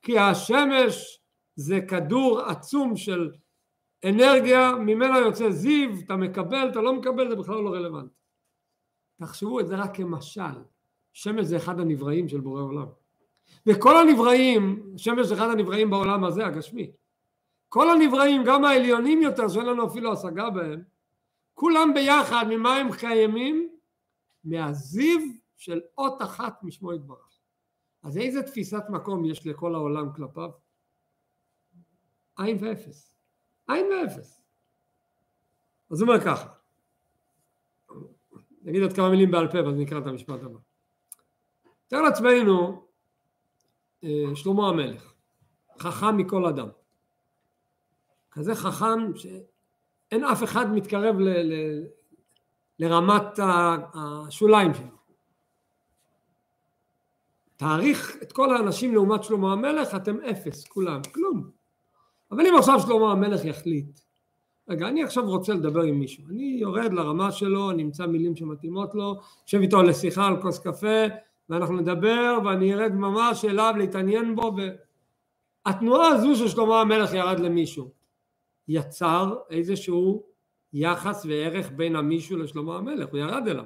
כי 0.01 0.19
השמש 0.19 1.19
זה 1.55 1.81
כדור 1.81 2.41
עצום 2.41 2.95
של 2.95 3.31
אנרגיה, 4.05 4.71
ממנה 4.71 5.17
יוצא 5.17 5.49
זיו, 5.49 5.89
אתה 6.05 6.15
מקבל, 6.15 6.69
אתה 6.71 6.81
לא 6.81 6.93
מקבל, 6.93 7.29
זה 7.29 7.35
בכלל 7.35 7.55
לא 7.55 7.69
רלוונטי. 7.69 8.13
תחשבו 9.19 9.59
את 9.59 9.67
זה 9.67 9.75
רק 9.75 9.97
כמשל. 9.97 10.41
שמש 11.13 11.45
זה 11.45 11.57
אחד 11.57 11.79
הנבראים 11.79 12.27
של 12.27 12.39
בורא 12.39 12.61
עולם. 12.61 12.87
וכל 13.65 13.97
הנבראים, 13.97 14.93
שמש 14.97 15.27
זה 15.27 15.35
אחד 15.35 15.49
הנבראים 15.49 15.89
בעולם 15.89 16.23
הזה, 16.23 16.45
הגשמי. 16.45 16.91
כל 17.69 17.89
הנבראים, 17.89 18.43
גם 18.45 18.65
העליונים 18.65 19.21
יותר, 19.21 19.47
שאין 19.47 19.65
לנו 19.65 19.87
אפילו 19.87 20.13
השגה 20.13 20.49
בהם, 20.49 20.83
כולם 21.53 21.93
ביחד, 21.93 22.45
ממה 22.49 22.75
הם 22.75 22.87
קיימים? 22.99 23.69
מהזיו 24.43 25.19
של 25.57 25.81
אות 25.97 26.21
אחת 26.21 26.63
משמו 26.63 26.93
יתברך. 26.93 27.39
אז 28.03 28.17
איזה 28.17 28.43
תפיסת 28.43 28.83
מקום 28.89 29.25
יש 29.25 29.47
לכל 29.47 29.75
העולם 29.75 30.13
כלפיו? 30.15 30.49
עין 32.37 32.57
ואפס. 32.61 33.15
עין 33.67 33.85
ואפס. 33.85 34.41
אז 35.91 36.01
הוא 36.01 36.09
אומר 36.09 36.21
ככה, 36.25 36.49
נגיד 38.61 38.81
עוד 38.81 38.93
כמה 38.93 39.09
מילים 39.09 39.31
בעל 39.31 39.51
פה 39.51 39.57
ואז 39.65 39.75
נקרא 39.75 39.99
את 39.99 40.07
המשפט 40.07 40.43
הבא. 40.43 40.59
תאר 41.89 42.01
לעצמנו 42.01 42.83
אה, 44.03 44.35
שלמה 44.35 44.69
המלך, 44.69 45.13
חכם 45.79 46.17
מכל 46.17 46.45
אדם. 46.45 46.67
כזה 48.31 48.55
חכם 48.55 49.15
שאין 49.15 50.23
אף 50.23 50.43
אחד 50.43 50.71
מתקרב 50.71 51.19
ל, 51.19 51.29
ל, 51.29 51.53
לרמת 52.79 53.39
השוליים 53.93 54.73
שלו. 54.73 54.99
תעריך 57.55 58.17
את 58.21 58.31
כל 58.31 58.55
האנשים 58.55 58.93
לעומת 58.93 59.23
שלמה 59.23 59.53
המלך, 59.53 59.95
אתם 59.95 60.17
אפס, 60.21 60.67
כולם, 60.67 61.01
כלום. 61.13 61.49
אבל 62.31 62.47
אם 62.47 62.55
עכשיו 62.57 62.79
שלמה 62.79 63.11
המלך 63.11 63.45
יחליט, 63.45 63.99
רגע, 64.69 64.87
אני 64.87 65.03
עכשיו 65.03 65.25
רוצה 65.25 65.53
לדבר 65.53 65.81
עם 65.81 65.99
מישהו, 65.99 66.23
אני 66.29 66.57
יורד 66.59 66.93
לרמה 66.93 67.31
שלו, 67.31 67.71
אני 67.71 67.83
אמצא 67.83 68.05
מילים 68.05 68.35
שמתאימות 68.35 68.95
לו, 68.95 69.15
יושב 69.43 69.59
איתו 69.61 69.83
לשיחה 69.83 70.27
על 70.27 70.41
כוס 70.41 70.59
קפה, 70.59 71.05
ואנחנו 71.49 71.75
נדבר 71.75 72.39
ואני 72.45 72.73
ארד 72.73 72.91
ממש 72.93 73.45
אליו 73.45 73.73
להתעניין 73.77 74.35
בו 74.35 74.53
ו... 74.57 74.61
התנועה 75.65 76.07
הזו 76.07 76.35
של 76.35 76.47
שלמה 76.47 76.81
המלך 76.81 77.13
ירד 77.13 77.39
למישהו 77.39 77.91
יצר 78.67 79.35
איזשהו 79.49 80.23
יחס 80.73 81.25
וערך 81.25 81.71
בין 81.75 81.95
המישהו 81.95 82.37
לשלמה 82.37 82.77
המלך, 82.77 83.09
הוא 83.09 83.19
ירד 83.19 83.47
אליו. 83.47 83.65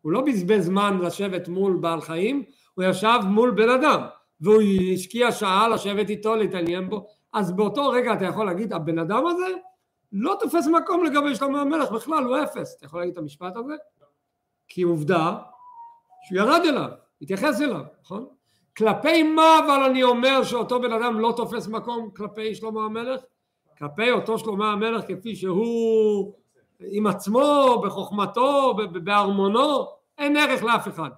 הוא 0.00 0.12
לא 0.12 0.20
בזבז 0.20 0.64
זמן 0.64 0.98
לשבת 1.02 1.48
מול 1.48 1.76
בעל 1.80 2.00
חיים, 2.00 2.42
הוא 2.74 2.84
ישב 2.84 3.18
מול 3.28 3.50
בן 3.50 3.68
אדם, 3.68 4.00
והוא 4.40 4.62
השקיע 4.94 5.32
שעה 5.32 5.68
לשבת 5.68 6.10
איתו, 6.10 6.36
להתעניין 6.36 6.88
בו, 6.90 7.06
אז 7.32 7.52
באותו 7.52 7.88
רגע 7.88 8.12
אתה 8.12 8.24
יכול 8.24 8.46
להגיד, 8.46 8.72
הבן 8.72 8.98
אדם 8.98 9.26
הזה 9.26 9.46
לא 10.12 10.36
תופס 10.40 10.66
מקום 10.66 11.04
לגבי 11.04 11.34
שלמה 11.34 11.60
המלך 11.60 11.90
בכלל, 11.90 12.24
הוא 12.24 12.36
אפס. 12.42 12.76
אתה 12.76 12.86
יכול 12.86 13.00
להגיד 13.00 13.12
את 13.12 13.18
המשפט 13.18 13.56
הזה? 13.56 13.74
כי 14.68 14.82
עובדה 14.82 15.36
שהוא 16.22 16.38
ירד 16.38 16.60
אליו, 16.64 16.88
התייחס 17.22 17.60
אליו, 17.60 17.84
נכון? 18.00 18.26
כלפי 18.76 19.22
מה 19.22 19.58
אבל 19.66 19.82
אני 19.90 20.02
אומר 20.02 20.44
שאותו 20.44 20.80
בן 20.80 20.92
אדם 20.92 21.20
לא 21.20 21.34
תופס 21.36 21.66
מקום 21.68 22.10
כלפי 22.16 22.54
שלמה 22.54 22.84
המלך? 22.84 23.20
כלפי 23.78 24.10
אותו 24.10 24.38
שלמה 24.38 24.72
המלך 24.72 25.04
כפי 25.08 25.36
שהוא 25.36 26.34
עם 26.80 27.06
עצמו, 27.06 27.80
בחוכמתו, 27.84 28.74
בארמונו, 29.04 29.86
אין 30.18 30.36
ערך 30.36 30.62
לאף 30.62 30.88
אחד. 30.88 31.10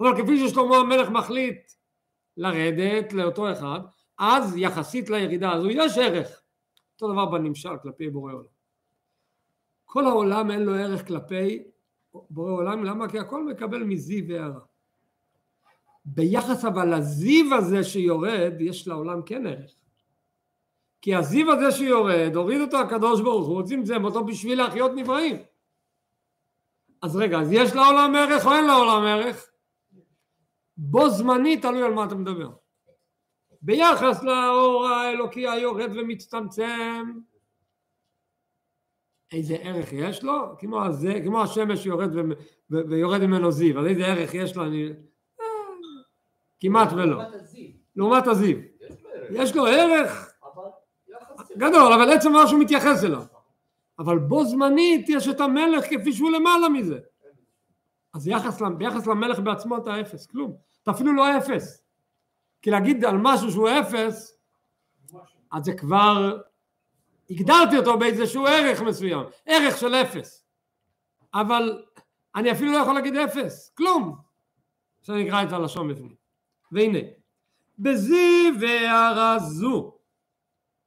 אבל 0.00 0.22
כפי 0.22 0.48
ששלמה 0.48 0.76
המלך 0.76 1.10
מחליט 1.10 1.72
לרדת 2.36 3.12
לאותו 3.12 3.52
אחד, 3.52 3.80
אז 4.18 4.56
יחסית 4.56 5.10
לירידה 5.10 5.52
הזו 5.52 5.70
יש 5.70 5.98
ערך. 5.98 6.42
אותו 6.94 7.12
דבר 7.12 7.26
בנמשל 7.26 7.76
כלפי 7.82 8.10
בורא 8.10 8.32
עולם. 8.32 8.44
כל 9.84 10.06
העולם 10.06 10.50
אין 10.50 10.62
לו 10.62 10.74
ערך 10.74 11.06
כלפי 11.06 11.62
בורא 12.30 12.52
עולם, 12.52 12.84
למה? 12.84 13.08
כי 13.08 13.18
הכל 13.18 13.46
מקבל 13.46 13.82
מזיו 13.82 14.24
והערה. 14.28 14.60
ביחס 16.04 16.64
אבל 16.64 16.96
לזיו 16.96 17.54
הזה 17.54 17.84
שיורד, 17.84 18.52
יש 18.60 18.88
לעולם 18.88 19.22
כן 19.26 19.46
ערך. 19.46 19.74
כי 21.02 21.14
הזיו 21.14 21.52
הזה 21.52 21.76
שיורד, 21.76 22.32
הוריד 22.34 22.60
אותו 22.60 22.78
הקדוש 22.78 23.20
ברוך 23.20 23.48
הוא, 23.48 23.62
צמצם 23.62 24.04
אותו 24.04 24.24
בשביל 24.24 24.58
להחיות 24.58 24.92
נבראים. 24.94 25.36
אז 27.02 27.16
רגע, 27.16 27.40
אז 27.40 27.52
יש 27.52 27.74
לעולם 27.74 28.14
ערך 28.14 28.46
או 28.46 28.52
אין 28.52 28.66
לעולם 28.66 29.02
ערך? 29.02 29.50
בו 30.76 31.10
זמני 31.10 31.56
תלוי 31.56 31.82
על 31.82 31.94
מה 31.94 32.04
אתה 32.04 32.14
מדבר. 32.14 32.50
ביחס 33.62 34.22
לאור 34.22 34.86
האלוקי 34.86 35.48
היורד 35.48 35.90
ומצטמצם, 35.96 37.04
איזה 39.32 39.54
ערך 39.54 39.92
יש 39.92 40.22
לו? 40.22 40.54
כמו, 40.58 40.84
הזה, 40.84 41.14
כמו 41.24 41.42
השמש 41.42 41.86
יורד 41.86 42.14
ו, 42.14 42.20
ו, 42.70 42.76
ויורד 42.88 43.20
ממנו 43.20 43.52
זיו, 43.52 43.80
אז 43.80 43.86
איזה 43.86 44.06
ערך 44.06 44.34
יש 44.34 44.56
לו? 44.56 44.64
אני... 44.64 44.88
כמעט 46.60 46.92
ולא. 46.92 47.22
לעומת 47.96 48.26
הזיו. 48.26 48.56
יש 49.30 49.56
לו 49.56 49.66
ערך 49.66 50.32
גדול, 51.56 51.92
אבל 51.92 52.12
עצם 52.12 52.32
מה 52.32 52.46
שהוא 52.46 52.60
מתייחס 52.60 53.04
אליו. 53.04 53.22
אבל 53.98 54.18
בו 54.18 54.44
זמנית 54.44 55.08
יש 55.08 55.28
את 55.28 55.40
המלך 55.40 55.84
כפי 55.84 56.12
שהוא 56.12 56.30
למעלה 56.30 56.68
מזה. 56.68 56.98
אז 58.14 58.28
יחס, 58.28 58.62
ביחס 58.78 59.06
למלך 59.06 59.38
בעצמו 59.38 59.76
אתה 59.76 60.00
אפס, 60.00 60.26
כלום. 60.26 60.56
אתה 60.82 60.90
אפילו 60.90 61.12
לא 61.12 61.38
אפס. 61.38 61.84
כי 62.62 62.70
להגיד 62.70 63.04
על 63.04 63.16
משהו 63.18 63.50
שהוא 63.50 63.68
אפס, 63.68 64.38
אז 65.52 65.64
זה 65.64 65.72
כבר, 65.72 66.38
הגדרתי 67.30 67.78
אותו 67.78 67.98
באיזשהו 67.98 68.46
ערך 68.46 68.80
מסוים, 68.80 69.26
ערך 69.46 69.78
של 69.78 69.94
אפס. 69.94 70.46
אבל 71.34 71.82
אני 72.34 72.52
אפילו 72.52 72.72
לא 72.72 72.78
יכול 72.78 72.94
להגיד 72.94 73.16
אפס, 73.16 73.72
כלום. 73.76 74.16
עכשיו 75.00 75.16
נקרא 75.16 75.42
את 75.42 75.52
הלשון 75.52 75.88
בפנים. 75.88 76.19
והנה, 76.72 76.98
בזיו 77.78 78.54
והערה 78.60 79.38
זו, 79.38 79.94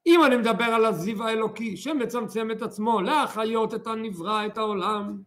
אם 0.05 0.23
אני 0.23 0.37
מדבר 0.37 0.63
על 0.63 0.85
הזיו 0.85 1.23
האלוקי 1.23 1.77
שמצמצם 1.77 2.51
את 2.51 2.61
עצמו 2.61 3.01
להחיות 3.01 3.73
את 3.73 3.87
הנברא, 3.87 4.45
את 4.45 4.57
העולם, 4.57 5.21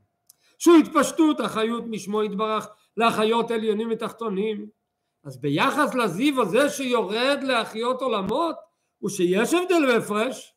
שהוא 0.59 0.77
התפשטות 0.77 1.41
החיות 1.41 1.85
משמו 1.87 2.23
יתברך 2.23 2.69
להחיות 2.97 3.51
עליונים 3.51 3.89
ותחתונים, 3.93 4.67
אז 5.25 5.41
ביחס 5.41 5.95
לזיו 5.95 6.43
הזה 6.43 6.69
שיורד 6.69 7.39
להחיות 7.43 8.03
עולמות, 8.03 8.57
הוא 8.99 9.11
שיש 9.11 9.55
הבדל 9.55 9.87
והפרש 9.89 10.55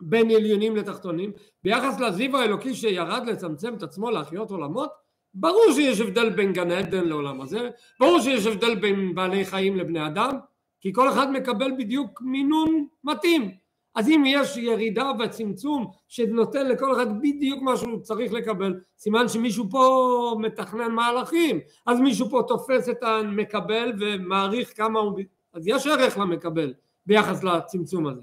בין 0.00 0.30
עליונים 0.30 0.76
לתחתונים, 0.76 1.32
ביחס 1.64 2.00
לזיו 2.00 2.36
האלוקי 2.36 2.74
שירד 2.74 3.22
לצמצם 3.26 3.74
את 3.74 3.82
עצמו 3.82 4.10
להחיות 4.10 4.50
עולמות, 4.50 4.90
ברור 5.34 5.72
שיש 5.74 6.00
הבדל 6.00 6.30
בין 6.30 6.52
גן 6.52 6.70
עדן 6.70 7.04
לעולם 7.04 7.40
הזה, 7.40 7.70
ברור 8.00 8.20
שיש 8.20 8.46
הבדל 8.46 8.74
בין 8.74 9.14
בעלי 9.14 9.44
חיים 9.44 9.76
לבני 9.76 10.06
אדם, 10.06 10.38
כי 10.80 10.92
כל 10.92 11.08
אחד 11.08 11.32
מקבל 11.32 11.72
בדיוק 11.78 12.22
מינון 12.22 12.86
מתאים. 13.04 13.50
אז 13.94 14.08
אם 14.08 14.22
יש 14.26 14.56
ירידה 14.56 15.12
בצמצום 15.12 15.90
שנותן 16.08 16.68
לכל 16.68 16.92
אחד 16.92 17.20
בדיוק 17.20 17.62
מה 17.62 17.76
שהוא 17.76 18.00
צריך 18.00 18.32
לקבל, 18.32 18.80
סימן 18.98 19.28
שמישהו 19.28 19.70
פה 19.70 20.36
מתכנן 20.40 20.92
מהלכים, 20.92 21.60
אז 21.86 22.00
מישהו 22.00 22.30
פה 22.30 22.42
תופס 22.48 22.88
את 22.88 23.02
המקבל 23.02 23.92
ומעריך 24.00 24.76
כמה 24.76 25.00
הוא... 25.00 25.18
אז 25.52 25.66
יש 25.66 25.86
ערך 25.86 26.18
למקבל 26.18 26.74
ביחס 27.06 27.44
לצמצום 27.44 28.06
הזה. 28.06 28.22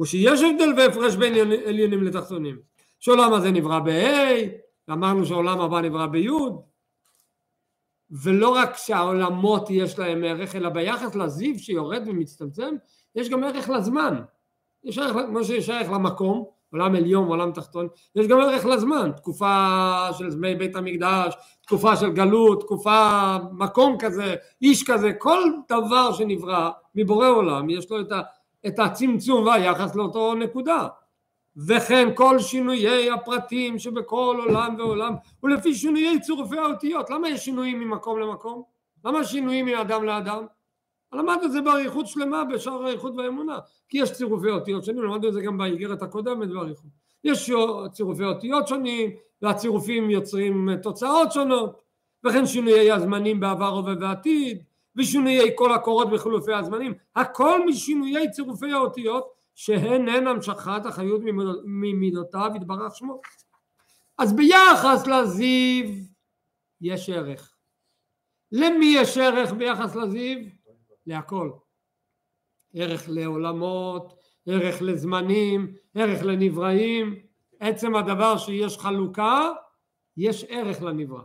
ושיש 0.00 0.42
הבדל 0.42 0.72
והפרש 0.76 1.16
בין 1.16 1.34
עליונים 1.66 2.02
לתחתונים. 2.02 2.58
שעולם 3.00 3.32
הזה 3.32 3.50
נברא 3.50 3.78
ב-A, 3.78 4.63
אמרנו 4.90 5.26
שעולם 5.26 5.60
הבא 5.60 5.80
נברא 5.80 6.06
בי', 6.06 6.28
ולא 8.10 8.48
רק 8.48 8.76
שהעולמות 8.76 9.70
יש 9.70 9.98
להם 9.98 10.24
ערך, 10.24 10.56
אלא 10.56 10.68
ביחס 10.68 11.14
לזיו 11.14 11.58
שיורד 11.58 12.02
ומצטמצם, 12.06 12.74
יש 13.14 13.28
גם 13.28 13.44
ערך 13.44 13.68
לזמן. 13.68 14.22
יש 14.84 14.98
ערך, 14.98 15.16
כמו 15.28 15.44
שיש 15.44 15.70
ערך 15.70 15.90
למקום, 15.90 16.44
עולם 16.72 16.94
עליון 16.94 17.24
ועולם 17.24 17.52
תחתון, 17.52 17.88
יש 18.14 18.26
גם 18.26 18.40
ערך 18.40 18.66
לזמן, 18.66 19.10
תקופה 19.16 20.06
של 20.18 20.30
זמי 20.30 20.54
בית 20.54 20.76
המקדש, 20.76 21.34
תקופה 21.62 21.96
של 21.96 22.10
גלות, 22.10 22.60
תקופה, 22.60 23.36
מקום 23.52 23.96
כזה, 23.98 24.34
איש 24.62 24.84
כזה, 24.90 25.12
כל 25.12 25.42
דבר 25.68 26.12
שנברא 26.12 26.70
מבורא 26.94 27.28
עולם, 27.28 27.70
יש 27.70 27.90
לו 27.90 28.00
את, 28.00 28.12
ה, 28.12 28.20
את 28.66 28.78
הצמצום 28.78 29.46
והיחס 29.46 29.94
לאותו 29.94 30.34
נקודה. 30.34 30.88
וכן 31.56 32.08
כל 32.14 32.38
שינויי 32.38 33.10
הפרטים 33.10 33.78
שבכל 33.78 34.36
עולם 34.46 34.74
ועולם 34.78 35.14
ולפי 35.42 35.74
שינויי 35.74 36.20
צירופי 36.20 36.58
האותיות 36.58 37.10
למה 37.10 37.28
יש 37.28 37.44
שינויים 37.44 37.80
ממקום 37.80 38.20
למקום? 38.20 38.62
למה 39.04 39.24
שינויים 39.24 39.66
מאדם 39.66 40.04
לאדם? 40.04 40.46
למדנו 41.12 41.44
את 41.44 41.52
זה 41.52 41.60
באריכות 41.60 42.06
שלמה 42.06 42.44
בשאר 42.44 42.84
האריכות 42.84 43.14
והאמונה 43.16 43.58
כי 43.88 43.98
יש 43.98 44.12
צירופי 44.12 44.50
אותיות 44.50 44.84
שונים 44.84 45.02
למדנו 45.02 45.28
את 45.28 45.32
זה 45.32 45.40
גם 45.40 45.58
באיגרת 45.58 46.02
הקודמת 46.02 46.48
באריכות 46.48 46.90
יש 47.24 47.50
צירופי 47.92 48.24
אותיות 48.24 48.68
שונים 48.68 49.10
והצירופים 49.42 50.10
יוצרים 50.10 50.68
תוצאות 50.82 51.32
שונות 51.32 51.80
וכן 52.24 52.46
שינויי 52.46 52.92
הזמנים 52.92 53.40
בעבר 53.40 53.68
הווה 53.68 53.94
ועתיד 54.00 54.62
ושינויי 54.96 55.50
כל 55.54 55.72
הקורות 55.72 56.08
וחילופי 56.12 56.52
הזמנים 56.52 56.94
הכל 57.16 57.66
משינויי 57.66 58.30
צירופי 58.30 58.72
האותיות 58.72 59.28
שהן 59.54 60.08
הן 60.08 60.26
המשכת 60.26 60.86
החיות 60.86 61.20
ממידותיו 61.64 62.50
יתברך 62.56 62.96
שמו. 62.96 63.20
אז 64.18 64.36
ביחס 64.36 65.06
לזיו 65.06 65.90
יש 66.80 67.10
ערך. 67.10 67.54
למי 68.52 68.86
יש 68.86 69.18
ערך 69.18 69.52
ביחס 69.52 69.96
לזיו? 69.96 70.38
להכל. 71.06 71.50
ערך 72.74 73.04
לעולמות, 73.08 74.20
ערך 74.46 74.82
לזמנים, 74.82 75.74
ערך 75.94 76.22
לנבראים. 76.22 77.14
עצם 77.60 77.96
הדבר 77.96 78.38
שיש 78.38 78.78
חלוקה, 78.78 79.50
יש 80.16 80.44
ערך 80.48 80.82
לנברא. 80.82 81.22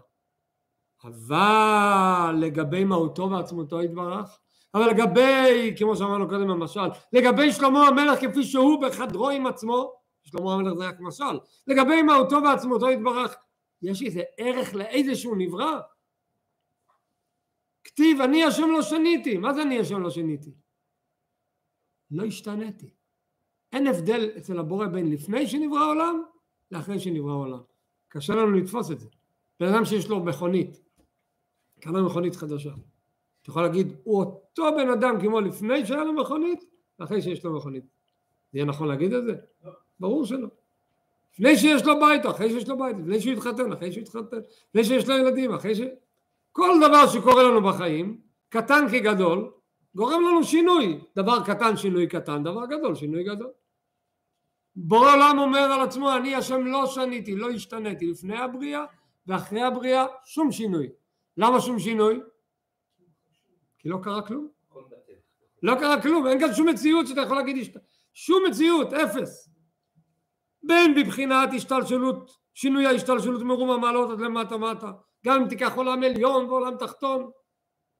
אבל 1.04 2.36
לגבי 2.42 2.84
מהותו 2.84 3.32
ועצמותו 3.32 3.82
יתברך, 3.82 4.39
אבל 4.73 4.89
לגבי, 4.89 5.73
כמו 5.77 5.95
שאמרנו 5.95 6.29
קודם 6.29 6.47
במשל, 6.47 6.88
לגבי 7.13 7.51
שלמה 7.51 7.88
המלך 7.88 8.19
כפי 8.19 8.43
שהוא 8.43 8.82
בחדרו 8.82 9.29
עם 9.29 9.45
עצמו, 9.45 9.93
שלמה 10.23 10.53
המלך 10.53 10.73
זה 10.73 10.88
רק 10.88 10.99
משל, 10.99 11.39
לגבי 11.67 12.01
מהותו 12.01 12.38
ועצמותו 12.43 12.89
יתברך, 12.89 13.36
יש 13.82 14.01
איזה 14.01 14.21
ערך 14.38 14.75
לאיזשהו 14.75 15.36
נברא? 15.36 15.79
כתיב 17.84 18.21
אני 18.21 18.43
השם 18.43 18.67
לא 18.71 18.82
שניתי, 18.82 19.38
מה 19.38 19.53
זה 19.53 19.62
אני 19.62 19.79
השם 19.79 20.01
לא 20.01 20.10
שניתי? 20.10 20.51
לא 22.12 22.23
השתניתי. 22.23 22.89
אין 23.73 23.88
הבדל 23.88 24.29
אצל 24.38 24.60
הבורא 24.60 24.88
בין 24.88 25.12
לפני 25.12 25.47
שנברא 25.47 25.79
העולם 25.79 26.23
לאחרי 26.71 26.99
שנברא 26.99 27.32
העולם. 27.32 27.62
קשה 28.08 28.36
לנו 28.36 28.51
לתפוס 28.51 28.91
את 28.91 28.99
זה. 28.99 29.08
בן 29.60 29.73
אדם 29.73 29.86
שיש 29.86 30.10
לו 30.10 30.23
מכונית, 30.23 30.82
קנה 31.79 32.01
מכונית 32.01 32.36
חדשה. 32.36 32.71
אתה 33.49 33.53
יכול 33.53 33.63
להגיד, 33.63 33.93
הוא 34.03 34.19
אותו 34.19 34.71
בן 34.77 34.89
אדם 34.89 35.21
כמו 35.21 35.41
לפני 35.41 35.85
שהיה 35.85 36.03
לו 36.03 36.13
מכונית, 36.13 36.63
ואחרי 36.99 37.21
שיש 37.21 37.43
לו 37.45 37.57
מכונית. 37.57 37.83
זה 38.51 38.57
יהיה 38.57 38.65
נכון 38.65 38.88
להגיד 38.88 39.13
את 39.13 39.23
זה? 39.25 39.35
לא. 39.65 39.71
ברור 39.99 40.25
שלא. 40.25 40.47
לפני 41.33 41.57
שיש 41.57 41.85
לו 41.85 41.99
בית, 41.99 42.25
אחרי 42.25 42.49
שיש 42.49 42.69
לו 42.69 42.77
בית, 42.77 42.95
לפני 42.99 43.21
שהוא 43.21 43.33
התחתן, 43.33 43.71
אחרי 43.71 43.91
שהוא 43.91 44.01
התחתן, 44.01 44.38
לפני 44.69 44.83
שיש 44.83 45.09
לו 45.09 45.17
ילדים, 45.17 45.53
אחרי 45.53 45.75
ש... 45.75 45.81
כל 46.51 46.69
דבר 46.88 47.07
שקורה 47.07 47.43
לנו 47.43 47.62
בחיים, 47.62 48.21
קטן 48.49 48.85
כגדול, 48.91 49.51
גורם 49.95 50.21
לנו 50.27 50.43
שינוי. 50.43 50.99
דבר 51.15 51.43
קטן, 51.45 51.77
שינוי 51.77 52.07
קטן, 52.07 52.43
דבר 52.43 52.65
גדול, 52.65 52.95
שינוי 52.95 53.23
גדול. 53.23 53.49
בורא 54.75 55.13
עולם 55.13 55.39
אומר 55.39 55.59
על 55.59 55.81
עצמו 55.81 56.15
אני 56.15 56.35
השם 56.35 56.65
לא 56.65 56.85
שניתי, 56.85 57.35
לא 57.35 57.49
השתניתי 57.49 58.07
לפני 58.07 58.38
הבריאה 58.38 58.85
ואחרי 59.27 59.62
הבריאה 59.62 60.05
שום 60.25 60.51
שינוי. 60.51 60.89
למה 61.38 61.62
שום 61.62 61.79
שינוי? 61.79 62.19
כי 63.80 63.89
לא 63.89 63.98
קרה 64.04 64.22
כלום. 64.22 64.48
לא 65.63 65.76
קרה 65.76 66.02
כלום, 66.02 66.28
אין 66.28 66.39
כאן 66.39 66.54
שום 66.54 66.70
מציאות 66.70 67.08
שאתה 67.08 67.22
יכול 67.22 67.38
להגיד 67.38 67.78
שום 68.13 68.44
מציאות, 68.50 68.94
אפס. 68.94 69.50
בין 70.63 70.96
בבחינת 70.96 71.50
השתלשלות, 71.56 72.38
שינוי 72.54 72.86
ההשתלשלות 72.86 73.42
מרום 73.42 73.70
המעלות 73.70 74.10
עד 74.10 74.20
למטה 74.20 74.58
מטה, 74.58 74.92
גם 75.26 75.42
אם 75.42 75.48
תיקח 75.48 75.76
עולם 75.76 76.04
עליון 76.04 76.46
ועולם 76.46 76.78
תחתון, 76.78 77.30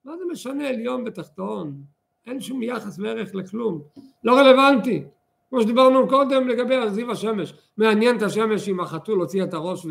מה 0.04 0.16
זה 0.16 0.24
משנה 0.30 0.68
עליון 0.68 1.04
ותחתון? 1.06 1.82
אין 2.26 2.40
שום 2.40 2.62
יחס 2.62 2.98
וערך 2.98 3.34
לכלום, 3.34 3.82
לא 4.24 4.38
רלוונטי. 4.38 5.04
כמו 5.50 5.62
שדיברנו 5.62 6.08
קודם 6.08 6.48
לגבי 6.48 6.90
זיו 6.90 7.10
השמש, 7.10 7.54
מעניין 7.76 8.16
את 8.16 8.22
השמש 8.22 8.68
אם 8.68 8.80
החתול 8.80 9.18
הוציא 9.18 9.44
את 9.44 9.54
הראש 9.54 9.86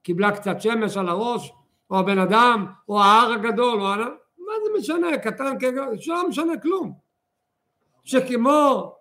וקיבלה 0.00 0.32
קצת 0.36 0.60
שמש 0.60 0.96
על 0.96 1.08
הראש, 1.08 1.52
או 1.90 1.98
הבן 1.98 2.18
אדם, 2.18 2.66
או 2.88 3.00
ההר 3.00 3.32
הגדול, 3.32 3.80
או 3.80 3.86
ה... 3.86 3.96
מה 3.96 4.08
זה 4.64 4.78
משנה, 4.78 5.18
קטן 5.18 5.58
כגדול, 5.58 5.98
שלא 5.98 6.28
משנה 6.28 6.58
כלום. 6.62 6.92
שכמו... 8.04 8.94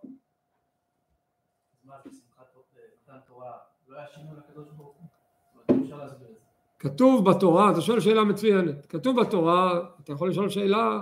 כתוב 6.79 7.29
בתורה, 7.29 7.71
אתה 7.71 7.81
שואל 7.81 7.99
שאלה 7.99 8.23
מצוינת, 8.23 8.85
כתוב 8.85 9.21
בתורה, 9.21 9.79
אתה 10.03 10.13
יכול 10.13 10.29
לשאול 10.29 10.49
שאלה 10.49 11.01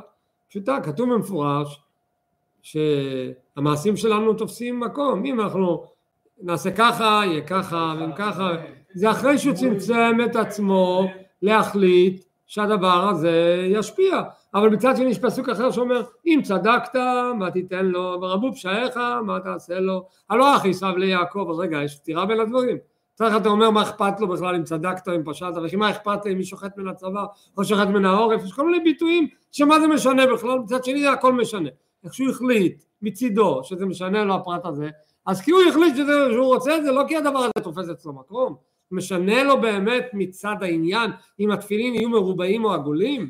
פשוטה, 0.50 0.80
כתוב 0.84 1.14
במפורש 1.14 1.82
שהמעשים 2.62 3.96
שלנו 3.96 4.34
תופסים 4.34 4.80
מקום, 4.80 5.26
אם 5.26 5.42
אנחנו 5.42 5.84
נעשה 6.42 6.72
ככה, 6.72 7.22
יהיה 7.26 7.42
ככה, 7.42 7.96
ואם 8.00 8.12
ככה, 8.16 8.50
זה 8.94 9.12
אחרי 9.12 9.38
שהוא 9.38 9.56
צמצם 9.56 10.18
את 10.26 10.36
עצמו 10.36 11.08
להחליט 11.42 12.26
שהדבר 12.56 13.10
הזה 13.10 13.66
ישפיע, 13.70 14.22
אבל 14.54 14.70
מצד 14.70 14.96
שני 14.98 15.06
יש 15.06 15.20
פסוק 15.20 15.50
אחר 15.50 15.72
שאומר 15.72 16.04
אם 16.26 16.40
צדקת 16.44 16.96
מה 17.40 17.52
תיתן 17.52 17.86
לו? 17.86 18.18
ורבו 18.22 18.54
פשעיך 18.54 18.98
מה 19.26 19.40
תעשה 19.40 19.80
לו? 19.80 20.08
הלא 20.30 20.56
אחי 20.56 20.74
סב 20.74 20.94
ליעקב 20.98 21.48
אז 21.50 21.60
רגע 21.60 21.84
יש 21.84 21.92
סתירה 21.92 22.26
בין 22.26 22.40
הדברים. 22.40 22.78
צריך 23.14 23.36
אתה 23.36 23.50
אומר 23.50 23.70
מה 23.70 23.82
אכפת 23.82 24.20
לו 24.20 24.28
בכלל 24.28 24.56
אם 24.56 24.64
צדקת 24.64 25.08
או 25.08 25.16
אם 25.16 25.24
פשעת? 25.26 25.54
וכי 25.64 25.76
מה 25.76 25.90
אכפת 25.92 26.26
לי 26.26 26.32
אם 26.32 26.38
מי 26.38 26.44
שוחט 26.44 26.78
מן 26.78 26.88
הצבא 26.88 27.26
או 27.58 27.66
שוחט 27.66 27.88
מן 27.88 28.06
העורף? 28.06 28.44
יש 28.44 28.54
כל 28.54 28.66
מיני 28.66 28.84
ביטויים 28.84 29.28
שמה 29.52 29.80
זה 29.80 29.88
משנה 29.88 30.28
בכלל? 30.34 30.60
מצד 30.60 30.84
שני 30.84 31.02
זה 31.02 31.12
הכל 31.12 31.34
משנה. 31.34 31.70
איך 32.04 32.14
שהוא 32.14 32.30
החליט 32.30 32.84
מצידו 33.02 33.64
שזה 33.64 33.86
משנה 33.86 34.24
לו 34.24 34.36
הפרט 34.36 34.66
הזה 34.66 34.90
אז 35.26 35.42
כי 35.42 35.52
הוא 35.52 35.62
החליט 35.70 35.96
שזה, 35.96 36.14
שהוא 36.32 36.46
רוצה 36.46 36.78
את 36.78 36.84
זה 36.84 36.92
לא 36.92 37.04
כי 37.08 37.18
הדבר 37.18 37.40
הזה 37.40 37.52
תופס 37.64 37.90
אצלו 37.90 38.14
מקום 38.14 38.56
משנה 38.92 39.44
לו 39.44 39.62
באמת 39.62 40.06
מצד 40.14 40.56
העניין 40.62 41.12
אם 41.40 41.52
התפילין 41.52 41.96
יהיו 41.96 42.10
מרובעים 42.10 42.66
או 42.66 42.74
עגולים? 42.74 43.30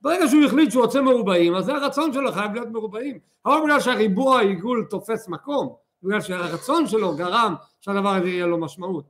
ברגע 0.00 0.28
שהוא 0.28 0.44
החליט 0.44 0.70
שהוא 0.70 0.82
רוצה 0.84 1.02
מרובעים 1.02 1.54
אז 1.54 1.64
זה 1.64 1.74
הרצון 1.74 2.12
שלו 2.12 2.32
חייב 2.32 2.54
להיות 2.54 2.68
מרובעים. 2.68 3.18
אבל 3.46 3.60
בגלל 3.64 3.80
שהריבוע 3.80 4.38
העיגול 4.38 4.86
תופס 4.90 5.28
מקום 5.28 5.74
בגלל 6.02 6.20
שהרצון 6.20 6.86
שלו 6.86 7.16
גרם 7.16 7.54
שהדבר 7.80 8.08
הזה 8.08 8.28
יהיה 8.28 8.46
לו 8.46 8.58
משמעות. 8.58 9.04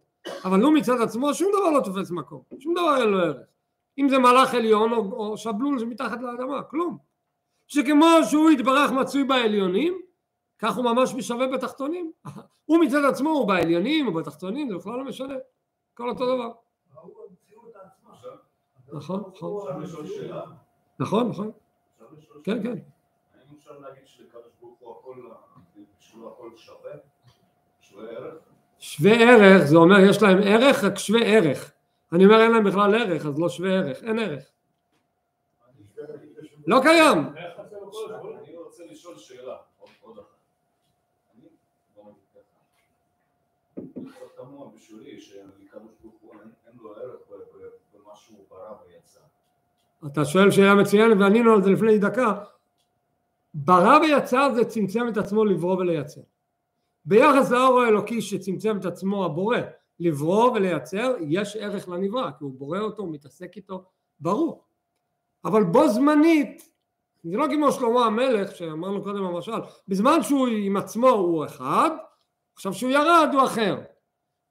אבל 0.44 0.62
הוא 0.62 0.74
מצד 0.74 1.00
עצמו 1.00 1.34
שום 1.34 1.48
דבר 1.52 1.70
לא 1.70 1.80
תופס 1.80 2.10
מקום 2.10 2.42
שום 2.58 2.74
דבר 2.74 2.96
אין 3.00 3.08
לו 3.08 3.18
ערך. 3.18 3.46
אם 3.98 4.08
זה 4.08 4.18
מלאך 4.18 4.54
עליון 4.54 4.92
או, 4.92 5.12
או 5.12 5.36
שבלול 5.36 5.78
שמתחת 5.78 6.22
לאדמה 6.22 6.62
כלום. 6.62 6.98
שכמו 7.66 8.06
שהוא 8.30 8.50
יתברך 8.50 8.90
מצוי 8.92 9.24
בעליונים 9.24 9.98
כך 10.58 10.76
הוא 10.76 10.84
ממש 10.84 11.14
משווה 11.14 11.46
בתחתונים. 11.46 12.12
הוא 12.66 12.78
מצד 12.78 13.04
עצמו 13.04 13.30
הוא 13.30 13.48
בעליונים 13.48 14.06
או 14.06 14.12
בתחתונים 14.12 14.68
זה 14.68 14.76
בכלל 14.76 14.92
לא 14.92 15.04
משנה 15.04 15.34
הכל 15.94 16.08
אותו 16.08 16.36
דבר. 16.36 16.52
נכון 18.92 19.22
נכון. 19.34 19.84
נכון 20.98 21.28
נכון. 21.28 21.52
כן 22.44 22.62
כן. 22.62 22.68
האם 22.68 23.56
אפשר 23.58 23.78
להגיד 23.78 24.06
שלקדוש 24.06 24.52
ברוך 24.60 25.04
הוא 25.04 25.14
הכל 26.28 26.50
שווה? 26.56 26.90
שווה 27.80 28.10
ערך? 28.10 28.34
שווה 28.78 29.12
ערך 29.12 29.64
זה 29.64 29.76
אומר 29.76 29.96
יש 30.10 30.22
להם 30.22 30.38
ערך 30.44 30.84
רק 30.84 30.98
שווה 30.98 31.20
ערך. 31.20 31.72
אני 32.12 32.24
אומר 32.24 32.40
אין 32.40 32.52
להם 32.52 32.64
בכלל 32.64 32.94
ערך 32.94 33.26
אז 33.26 33.38
לא 33.38 33.48
שווה 33.48 33.70
ערך 33.70 34.04
אין 34.04 34.18
ערך. 34.18 34.44
לא 36.66 36.80
קיים. 36.82 37.18
אני 37.18 38.56
רוצה 38.56 38.84
לשאול 38.84 39.18
שאלה 39.18 39.56
עוד 40.00 40.18
אחת 40.18 40.28
אני 41.36 41.48
לא 44.04 44.26
תמוה 44.44 44.68
בשבילי 44.76 45.20
שלקדוש 45.20 45.92
ברוך 46.02 46.14
הוא 46.20 46.32
אין 46.66 46.72
לו 46.80 46.94
ערך 46.96 47.20
במה 47.94 48.16
שהוא 48.16 48.46
ברא 48.50 48.72
ויצא. 48.86 49.20
אתה 50.06 50.24
שואל 50.24 50.50
שאלה 50.50 50.74
מצוינת 50.74 51.16
וענינו 51.20 51.52
על 51.52 51.62
זה 51.62 51.70
לפני 51.70 51.98
דקה. 51.98 52.44
ברא 53.54 53.98
ויצר 54.00 54.54
זה 54.54 54.64
צמצם 54.64 55.08
את 55.08 55.16
עצמו 55.16 55.44
לברוא 55.44 55.76
ולייצר. 55.76 56.20
ביחס 57.04 57.50
לאור 57.50 57.80
האלוקי 57.80 58.22
שצמצם 58.22 58.78
את 58.78 58.84
עצמו 58.84 59.24
הבורא 59.24 59.58
לברוא 60.00 60.50
ולייצר 60.50 61.14
יש 61.20 61.56
ערך 61.56 61.88
לנברא 61.88 62.30
כי 62.30 62.44
הוא 62.44 62.54
בורא 62.54 62.78
אותו, 62.78 63.02
הוא 63.02 63.12
מתעסק 63.12 63.56
איתו, 63.56 63.84
ברור. 64.20 64.64
אבל 65.44 65.64
בו 65.64 65.88
זמנית 65.88 66.70
זה 67.24 67.36
לא 67.36 67.46
כמו 67.54 67.72
שלמה 67.72 68.06
המלך 68.06 68.56
שאמרנו 68.56 69.02
קודם 69.02 69.24
במשל 69.24 69.52
בזמן 69.88 70.22
שהוא 70.22 70.46
עם 70.46 70.76
עצמו 70.76 71.08
הוא 71.08 71.44
אחד 71.44 71.90
עכשיו 72.54 72.74
שהוא 72.74 72.90
ירד 72.90 73.28
הוא 73.32 73.44
אחר 73.44 73.76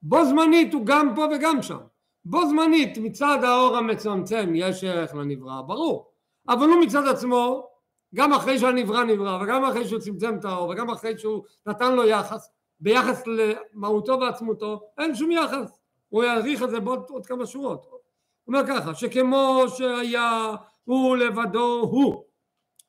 בו 0.03 0.25
זמנית 0.25 0.73
הוא 0.73 0.85
גם 0.85 1.15
פה 1.15 1.25
וגם 1.31 1.61
שם. 1.61 1.77
בו 2.25 2.47
זמנית 2.47 2.97
מצד 2.97 3.43
האור 3.43 3.77
המצמצם 3.77 4.51
יש 4.55 4.83
ערך 4.83 5.15
לנברא 5.15 5.61
ברור. 5.61 6.11
אבל 6.49 6.67
הוא 6.67 6.81
מצד 6.81 7.07
עצמו 7.07 7.67
גם 8.15 8.33
אחרי 8.33 8.59
שהנברא 8.59 9.03
נברא 9.03 9.43
וגם 9.43 9.65
אחרי 9.65 9.87
שהוא 9.87 9.99
צמצם 9.99 10.35
את 10.39 10.45
האור 10.45 10.69
וגם 10.69 10.89
אחרי 10.89 11.17
שהוא 11.17 11.43
נתן 11.65 11.95
לו 11.95 12.07
יחס 12.07 12.49
ביחס 12.79 13.23
למהותו 13.27 14.19
ועצמותו 14.19 14.81
אין 14.97 15.15
שום 15.15 15.31
יחס. 15.31 15.79
הוא 16.09 16.23
יעריך 16.23 16.63
את 16.63 16.69
זה 16.69 16.79
בעוד 16.79 17.05
עוד 17.09 17.25
כמה 17.25 17.45
שורות. 17.45 17.85
הוא 17.85 17.99
אומר 18.47 18.67
ככה 18.67 18.93
שכמו 18.93 19.63
שהיה 19.77 20.55
הוא 20.83 21.17
לבדו 21.17 21.87
הוא. 21.91 22.23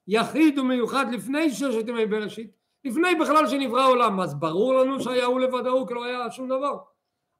יחיד 0.08 0.58
ומיוחד 0.58 1.06
לפני 1.12 1.50
ששת 1.50 1.88
ימי 1.88 2.06
בראשית 2.06 2.50
לפני 2.84 3.14
בכלל 3.14 3.48
שנברא 3.48 3.80
העולם 3.80 4.20
אז 4.20 4.34
ברור 4.34 4.74
לנו 4.74 5.00
שהיה 5.00 5.26
הוא 5.26 5.40
לבדו 5.40 5.70
הוא 5.70 5.88
כי 5.88 5.94
לא 5.94 6.04
היה 6.04 6.30
שום 6.30 6.48
דבר 6.48 6.78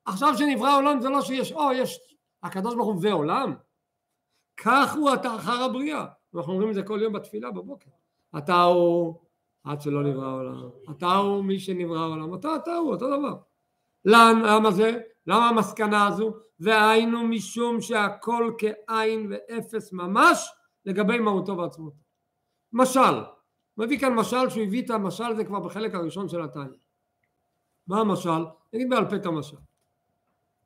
עכשיו 0.05 0.35
שנברא 0.39 0.69
העולם 0.69 1.01
זה 1.01 1.09
לא 1.09 1.23
שיש 1.23 1.53
או 1.53 1.73
יש 1.73 2.01
הקדוש 2.43 2.75
ברוך 2.75 2.87
הוא 2.87 2.99
ועולם 3.03 3.55
כך 4.57 4.95
הוא 4.95 5.15
אתה 5.15 5.37
אחר 5.37 5.63
הבריאה. 5.63 6.07
אנחנו 6.35 6.53
אומרים 6.53 6.69
את 6.69 6.75
זה 6.75 6.83
כל 6.83 7.01
יום 7.03 7.13
בתפילה 7.13 7.51
בבוקר. 7.51 7.91
אתה 8.39 8.63
הוא 8.63 9.21
עד 9.65 9.81
שלא 9.81 10.03
נברא 10.03 10.27
העולם. 10.27 10.69
אתה 10.91 11.07
הוא 11.07 11.45
מי 11.45 11.59
שנברא 11.59 11.99
העולם. 11.99 12.35
אתה 12.35 12.57
אתה 12.57 12.75
הוא 12.75 12.91
אותו 12.91 13.19
דבר. 13.19 13.37
למה 14.05 14.71
זה? 14.71 15.01
למה 15.27 15.49
המסקנה 15.49 16.07
הזו? 16.07 16.35
והיינו 16.61 17.27
משום 17.27 17.81
שהכל 17.81 18.53
כעין 18.59 19.31
ואפס 19.31 19.93
ממש 19.93 20.49
לגבי 20.85 21.19
מהותו 21.19 21.57
ועצמותו. 21.57 21.97
משל. 22.73 23.25
מביא 23.77 23.99
כאן 23.99 24.15
משל 24.15 24.51
שהוא 24.51 24.63
הביא 24.63 24.83
את 24.83 24.91
המשל 24.91 25.25
הזה 25.25 25.45
כבר 25.45 25.61
בחלק 25.61 25.95
הראשון 25.95 26.29
של 26.29 26.43
התניא. 26.43 26.79
מה 27.87 28.01
המשל? 28.01 28.45
נגיד 28.73 28.91
בעל 28.91 29.11
פה 29.11 29.17
את 29.17 29.27
המשל 29.27 29.57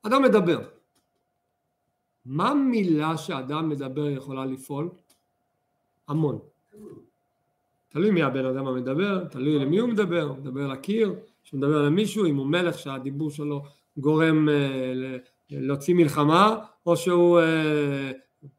אדם 0.09 0.23
מדבר 0.23 0.59
מה 2.25 2.53
מילה 2.53 3.17
שאדם 3.17 3.69
מדבר 3.69 4.09
יכולה 4.09 4.45
לפעול? 4.45 4.89
המון. 6.07 6.39
תלוי 7.89 8.11
מי 8.11 8.23
הבן 8.23 8.45
אדם 8.45 8.67
המדבר, 8.67 9.23
תלוי 9.25 9.59
למי 9.59 9.77
הוא 9.77 9.89
מדבר, 9.89 10.21
הוא 10.21 10.37
מדבר 10.37 10.67
לקיר, 10.67 11.15
שהוא 11.43 11.57
מדבר 11.57 11.81
למישהו, 11.81 12.25
אם 12.25 12.35
הוא 12.35 12.45
מלך 12.45 12.79
שהדיבור 12.79 13.29
שלו 13.29 13.63
גורם 13.97 14.49
אה, 14.49 14.93
להוציא 15.49 15.93
מלחמה, 15.95 16.55
או 16.85 16.97
שהוא 16.97 17.39
אה, 17.39 18.11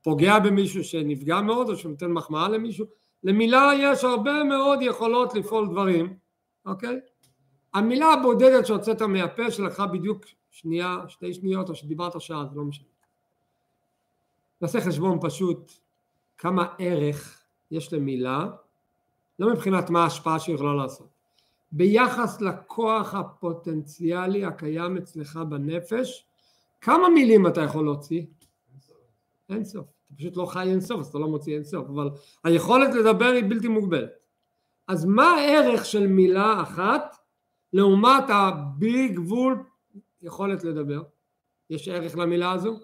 פוגע 0.02 0.38
במישהו 0.38 0.84
שנפגע 0.84 1.40
מאוד, 1.40 1.68
או 1.68 1.76
שהוא 1.76 1.90
נותן 1.90 2.12
מחמאה 2.12 2.48
למישהו. 2.48 2.86
למילה 3.24 3.70
יש 3.78 4.04
הרבה 4.04 4.44
מאוד 4.44 4.78
יכולות 4.82 5.34
לפעול 5.34 5.68
דברים, 5.68 6.14
אוקיי? 6.66 7.00
המילה 7.74 8.12
הבודדת 8.12 8.66
שהוצאת 8.66 9.02
מהפה 9.02 9.50
שלקחה 9.50 9.86
בדיוק 9.86 10.24
שנייה, 10.50 10.96
שתי 11.08 11.34
שניות, 11.34 11.68
או 11.68 11.74
שדיברת 11.74 12.20
שעה, 12.20 12.44
זה 12.46 12.56
לא 12.56 12.64
משנה. 12.64 12.86
נעשה 14.62 14.80
חשבון 14.80 15.18
פשוט, 15.22 15.72
כמה 16.38 16.66
ערך 16.78 17.42
יש 17.70 17.92
למילה, 17.92 18.46
לא 19.38 19.52
מבחינת 19.52 19.90
מה 19.90 20.02
ההשפעה 20.02 20.38
שהיא 20.38 20.54
יכולה 20.54 20.74
לעשות, 20.74 21.08
ביחס 21.72 22.40
לכוח 22.40 23.14
הפוטנציאלי 23.14 24.44
הקיים 24.44 24.96
אצלך 24.96 25.36
בנפש, 25.48 26.26
כמה 26.80 27.08
מילים 27.08 27.46
אתה 27.46 27.60
יכול 27.60 27.84
להוציא? 27.84 28.22
אין 29.48 29.64
סוף. 29.64 29.86
אתה 30.06 30.16
פשוט 30.16 30.36
לא 30.36 30.46
חי 30.46 30.70
אין 30.70 30.80
סוף, 30.80 31.00
אז 31.00 31.06
אתה 31.06 31.18
לא 31.18 31.28
מוציא 31.28 31.54
אין 31.54 31.64
סוף, 31.64 31.88
אבל 31.88 32.10
היכולת 32.44 32.94
לדבר 32.94 33.26
היא 33.26 33.44
בלתי 33.48 33.68
מוגבלת. 33.68 34.10
אז 34.88 35.04
מה 35.04 35.30
הערך 35.30 35.84
של 35.84 36.06
מילה 36.06 36.62
אחת 36.62 37.16
לעומת 37.72 38.24
הבלי 38.28 39.08
גבול 39.08 39.62
יכולת 40.22 40.64
לדבר. 40.64 41.02
יש 41.70 41.88
ערך 41.88 42.16
למילה 42.16 42.52
הזו? 42.52 42.76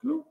כלום. 0.00 0.22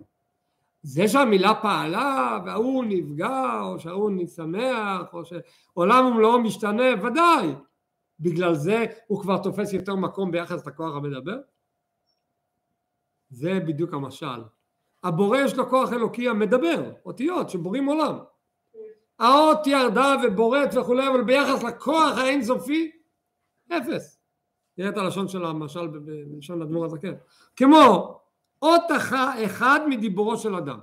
זה 0.82 1.08
שהמילה 1.08 1.56
פעלה 1.62 2.40
וההוא 2.46 2.86
נפגע 2.88 3.62
או 3.62 3.80
שההוא 3.80 4.12
נשמח 4.14 5.14
או 5.14 5.22
שעולם 5.26 6.06
ומלואו 6.06 6.42
משתנה 6.42 6.84
ודאי 7.04 7.48
בגלל 8.20 8.54
זה 8.54 8.86
הוא 9.08 9.22
כבר 9.22 9.44
תופס 9.44 9.74
יותר 9.74 9.96
מקום 9.96 10.32
ביחס 10.32 10.68
לכוח 10.68 10.96
המדבר 10.96 11.38
זה 13.30 13.60
בדיוק 13.68 13.94
המשל 13.94 14.44
הבורא 15.04 15.38
יש 15.38 15.54
לו 15.54 15.70
כוח 15.70 15.94
אלוקי 15.94 16.30
המדבר 16.30 16.92
אותיות 17.06 17.50
שבורים 17.50 17.86
עולם 17.86 18.18
האות 19.20 19.68
ירדה 19.68 20.16
ובוראת 20.24 20.70
וכולי 20.78 21.08
אבל 21.08 21.24
ביחס 21.24 21.64
לכוח 21.64 22.18
האינסופי 22.18 22.92
אפס 23.72 24.14
תראה 24.76 24.90
את 24.90 24.98
הלשון 24.98 25.28
של 25.28 25.46
המשל 25.46 25.88
בלשון 25.88 26.62
אדמו"ר 26.62 26.86
הזקן 26.86 27.14
כמו 27.56 28.16
אות 28.62 28.84
אחד 29.46 29.80
מדיבורו 29.90 30.38
של 30.38 30.56
אדם. 30.56 30.80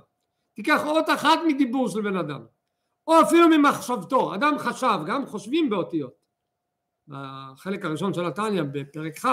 תיקח 0.53 0.85
אות 0.85 1.09
אחת 1.09 1.39
מדיבור 1.47 1.89
של 1.89 2.01
בן 2.01 2.17
אדם, 2.17 2.41
או 3.07 3.21
אפילו 3.21 3.47
ממחשבתו, 3.49 4.35
אדם 4.35 4.57
חשב, 4.57 4.99
גם 5.05 5.25
חושבים 5.25 5.69
באותיות. 5.69 6.23
בחלק 7.07 7.85
הראשון 7.85 8.13
של 8.13 8.25
התניא 8.25 8.63
בפרק 8.71 9.17
כ', 9.17 9.25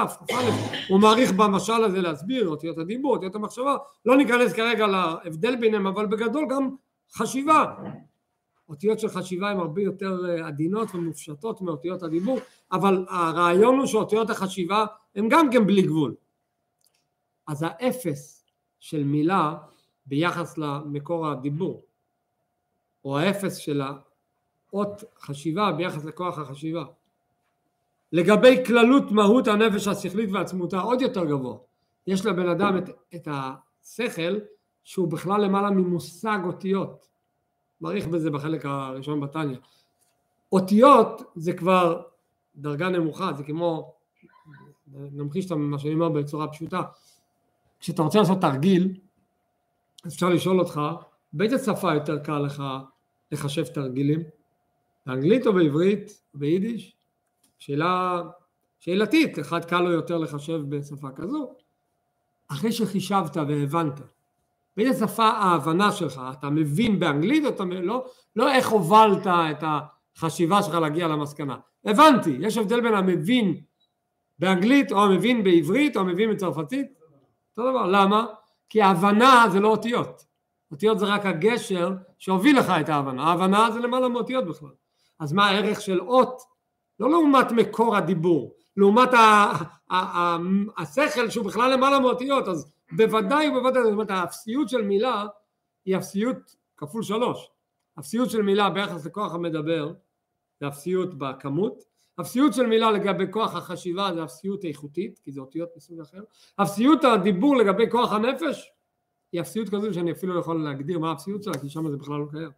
הוא 0.88 1.00
מעריך 1.00 1.32
במשל 1.32 1.84
הזה 1.84 2.00
להסביר 2.00 2.48
אותיות 2.48 2.78
הדיבור, 2.78 3.16
אותיות 3.16 3.34
המחשבה, 3.34 3.76
לא 4.04 4.16
ניכנס 4.16 4.52
כרגע 4.52 4.86
להבדל 4.86 5.56
ביניהם, 5.56 5.86
אבל 5.86 6.06
בגדול 6.06 6.46
גם 6.50 6.70
חשיבה. 7.12 7.74
אותיות 8.70 9.00
של 9.00 9.08
חשיבה 9.08 9.50
הן 9.50 9.58
הרבה 9.58 9.82
יותר 9.82 10.20
עדינות 10.44 10.94
ומופשטות 10.94 11.60
מאותיות 11.60 12.02
הדיבור, 12.02 12.38
אבל 12.72 13.06
הרעיון 13.08 13.78
הוא 13.78 13.86
שאותיות 13.86 14.30
החשיבה 14.30 14.86
הן 15.14 15.28
גם 15.30 15.50
כן 15.52 15.66
בלי 15.66 15.82
גבול. 15.82 16.14
אז 17.46 17.64
האפס 17.68 18.44
של 18.80 19.04
מילה 19.04 19.56
ביחס 20.06 20.58
למקור 20.58 21.28
הדיבור, 21.28 21.82
או 23.04 23.18
האפס 23.18 23.56
של 23.56 23.80
האות 23.80 25.04
חשיבה 25.20 25.72
ביחס 25.72 26.04
לכוח 26.04 26.38
החשיבה. 26.38 26.84
לגבי 28.12 28.64
כללות 28.66 29.10
מהות 29.10 29.48
הנפש 29.48 29.88
השכלית 29.88 30.30
ועצמותה 30.32 30.80
עוד 30.80 31.00
יותר 31.00 31.24
גבוה. 31.24 31.58
יש 32.06 32.26
לבן 32.26 32.48
אדם 32.48 32.78
את, 32.78 32.90
את 33.14 33.28
השכל 33.30 34.38
שהוא 34.84 35.08
בכלל 35.08 35.40
למעלה 35.44 35.70
ממושג 35.70 36.38
אותיות. 36.44 37.09
מעריך 37.80 38.06
בזה 38.06 38.30
בחלק 38.30 38.66
הראשון 38.66 39.20
בתניא. 39.20 39.56
אותיות 40.52 41.22
זה 41.36 41.52
כבר 41.52 42.02
דרגה 42.56 42.88
נמוכה, 42.88 43.32
זה 43.32 43.44
כמו, 43.44 43.94
נמחיש 44.86 45.46
את 45.46 45.52
מה 45.52 45.78
שאני 45.78 45.94
אומר 45.94 46.08
בצורה 46.08 46.48
פשוטה, 46.48 46.82
כשאתה 47.80 48.02
רוצה 48.02 48.18
לעשות 48.18 48.40
תרגיל, 48.40 49.00
אפשר 50.06 50.28
לשאול 50.28 50.60
אותך, 50.60 50.80
באיזה 51.32 51.58
שפה 51.58 51.94
יותר 51.94 52.18
קל 52.18 52.38
לך 52.38 52.62
לחשב 53.32 53.64
תרגילים? 53.64 54.20
באנגלית 55.06 55.46
או 55.46 55.52
בעברית 55.52 56.22
ביידיש? 56.34 56.96
שאלה 57.58 58.22
שאלתית, 58.80 59.38
אחד 59.38 59.64
קל 59.64 59.80
לו 59.80 59.90
יותר 59.90 60.18
לחשב 60.18 60.60
בשפה 60.68 61.10
כזו. 61.10 61.54
אחרי 62.48 62.72
שחישבת 62.72 63.36
והבנת, 63.36 64.00
באיזה 64.76 65.06
שפה 65.06 65.24
ההבנה 65.24 65.92
שלך? 65.92 66.20
אתה 66.32 66.50
מבין 66.50 66.98
באנגלית 66.98 67.46
אתה 67.46 67.64
לא, 67.64 68.04
לא 68.36 68.52
איך 68.52 68.68
הובלת 68.68 69.26
את 69.26 69.64
החשיבה 70.16 70.62
שלך 70.62 70.74
להגיע 70.74 71.08
למסקנה. 71.08 71.56
הבנתי, 71.84 72.36
יש 72.40 72.58
הבדל 72.58 72.80
בין 72.80 72.94
המבין 72.94 73.60
באנגלית 74.38 74.92
או 74.92 75.04
המבין 75.04 75.44
בעברית 75.44 75.96
או 75.96 76.00
המבין 76.00 76.30
בצרפתית 76.30 76.86
אותו 77.50 77.70
דבר, 77.70 77.86
למה? 77.86 78.26
כי 78.68 78.82
ההבנה 78.82 79.44
זה 79.52 79.60
לא 79.60 79.68
אותיות, 79.68 80.24
אותיות 80.70 80.98
זה 80.98 81.06
רק 81.06 81.26
הגשר 81.26 81.92
שהוביל 82.18 82.58
לך 82.58 82.72
את 82.80 82.88
ההבנה, 82.88 83.22
ההבנה 83.22 83.70
זה 83.70 83.80
למעלה 83.80 84.08
מאותיות 84.08 84.46
בכלל, 84.46 84.70
אז 85.18 85.32
מה 85.32 85.48
הערך 85.48 85.80
של 85.80 86.00
אות? 86.00 86.42
לא 87.00 87.10
לעומת 87.10 87.52
מקור 87.52 87.96
הדיבור, 87.96 88.54
לעומת 88.76 89.08
השכל 90.78 91.30
שהוא 91.30 91.44
בכלל 91.44 91.72
למעלה 91.72 92.00
מאותיות, 92.00 92.48
אז 92.48 92.72
בוודאי 92.92 93.48
ובוודאי, 93.48 93.82
זאת 93.82 93.92
אומרת 93.92 94.10
האפסיות 94.10 94.68
של 94.68 94.82
מילה 94.82 95.26
היא 95.84 95.96
אפסיות 95.96 96.56
כפול 96.76 97.02
שלוש, 97.02 97.50
אפסיות 97.98 98.30
של 98.30 98.42
מילה 98.42 98.70
ביחס 98.70 99.06
לכוח 99.06 99.34
המדבר 99.34 99.92
זה 100.60 100.68
אפסיות 100.68 101.14
בכמות 101.14 101.90
אפסיות 102.20 102.54
של 102.54 102.66
מילה 102.66 102.90
לגבי 102.90 103.24
כוח 103.30 103.56
החשיבה 103.56 104.10
זה 104.14 104.24
אפסיות 104.24 104.64
איכותית, 104.64 105.18
כי 105.18 105.32
זה 105.32 105.40
אותיות 105.40 105.68
מסוג 105.76 106.00
אחר. 106.00 106.22
אפסיות 106.62 107.04
הדיבור 107.04 107.56
לגבי 107.56 107.90
כוח 107.90 108.12
הנפש 108.12 108.72
היא 109.32 109.40
אפסיות 109.40 109.68
כזו 109.68 109.94
שאני 109.94 110.12
אפילו 110.12 110.34
לא 110.34 110.40
יכול 110.40 110.64
להגדיר 110.64 110.98
מה 110.98 111.10
האפסיות 111.10 111.42
שלה, 111.42 111.58
כי 111.58 111.68
שם 111.68 111.90
זה 111.90 111.96
בכלל 111.96 112.18
לא 112.18 112.26
קיים. 112.30 112.50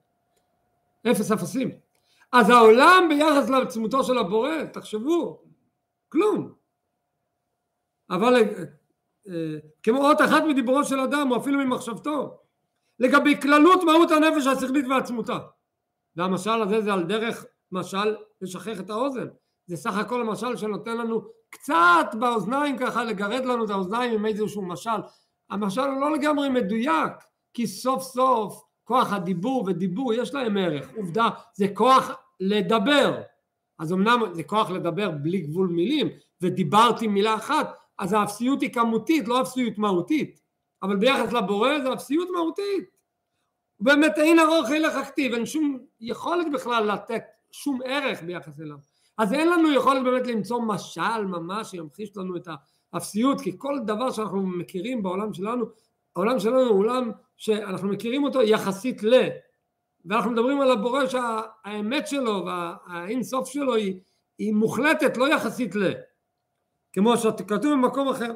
אפס 1.10 1.32
אפסים. 1.32 1.70
אז 2.32 2.50
העולם 2.50 3.04
ביחס 3.08 3.50
לעצמותו 3.50 4.04
של 4.04 4.18
הבורא, 4.18 4.64
תחשבו, 4.72 5.42
כלום. 6.08 6.52
אבל 8.10 8.34
כמו 9.82 10.08
אות 10.08 10.20
אחת 10.20 10.42
מדיבורו 10.48 10.84
של 10.84 11.00
אדם, 11.00 11.30
או 11.30 11.36
אפילו 11.36 11.58
ממחשבתו. 11.58 12.38
לגבי 12.98 13.40
כללות 13.40 13.84
מהות 13.84 14.10
הנפש 14.10 14.46
השכלית 14.46 14.86
ועצמותה. 14.86 15.38
והמשל 16.16 16.62
הזה 16.62 16.80
זה 16.80 16.92
על 16.92 17.02
דרך 17.02 17.44
משל 17.72 18.16
לשכך 18.40 18.80
את 18.80 18.90
האוזן. 18.90 19.26
זה 19.66 19.76
סך 19.76 19.96
הכל 19.96 20.20
המשל 20.20 20.56
שנותן 20.56 20.96
לנו 20.96 21.22
קצת 21.50 22.14
באוזניים 22.18 22.78
ככה 22.78 23.04
לגרד 23.04 23.44
לנו 23.44 23.64
את 23.64 23.70
האוזניים 23.70 24.14
עם 24.14 24.26
איזשהו 24.26 24.62
משל. 24.62 25.00
המשל 25.50 25.80
הוא 25.80 26.00
לא 26.00 26.12
לגמרי 26.12 26.48
מדויק, 26.48 27.12
כי 27.54 27.66
סוף 27.66 28.02
סוף 28.02 28.64
כוח 28.84 29.12
הדיבור 29.12 29.64
ודיבור 29.66 30.14
יש 30.14 30.34
להם 30.34 30.56
ערך. 30.56 30.88
עובדה, 30.96 31.28
זה 31.54 31.66
כוח 31.74 32.10
לדבר. 32.40 33.22
אז 33.78 33.92
אמנם 33.92 34.20
זה 34.32 34.42
כוח 34.42 34.70
לדבר 34.70 35.10
בלי 35.10 35.40
גבול 35.40 35.68
מילים, 35.68 36.08
ודיברתי 36.40 37.06
מילה 37.06 37.34
אחת, 37.34 37.76
אז 37.98 38.12
האפסיות 38.12 38.60
היא 38.60 38.72
כמותית, 38.72 39.28
לא 39.28 39.42
אפסיות 39.42 39.78
מהותית. 39.78 40.40
אבל 40.82 40.96
ביחס 40.96 41.32
לבורא 41.32 41.78
זה 41.82 41.92
אפסיות 41.92 42.28
מהותית. 42.32 42.96
באמת 43.80 44.12
אין 44.18 44.38
ארוך 44.38 44.70
אין 44.70 44.82
לך 44.82 44.94
כתיב, 45.06 45.34
אין 45.34 45.46
שום 45.46 45.78
יכולת 46.00 46.46
בכלל 46.52 46.92
לתת 46.92 47.22
שום 47.52 47.80
ערך 47.84 48.22
ביחס 48.22 48.60
אליו. 48.60 48.76
אז 49.18 49.32
אין 49.32 49.48
לנו 49.48 49.72
יכולת 49.72 50.04
באמת 50.04 50.26
למצוא 50.26 50.60
משל 50.62 51.24
ממש 51.24 51.70
שימחיש 51.70 52.16
לנו 52.16 52.36
את 52.36 52.48
האפסיות, 52.92 53.40
כי 53.40 53.52
כל 53.58 53.78
דבר 53.86 54.10
שאנחנו 54.10 54.42
מכירים 54.46 55.02
בעולם 55.02 55.32
שלנו, 55.32 55.64
העולם 56.16 56.38
שלנו 56.38 56.60
הוא 56.60 56.78
עולם 56.78 57.10
שאנחנו 57.36 57.88
מכירים 57.88 58.24
אותו 58.24 58.42
יחסית 58.42 59.02
ל... 59.02 59.14
ואנחנו 60.04 60.30
מדברים 60.30 60.60
על 60.60 60.70
הבורא 60.70 61.00
שהאמת 61.06 62.08
שלו 62.08 62.44
והאינסוף 62.46 63.48
שלו 63.48 63.74
היא, 63.74 64.00
היא 64.38 64.54
מוחלטת 64.54 65.16
לא 65.16 65.34
יחסית 65.34 65.74
ל... 65.74 65.92
כמו 66.92 67.16
שכתוב 67.16 67.72
במקום 67.72 68.08
אחר. 68.08 68.32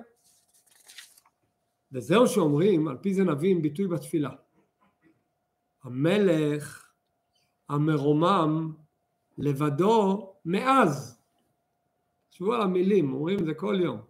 וזהו 1.92 2.26
שאומרים, 2.26 2.88
על 2.88 2.96
פי 2.96 3.14
זה 3.14 3.24
נביא 3.24 3.50
עם 3.50 3.62
ביטוי 3.62 3.86
בתפילה. 3.86 4.30
המלך 5.82 6.90
המרומם 7.68 8.72
לבדו 9.38 10.32
מאז. 10.44 11.22
תחשבו 12.28 12.54
על 12.54 12.62
המילים, 12.62 13.12
אומרים 13.12 13.38
את 13.38 13.44
זה 13.44 13.54
כל 13.54 13.76
יום. 13.80 14.00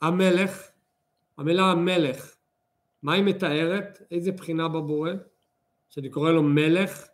המלך, 0.00 0.62
המילה 1.38 1.62
המלך, 1.62 2.36
מה 3.02 3.12
היא 3.14 3.24
מתארת? 3.24 3.98
איזה 4.10 4.32
בחינה 4.32 4.68
בבורא? 4.68 5.10
שאני 5.88 6.10
קורא 6.10 6.30
לו 6.30 6.42
מלך, 6.42 7.06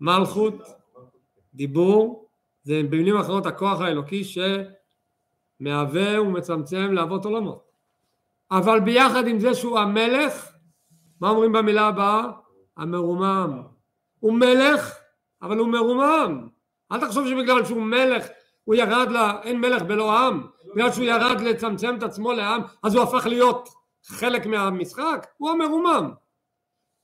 מלכות, 0.00 0.54
דיבור, 1.54 2.28
זה 2.62 2.82
במילים 2.90 3.16
אחרות 3.16 3.46
הכוח 3.46 3.80
האלוקי 3.80 4.24
שמהווה 5.60 6.22
ומצמצם 6.22 6.92
לאבות 6.92 7.24
עולמות. 7.24 7.70
אבל 8.50 8.80
ביחד 8.80 9.26
עם 9.26 9.38
זה 9.38 9.54
שהוא 9.54 9.78
המלך, 9.78 10.52
מה 11.20 11.28
אומרים 11.28 11.52
במילה 11.52 11.86
הבאה? 11.86 12.22
המרומם. 12.76 13.62
הוא 14.20 14.32
מלך 14.32 14.94
אבל 15.42 15.58
הוא 15.58 15.68
מרומם. 15.68 16.48
אל 16.92 17.00
תחשוב 17.00 17.26
שבגלל 17.26 17.64
שהוא 17.64 17.82
מלך 17.82 18.26
הוא 18.64 18.74
ירד 18.74 19.10
ל... 19.10 19.16
אין 19.42 19.60
מלך 19.60 19.82
בלא 19.82 20.18
עם, 20.18 20.46
בגלל 20.74 20.92
שהוא 20.92 21.04
ירד 21.04 21.40
לצמצם 21.40 21.94
את 21.98 22.02
עצמו 22.02 22.32
לעם 22.32 22.60
אז 22.82 22.94
הוא 22.94 23.02
הפך 23.02 23.26
להיות 23.26 23.68
חלק 24.06 24.46
מהמשחק, 24.46 25.26
הוא 25.36 25.50
המרומם. 25.50 26.12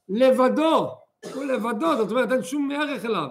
לבדו, 0.09 0.97
הוא 1.35 1.45
לבדו, 1.45 1.97
זאת 1.97 2.11
אומרת 2.11 2.33
אין 2.33 2.43
שום 2.43 2.71
ערך 2.71 3.05
אליו. 3.05 3.29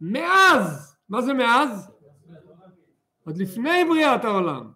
מאז, 0.00 0.96
מה 1.08 1.22
זה 1.22 1.34
מאז? 1.34 1.90
עוד 3.24 3.36
לפני 3.36 3.84
בריאת 3.88 4.24
העולם. 4.24 4.70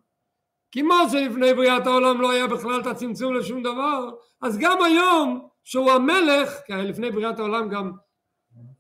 כמו 0.72 0.94
שלפני 1.12 1.54
בריאת 1.54 1.86
העולם 1.86 2.20
לא 2.20 2.30
היה 2.30 2.46
בכלל 2.46 2.80
את 2.80 2.86
הצמצום 2.86 3.34
לשום 3.34 3.62
דבר, 3.62 4.10
אז 4.40 4.58
גם 4.60 4.82
היום 4.82 5.48
שהוא 5.64 5.90
המלך, 5.90 6.52
כי 6.66 6.72
לפני 6.72 7.10
בריאת 7.10 7.38
העולם 7.38 7.68
גם 7.68 7.92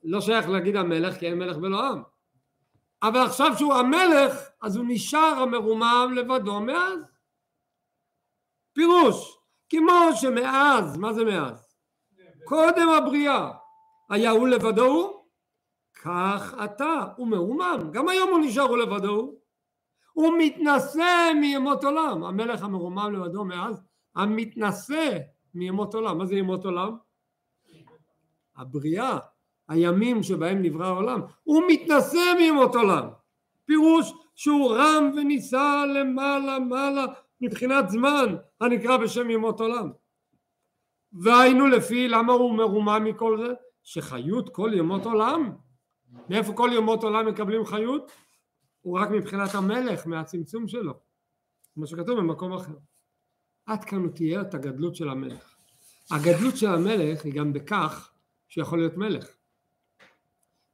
לא 0.04 0.20
שייך 0.20 0.48
להגיד 0.48 0.76
המלך 0.76 1.18
כי 1.18 1.26
אין 1.26 1.38
מלך 1.38 1.56
בלא 1.56 1.88
עם. 1.88 2.02
אבל 3.02 3.20
עכשיו 3.20 3.52
שהוא 3.58 3.74
המלך, 3.74 4.48
אז 4.62 4.76
הוא 4.76 4.84
נשאר 4.88 5.38
המרומם 5.42 6.12
לבדו 6.16 6.60
מאז. 6.60 6.98
פירוש, 8.72 9.38
כמו 9.68 9.92
שמאז, 10.14 10.96
מה 10.96 11.12
זה 11.12 11.24
מאז? 11.24 11.76
קודם 12.44 12.88
הבריאה 12.88 13.50
היה 14.10 14.30
הוא 14.30 14.48
לבדו, 14.48 15.24
כך 16.02 16.54
אתה, 16.64 17.04
הוא 17.16 17.28
מרומם, 17.28 17.90
גם 17.92 18.08
היום 18.08 18.30
הוא 18.30 18.38
נשאר 18.38 18.62
הוא 18.62 18.78
לבדו, 18.78 19.34
הוא 20.16 20.32
מתנשא 20.38 21.32
מימות 21.40 21.84
עולם, 21.84 22.24
המלך 22.24 22.62
המרומם 22.62 23.12
לבדו 23.12 23.44
מאז, 23.44 23.82
המתנשא 24.14 25.18
מימות 25.54 25.94
עולם, 25.94 26.18
מה 26.18 26.26
זה 26.26 26.34
ימות 26.34 26.64
עולם? 26.64 26.96
הבריאה, 28.56 29.18
הימים 29.68 30.22
שבהם 30.22 30.62
נברא 30.62 30.86
העולם, 30.86 31.20
הוא 31.42 31.62
מתנשא 31.68 32.34
מימות 32.38 32.74
עולם, 32.74 33.08
פירוש 33.64 34.12
שהוא 34.34 34.76
רם 34.76 35.10
ונישא 35.16 35.84
למעלה 35.94 36.58
מעלה 36.58 37.04
מבחינת 37.40 37.88
זמן 37.88 38.36
הנקרא 38.60 38.96
בשם 38.96 39.30
ימות 39.30 39.60
עולם 39.60 39.90
והיינו 41.12 41.66
לפי 41.66 42.08
למה 42.08 42.32
הוא 42.32 42.54
מרומם 42.54 43.04
מכל 43.04 43.38
זה? 43.38 43.52
שחיות 43.82 44.48
כל 44.48 44.70
ימות 44.74 45.06
עולם 45.06 45.52
מאיפה 46.28 46.52
כל 46.52 46.70
ימות 46.72 47.04
עולם 47.04 47.26
מקבלים 47.26 47.64
חיות? 47.64 48.10
הוא 48.86 48.98
רק 48.98 49.10
מבחינת 49.10 49.54
המלך 49.54 50.06
מהצמצום 50.06 50.68
שלו. 50.68 50.94
כמו 51.74 51.86
שכתוב 51.86 52.18
במקום 52.18 52.52
אחר. 52.52 52.74
עד 53.66 53.84
כאן 53.84 53.98
הוא 53.98 54.12
תיאר 54.12 54.40
את 54.40 54.54
הגדלות 54.54 54.96
של 54.96 55.08
המלך. 55.08 55.56
הגדלות 56.10 56.56
של 56.56 56.66
המלך 56.66 57.24
היא 57.24 57.32
גם 57.34 57.52
בכך 57.52 58.12
שיכול 58.48 58.78
להיות 58.78 58.96
מלך. 58.96 59.36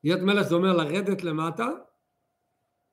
להיות 0.04 0.20
מלך 0.20 0.48
זה 0.48 0.54
אומר 0.54 0.76
לרדת 0.76 1.24
למטה 1.24 1.68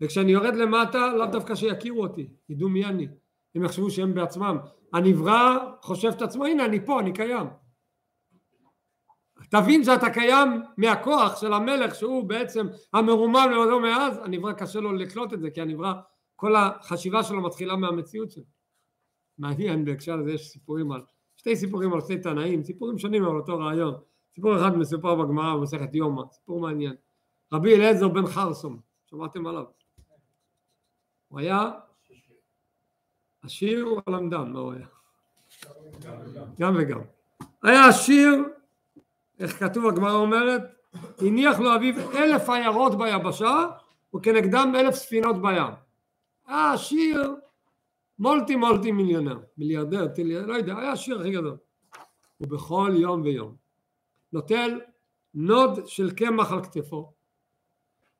וכשאני 0.01 0.31
יורד 0.31 0.55
למטה 0.55 1.13
לאו 1.13 1.25
דווקא 1.25 1.55
שיכירו 1.55 2.01
אותי 2.01 2.29
ידעו 2.49 2.69
מי 2.69 2.85
אני. 2.85 3.07
הם 3.55 3.63
יחשבו 3.63 3.89
שהם 3.89 4.13
בעצמם. 4.13 4.57
הנברא 4.93 5.57
חושב 5.81 6.11
את 6.17 6.21
עצמו 6.21 6.45
הנה 6.45 6.65
אני 6.65 6.85
פה 6.85 6.99
אני 6.99 7.13
קיים 7.13 7.47
תבין 9.49 9.83
שאתה 9.83 10.09
קיים 10.09 10.63
מהכוח 10.77 11.41
של 11.41 11.53
המלך 11.53 11.95
שהוא 11.95 12.23
בעצם 12.29 12.67
המרומם 12.93 13.47
לבדו 13.51 13.79
מאז 13.79 14.17
הנברא 14.17 14.53
קשה 14.53 14.79
לו 14.79 14.93
לקלוט 14.93 15.33
את 15.33 15.41
זה 15.41 15.49
כי 15.49 15.61
הנברא 15.61 15.93
כל 16.35 16.55
החשיבה 16.55 17.23
שלו 17.23 17.41
מתחילה 17.41 17.75
מהמציאות 17.75 18.31
שלו 18.31 18.43
מעניין 19.37 19.85
בהקשר 19.85 20.15
לזה 20.15 20.31
יש 20.31 20.47
סיפורים 20.47 20.91
על 20.91 21.01
שתי 21.35 21.55
סיפורים 21.55 21.93
על 21.93 22.01
שתי 22.01 22.17
תנאים 22.17 22.63
סיפורים 22.63 22.97
שונים 22.97 23.25
על 23.25 23.35
אותו 23.35 23.59
רעיון 23.59 23.93
סיפור 24.35 24.57
אחד 24.57 24.77
מסופר 24.77 25.15
בגמרא 25.15 25.55
במסכת 25.55 25.95
יומא 25.95 26.23
סיפור 26.31 26.59
מעניין 26.59 26.95
רבי 27.53 27.75
אליעזר 27.75 28.07
בן 28.07 28.27
חרסום 28.27 28.79
שמעתם 29.05 29.47
עליו 29.47 29.65
הוא 31.27 31.39
היה 31.39 31.71
עשיר 33.43 33.85
או 33.85 34.01
למדן? 34.07 34.55
הוא 34.55 34.73
היה? 34.73 34.87
גם 36.59 36.75
וגם. 36.79 37.01
היה 37.63 37.87
עשיר, 37.87 38.29
איך 39.39 39.59
כתוב 39.59 39.87
הגמרא 39.87 40.15
אומרת, 40.15 40.61
הניח 41.21 41.59
לו 41.59 41.75
אביו 41.75 42.11
אלף 42.15 42.49
עיירות 42.49 42.97
ביבשה 42.97 43.67
וכנגדם 44.15 44.73
אלף 44.75 44.95
ספינות 44.95 45.41
בים. 45.41 45.73
היה 46.47 46.73
עשיר 46.73 47.35
מולטי 48.19 48.55
מולטי 48.55 48.91
מיליונר, 48.91 49.39
מיליארדר, 49.57 50.07
טיליאר, 50.07 50.45
לא 50.45 50.53
יודע, 50.53 50.77
היה 50.77 50.91
עשיר 50.91 51.19
הכי 51.19 51.31
גדול. 51.31 51.57
ובכל 52.41 52.91
יום 52.95 53.21
ויום 53.21 53.55
נוטל 54.33 54.79
נוד 55.33 55.87
של 55.87 56.11
קמח 56.15 56.51
על 56.51 56.63
כתפו 56.63 57.13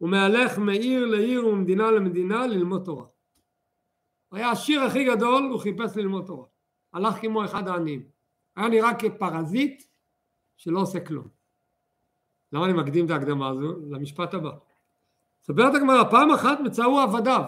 ומהלך 0.02 0.58
מעיר 0.58 1.06
לעיר 1.06 1.48
וממדינה 1.48 1.92
למדינה 1.92 2.48
ללמוד 2.48 2.84
תורה. 2.86 3.06
היה 4.32 4.48
העשיר 4.48 4.82
הכי 4.82 5.06
גדול, 5.06 5.44
הוא 5.52 5.60
חיפש 5.60 5.98
ללמוד 5.98 6.26
תורה. 6.26 6.46
הלך 6.94 7.16
כמו 7.22 7.46
אחד 7.46 7.68
העניים. 7.68 8.04
היה 8.56 8.68
נראה 8.68 8.94
כפרזיט 8.94 9.84
שלא 10.60 10.80
עושה 10.80 11.00
כלום. 11.00 11.28
למה 12.52 12.66
אני 12.66 12.74
מקדים 12.74 13.06
את 13.06 13.12
ההקדמה 13.12 13.50
הזו? 13.50 13.76
למשפט 13.90 14.34
הבא. 14.34 14.52
ספרת 15.44 15.76
הגמרא, 15.76 16.04
פעם 16.12 16.32
אחת 16.32 16.60
מצאו 16.60 17.00
עבדיו. 17.00 17.44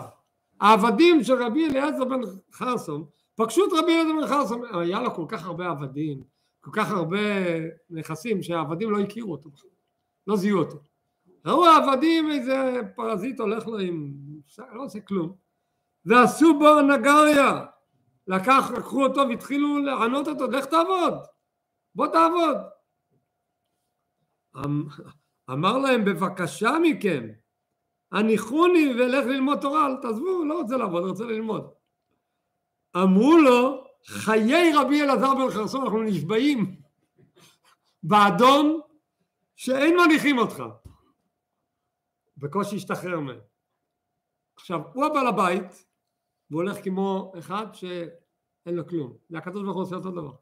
העבדים 0.61 1.23
של 1.23 1.43
רבי 1.43 1.65
אליעזר 1.65 2.05
בן 2.05 2.21
חרסום 2.53 3.05
פגשו 3.35 3.65
את 3.65 3.71
רבי 3.73 3.91
אליעזר 3.91 4.13
בן 4.21 4.27
חרסום, 4.27 4.61
היה 4.81 5.01
לו 5.01 5.15
כל 5.15 5.25
כך 5.27 5.45
הרבה 5.45 5.69
עבדים, 5.69 6.23
כל 6.61 6.71
כך 6.73 6.91
הרבה 6.91 7.19
נכסים 7.89 8.43
שהעבדים 8.43 8.91
לא 8.91 8.99
הכירו 8.99 9.31
אותו, 9.31 9.49
לא 10.27 10.37
זיהו 10.37 10.59
אותו. 10.59 10.77
ראו 11.45 11.65
העבדים 11.65 12.31
איזה 12.31 12.81
פרזיט 12.95 13.39
הולך 13.39 13.67
לו 13.67 13.79
עם, 13.79 14.13
לא 14.73 14.83
עושה 14.83 14.99
כלום. 14.99 15.35
ועשו 16.05 16.59
בו 16.59 16.81
נגריה. 16.81 17.65
לקח, 18.27 18.71
לקחו 18.77 19.03
אותו 19.03 19.21
והתחילו 19.29 19.79
לענות 19.79 20.27
אותו, 20.27 20.47
לך 20.47 20.65
תעבוד, 20.65 21.13
בוא 21.95 22.07
תעבוד. 22.07 22.57
אמ, 24.55 24.83
אמר 25.51 25.77
להם 25.77 26.05
בבקשה 26.05 26.71
מכם, 26.83 27.27
הניחוני 28.11 28.93
ולך 28.93 29.25
ללמוד 29.25 29.59
תורה, 29.61 29.87
אל 29.87 29.95
תעזבו, 30.01 30.45
לא 30.45 30.61
רוצה 30.61 30.77
לעבוד, 30.77 31.03
רוצה 31.03 31.23
ללמוד. 31.23 31.73
אמרו 32.97 33.37
לו, 33.37 33.83
חיי 34.05 34.71
רבי 34.75 35.01
אלעזר 35.01 35.33
בן 35.35 35.51
חרסון, 35.51 35.81
אנחנו 35.81 36.03
נשבעים 36.03 36.81
באדום 38.03 38.81
שאין 39.55 39.95
מניחים 39.97 40.37
אותך. 40.37 40.63
בקושי 42.37 42.75
השתחרר 42.75 43.19
מהם. 43.19 43.39
עכשיו, 44.55 44.81
הוא 44.93 45.05
הבעל 45.05 45.27
הבית, 45.27 45.85
והוא 46.49 46.61
הולך 46.61 46.83
כמו 46.83 47.33
אחד 47.39 47.65
שאין 47.73 48.75
לו 48.75 48.87
כלום. 48.87 49.17
והקדוש 49.29 49.63
ברוך 49.63 49.75
הוא 49.75 49.83
עושה 49.83 49.95
אותו 49.95 50.11
דבר. 50.11 50.33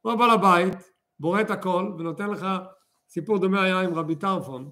הוא 0.00 0.12
הבעל 0.12 0.30
הבית, 0.30 0.92
בורא 1.18 1.40
את 1.40 1.50
הכל, 1.50 1.94
ונותן 1.98 2.30
לך 2.30 2.46
סיפור 3.08 3.38
דומה 3.38 3.62
היה 3.62 3.80
עם 3.80 3.94
רבי 3.94 4.14
טרפון. 4.16 4.70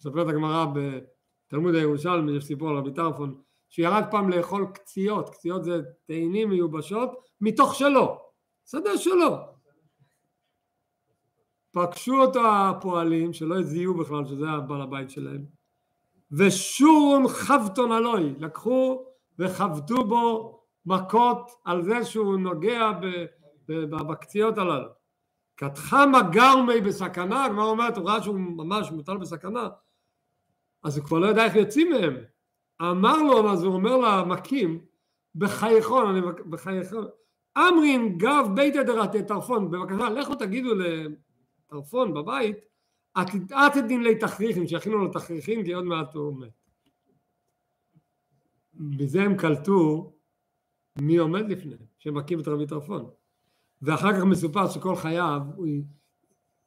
מספרת 0.00 0.28
הגמרא 0.28 0.66
בתלמוד 0.74 1.74
הירושלמי, 1.74 2.36
יש 2.36 2.44
סיפור 2.44 2.68
על 2.68 2.76
רבי 2.76 2.92
טרפון, 2.92 3.40
שירד 3.68 4.04
פעם 4.10 4.30
לאכול 4.30 4.66
קציות, 4.74 5.30
קציות 5.30 5.64
זה 5.64 5.80
תאנים 6.06 6.50
מיובשות, 6.50 7.10
מתוך 7.40 7.74
שלו, 7.74 8.18
שדה 8.70 8.98
שלו. 8.98 9.36
פגשו 11.72 12.22
אותו 12.22 12.40
הפועלים, 12.46 13.32
שלא 13.32 13.62
זיהו 13.62 13.94
בכלל 13.94 14.24
שזה 14.24 14.48
הבעל 14.48 14.82
הבית 14.82 15.10
שלהם, 15.10 15.44
ושורון 16.32 17.28
חבטון 17.28 17.92
אלוהי, 17.92 18.34
לקחו 18.38 19.04
וחבטו 19.38 20.04
בו 20.04 20.56
מכות 20.86 21.50
על 21.64 21.82
זה 21.82 22.04
שהוא 22.04 22.36
נוגע 22.36 22.90
בקציעות 24.08 24.58
הללו. 24.58 24.88
כתחמה 25.56 26.22
גרמי 26.32 26.80
בסכנה, 26.80 27.44
הגמרא 27.44 27.64
אומרת, 27.64 27.96
הוא 27.96 28.10
ראה 28.10 28.22
שהוא 28.22 28.34
ממש 28.34 28.90
מוטל 28.90 29.16
בסכנה, 29.16 29.68
אז 30.82 30.98
הוא 30.98 31.06
כבר 31.06 31.18
לא 31.18 31.26
ידע 31.26 31.44
איך 31.44 31.54
יוצאים 31.54 31.90
מהם. 31.90 32.16
אמר 32.82 33.22
לו, 33.22 33.52
אז 33.52 33.62
הוא 33.62 33.74
אומר 33.74 33.96
למכים, 33.96 34.84
בחייכון, 35.34 36.06
אני 36.06 36.20
בחייכון, 36.50 37.06
אמרין 37.58 38.18
גב 38.18 38.46
בית 38.54 38.74
דרתי 38.74 39.22
טרפון, 39.22 39.70
בבקשה, 39.70 40.10
לכו 40.10 40.34
תגידו 40.34 40.70
לטרפון 40.74 42.14
בבית, 42.14 42.56
עתידין 43.50 44.02
לי 44.02 44.18
תכריכים, 44.18 44.66
שיכינו 44.66 44.98
לו 44.98 45.08
תכריכים, 45.08 45.64
כי 45.64 45.72
עוד 45.72 45.84
מעט 45.84 46.14
הוא 46.14 46.40
מת. 46.40 46.52
בזה 48.74 49.22
הם 49.22 49.36
קלטו 49.36 50.12
מי 51.00 51.16
עומד 51.16 51.50
לפניהם, 51.50 51.80
שמכים 51.98 52.40
את 52.40 52.48
רבי 52.48 52.66
טרפון. 52.66 53.10
ואחר 53.82 54.12
כך 54.12 54.24
מסופר 54.24 54.68
שכל 54.68 54.96
חייו 54.96 55.40
הוא 55.56 55.66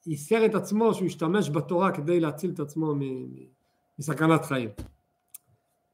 ייסר 0.06 0.46
את 0.46 0.56
עצמו 0.56 0.94
שהוא 0.94 1.06
השתמש 1.06 1.50
בתורה 1.50 1.92
כדי 1.92 2.20
להציל 2.20 2.52
את 2.52 2.60
עצמו 2.60 2.94
מסכנת 4.00 4.46
חיים. 4.46 4.70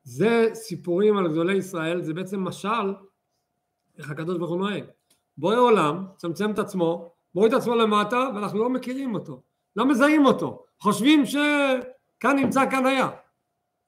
זה 0.03 0.49
סיפורים 0.53 1.17
על 1.17 1.27
גדולי 1.27 1.57
ישראל, 1.57 2.01
זה 2.01 2.13
בעצם 2.13 2.43
משל 2.43 2.93
איך 3.97 4.11
הקדוש 4.11 4.37
ברוך 4.37 4.49
הוא 4.49 4.57
נוהג. 4.57 4.83
בורא 5.37 5.55
עולם, 5.55 6.05
צמצם 6.17 6.51
את 6.51 6.59
עצמו, 6.59 7.11
מוריד 7.35 7.53
את 7.53 7.59
עצמו 7.59 7.75
למטה 7.75 8.29
ואנחנו 8.35 8.59
לא 8.59 8.69
מכירים 8.69 9.15
אותו, 9.15 9.41
לא 9.75 9.85
מזהים 9.85 10.25
אותו, 10.25 10.65
חושבים 10.79 11.25
שכאן 11.25 12.35
נמצא 12.35 12.69
כאן 12.71 12.85
היה. 12.85 13.09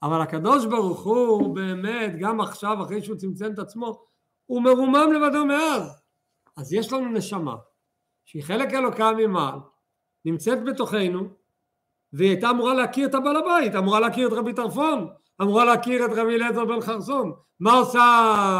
אבל 0.03 0.21
הקדוש 0.21 0.65
ברוך 0.65 1.03
הוא 1.03 1.55
באמת 1.55 2.13
גם 2.19 2.41
עכשיו 2.41 2.83
אחרי 2.83 3.01
שהוא 3.01 3.17
צמצם 3.17 3.51
את 3.53 3.59
עצמו 3.59 4.05
הוא 4.45 4.61
מרומם 4.61 5.09
לבדו 5.15 5.45
מאז 5.45 6.01
אז 6.57 6.73
יש 6.73 6.93
לנו 6.93 7.11
נשמה 7.11 7.55
שהיא 8.25 8.43
חלק 8.43 8.73
אלוקה 8.73 9.11
ממעל 9.11 9.59
נמצאת 10.25 10.63
בתוכנו 10.63 11.29
והיא 12.13 12.29
הייתה 12.29 12.49
אמורה 12.49 12.73
להכיר 12.73 13.07
את 13.07 13.15
הבעל 13.15 13.35
הבית 13.35 13.75
אמורה 13.75 13.99
להכיר 13.99 14.27
את 14.27 14.33
רבי 14.33 14.53
טרפון 14.53 15.07
אמורה 15.41 15.65
להכיר 15.65 16.05
את 16.05 16.11
רבי 16.11 16.35
אליעזר 16.35 16.65
בן 16.65 16.81
חרסון 16.81 17.33
מה 17.59 17.73
עושה 17.73 18.01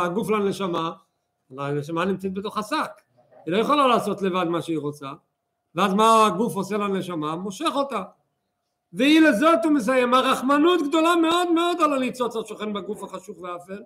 הגוף 0.03 0.29
לנשמה? 0.29 0.91
הנשמה 1.57 2.05
נמצאת 2.05 2.33
בתוך 2.33 2.57
השק 2.57 2.91
היא 3.45 3.53
לא 3.53 3.57
יכולה 3.57 3.87
לעשות 3.87 4.21
לבד 4.21 4.43
מה 4.43 4.61
שהיא 4.61 4.79
רוצה 4.79 5.11
ואז 5.75 5.93
מה 5.93 6.27
הגוף 6.27 6.55
עושה 6.55 6.77
לנשמה? 6.77 7.35
מושך 7.35 7.71
אותה 7.75 8.03
והיא 8.93 9.21
לזאת 9.21 9.59
הוא 9.63 9.71
מסיים, 9.71 10.13
הרחמנות 10.13 10.81
גדולה 10.87 11.15
מאוד 11.15 11.51
מאוד 11.51 11.81
על 11.81 11.93
הניצוץ 11.93 12.35
השוכן 12.35 12.73
בגוף 12.73 13.03
החשוך 13.03 13.37
והאפל. 13.41 13.81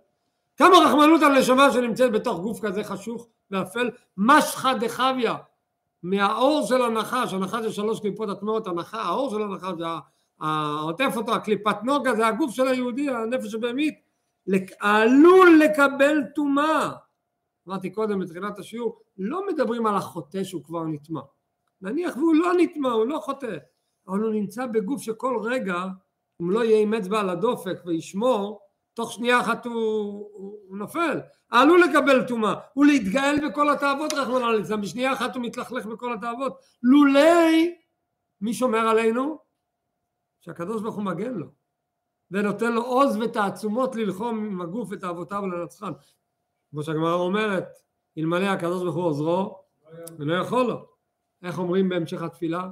כמה 0.61 0.77
רחמנות 0.77 1.21
על 1.21 1.39
נשמה 1.39 1.71
שנמצאת 1.71 2.11
בתוך 2.11 2.39
גוף 2.39 2.59
כזה 2.65 2.83
חשוך 2.83 3.27
ואפל, 3.51 3.89
משחא 4.17 4.73
דחביא, 4.73 5.29
מהאור 6.03 6.65
של 6.67 6.81
הנחש, 6.81 7.33
הנחש 7.33 7.61
זה 7.61 7.71
שלוש 7.71 7.99
קליפות 7.99 8.29
הטמעות, 8.29 8.67
האור 8.91 9.29
של 9.29 9.41
הנחש 9.41 9.71
זה 9.77 9.85
העוטף 10.39 11.13
אותו, 11.15 11.35
הקליפת 11.35 11.75
נוגה 11.83 12.15
זה 12.15 12.27
הגוף 12.27 12.51
של 12.51 12.67
היהודי, 12.67 13.09
הנפש 13.09 13.53
הבהמית, 13.53 13.99
עלול 14.79 15.59
לקבל 15.63 16.23
טומאה. 16.35 16.91
אמרתי 17.67 17.89
קודם 17.89 18.19
בתחילת 18.19 18.59
השיעור, 18.59 19.01
לא 19.17 19.47
מדברים 19.47 19.85
על 19.85 19.95
החוטא 19.95 20.43
שהוא 20.43 20.63
כבר 20.63 20.83
נטמע. 20.83 21.21
נניח 21.81 22.17
והוא 22.17 22.35
לא 22.35 22.53
נטמע, 22.57 22.91
הוא 22.91 23.05
לא 23.05 23.19
חוטא, 23.19 23.57
אבל 24.07 24.19
הוא 24.19 24.33
נמצא 24.33 24.65
בגוף 24.65 25.01
שכל 25.01 25.39
רגע, 25.43 25.85
אם 26.41 26.51
לא 26.51 26.63
יהיה 26.63 26.81
עם 26.81 26.93
אצבע 26.93 27.19
על 27.19 27.29
הדופק 27.29 27.77
וישמור, 27.85 28.70
תוך 28.93 29.11
שנייה 29.11 29.41
אחת 29.41 29.65
הוא, 29.65 29.73
הוא, 29.73 30.57
הוא 30.67 30.77
נופל. 30.77 31.19
עלול 31.49 31.81
לקבל 31.81 32.27
טומאה, 32.27 32.53
הוא 32.73 32.85
להתגאל 32.85 33.49
בכל 33.49 33.69
התאוות 33.69 34.13
רחמנא 34.13 34.45
ליצלן, 34.45 34.81
בשנייה 34.81 35.13
אחת 35.13 35.35
הוא 35.35 35.43
מתלכלך 35.43 35.85
בכל 35.85 36.13
התאוות. 36.13 36.59
לולי, 36.83 37.75
מי 38.41 38.53
שומר 38.53 38.87
עלינו? 38.87 39.39
שהקדוש 40.39 40.81
ברוך 40.81 40.95
הוא 40.95 41.03
מגן 41.03 41.33
לו, 41.33 41.47
ונותן 42.31 42.73
לו 42.73 42.83
עוז 42.83 43.17
ותעצומות 43.17 43.95
ללחום 43.95 44.45
עם 44.45 44.61
הגוף 44.61 44.93
את 44.93 45.03
אבותיו 45.03 45.41
ולנצחן. 45.43 45.91
כמו 46.71 46.83
שהגמרא 46.83 47.13
אומרת, 47.13 47.67
אלמלא 48.17 48.45
הקדוש 48.45 48.83
ברוך 48.83 48.95
הוא 48.95 49.03
עוזרו, 49.03 49.63
ולא 50.19 50.33
יכול 50.33 50.63
לו. 50.63 50.85
איך 51.43 51.59
אומרים 51.59 51.89
בהמשך 51.89 52.21
התפילה? 52.21 52.69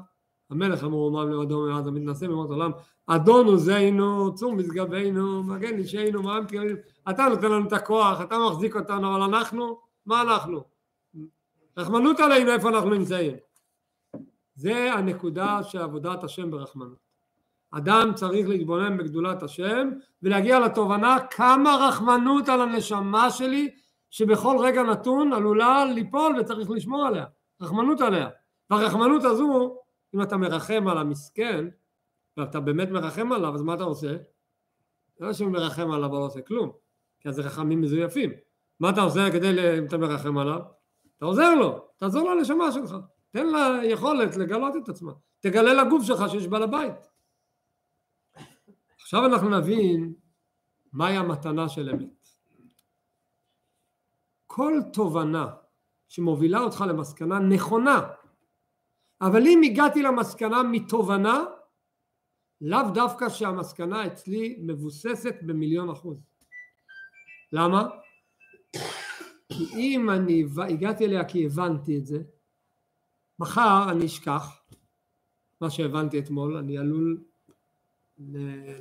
המלך 0.50 0.84
המרומם 0.84 1.32
לבדו 1.32 1.68
מעט 1.68 1.88
המתנשא 1.88 2.28
במות 2.28 2.50
עולם, 2.50 2.72
אדון 3.08 3.48
עוזנו, 3.48 4.36
צור 4.36 4.54
משגבנו, 4.54 5.44
מגן 5.44 5.78
אישנו, 5.78 6.24
מעם 6.24 6.46
קריאים, 6.46 6.76
אתה 7.10 7.28
נותן 7.30 7.52
לנו 7.52 7.68
את 7.68 7.74
הכוח, 7.74 8.22
אתה 8.22 8.36
מחזיק 8.48 8.76
אותנו, 8.76 9.16
אבל 9.16 9.22
אנחנו, 9.22 9.80
מה 10.06 10.22
אנחנו? 10.22 10.64
רחמנות 11.78 12.20
עלינו 12.20 12.52
איפה 12.52 12.70
אנחנו 12.70 12.90
נמצאים. 12.90 13.36
זה 14.56 14.94
הנקודה 14.94 15.64
של 15.64 15.82
עבודת 15.82 16.24
השם 16.24 16.52
ברחמנות. 16.52 17.10
אדם 17.72 18.12
צריך 18.16 18.50
להתבונן 18.50 18.98
בגדולת 18.98 19.44
השם 19.44 19.90
ולהגיע 20.24 20.60
לתובנה 20.60 21.18
כמה 21.32 21.88
רחמנות 21.88 22.50
על 22.50 22.62
הנשמה 22.62 23.32
שלי 23.32 23.70
שבכל 24.10 24.58
רגע 24.60 24.84
נתון 24.84 25.34
עלולה 25.34 25.86
ליפול 25.86 26.40
וצריך 26.40 26.70
לשמור 26.70 27.06
עליה, 27.06 27.26
רחמנות 27.62 28.02
עליה. 28.02 28.30
והרחמנות 28.70 29.24
הזו, 29.24 29.78
אם 30.16 30.22
אתה 30.22 30.38
מרחם 30.38 30.88
על 30.88 30.98
המסכן, 30.98 31.66
ואתה 32.38 32.60
באמת 32.60 32.90
מרחם 32.90 33.32
עליו, 33.32 33.56
אז 33.56 33.62
מה 33.62 33.74
אתה 33.74 33.84
עושה? 33.84 34.16
לא 35.20 35.34
שהוא 35.34 35.52
מרחם 35.52 35.92
עליו 35.92 36.12
ולא 36.12 36.26
עושה 36.26 36.42
כלום, 36.42 36.72
כי 37.20 37.34
זה 37.34 37.42
רחמים 37.42 37.82
מזויפים. 37.82 38.32
מה 38.80 38.90
אתה 38.90 39.02
עושה 39.02 39.32
כדי, 39.32 39.78
אם 39.80 39.86
אתה 39.86 39.98
מרחם 39.98 40.38
עליו? 40.38 40.60
אתה 41.18 41.26
עוזר 41.26 41.56
לו, 41.56 41.88
תעזור 41.98 42.34
לנשמה 42.34 42.72
שלך, 42.72 42.96
תן 43.30 43.48
לה 43.48 43.80
יכולת 43.84 44.38
לגלות 44.38 44.74
את 44.84 44.90
עצמה, 44.90 45.12
תגלה 45.40 45.74
לגוף 45.74 46.04
שלך 46.04 46.30
שיש 46.30 46.48
בעל 46.48 46.64
הבית. 46.64 47.10
עכשיו 49.02 49.26
אנחנו 49.26 49.50
נבין 49.50 50.14
מהי 50.94 51.18
המתנה 51.18 51.70
של 51.70 51.90
אמת. 51.90 52.28
כל 54.48 54.74
תובנה 54.94 55.48
שמובילה 56.08 56.60
אותך 56.60 56.84
למסקנה 56.88 57.40
נכונה, 57.40 58.00
אבל 59.22 59.48
אם 59.48 59.62
הגעתי 59.64 60.02
למסקנה 60.02 60.64
מתובנה, 60.64 61.46
לאו 62.62 62.92
דווקא 62.94 63.30
שהמסקנה 63.30 64.06
אצלי 64.06 64.60
מבוססת 64.62 65.36
במיליון 65.42 65.90
אחוז. 65.90 66.18
למה? 67.52 67.88
כי 69.54 69.66
אם 69.76 70.10
אני 70.10 70.44
הגעתי 70.70 71.06
אליה 71.06 71.26
כי 71.26 71.46
הבנתי 71.46 71.98
את 71.98 72.06
זה, 72.06 72.20
מחר 73.40 73.92
אני 73.92 74.06
אשכח 74.06 74.62
מה 75.62 75.70
שהבנתי 75.70 76.20
אתמול, 76.20 76.58
אני 76.58 76.78
עלול 76.78 77.24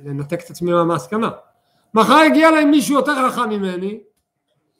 לנתק 0.03 0.39
את 0.45 0.49
עצמי 0.49 0.71
מהמסקנה. 0.71 1.31
מחר 1.93 2.23
יגיע 2.31 2.49
אליי 2.49 2.65
מישהו 2.65 2.95
יותר 2.95 3.29
חכם 3.29 3.49
ממני 3.49 4.03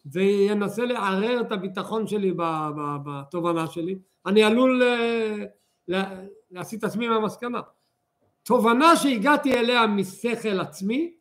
וינסה 0.05 0.85
לערער 0.85 1.41
את 1.41 1.51
הביטחון 1.51 2.07
שלי 2.07 2.33
בתובנה 3.05 3.67
שלי, 3.67 3.99
אני 4.25 4.43
עלול 4.43 4.83
אה, 4.83 5.45
להסיט 6.51 6.83
עצמי 6.83 7.07
מהמסקנה. 7.07 7.61
תובנה 8.43 8.95
שהגעתי 8.95 9.53
אליה 9.53 9.87
משכל 9.87 10.59
עצמי 10.59 11.13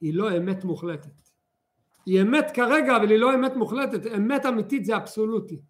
היא 0.00 0.14
לא 0.14 0.36
אמת 0.36 0.64
מוחלטת. 0.64 1.30
היא 2.06 2.22
אמת 2.22 2.50
כרגע 2.54 2.96
אבל 2.96 3.10
היא 3.10 3.18
לא 3.18 3.34
אמת 3.34 3.56
מוחלטת, 3.56 4.06
אמת 4.16 4.46
אמיתית 4.46 4.84
זה 4.84 4.96
אבסולוטי, 4.96 5.60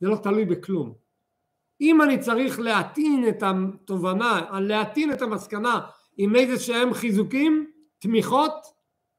זה 0.00 0.08
לא 0.08 0.16
תלוי 0.16 0.44
בכלום. 0.44 0.94
אם 1.80 2.02
אני 2.02 2.18
צריך 2.18 2.60
להטעין 2.60 3.28
את 3.28 3.42
התובנה, 3.42 4.60
להטעין 4.60 5.12
את 5.12 5.22
המסקנה 5.22 5.80
עם 6.16 6.36
איזה 6.36 6.58
שהם 6.58 6.94
חיזוקים, 6.94 7.70
תמיכות, 7.98 8.52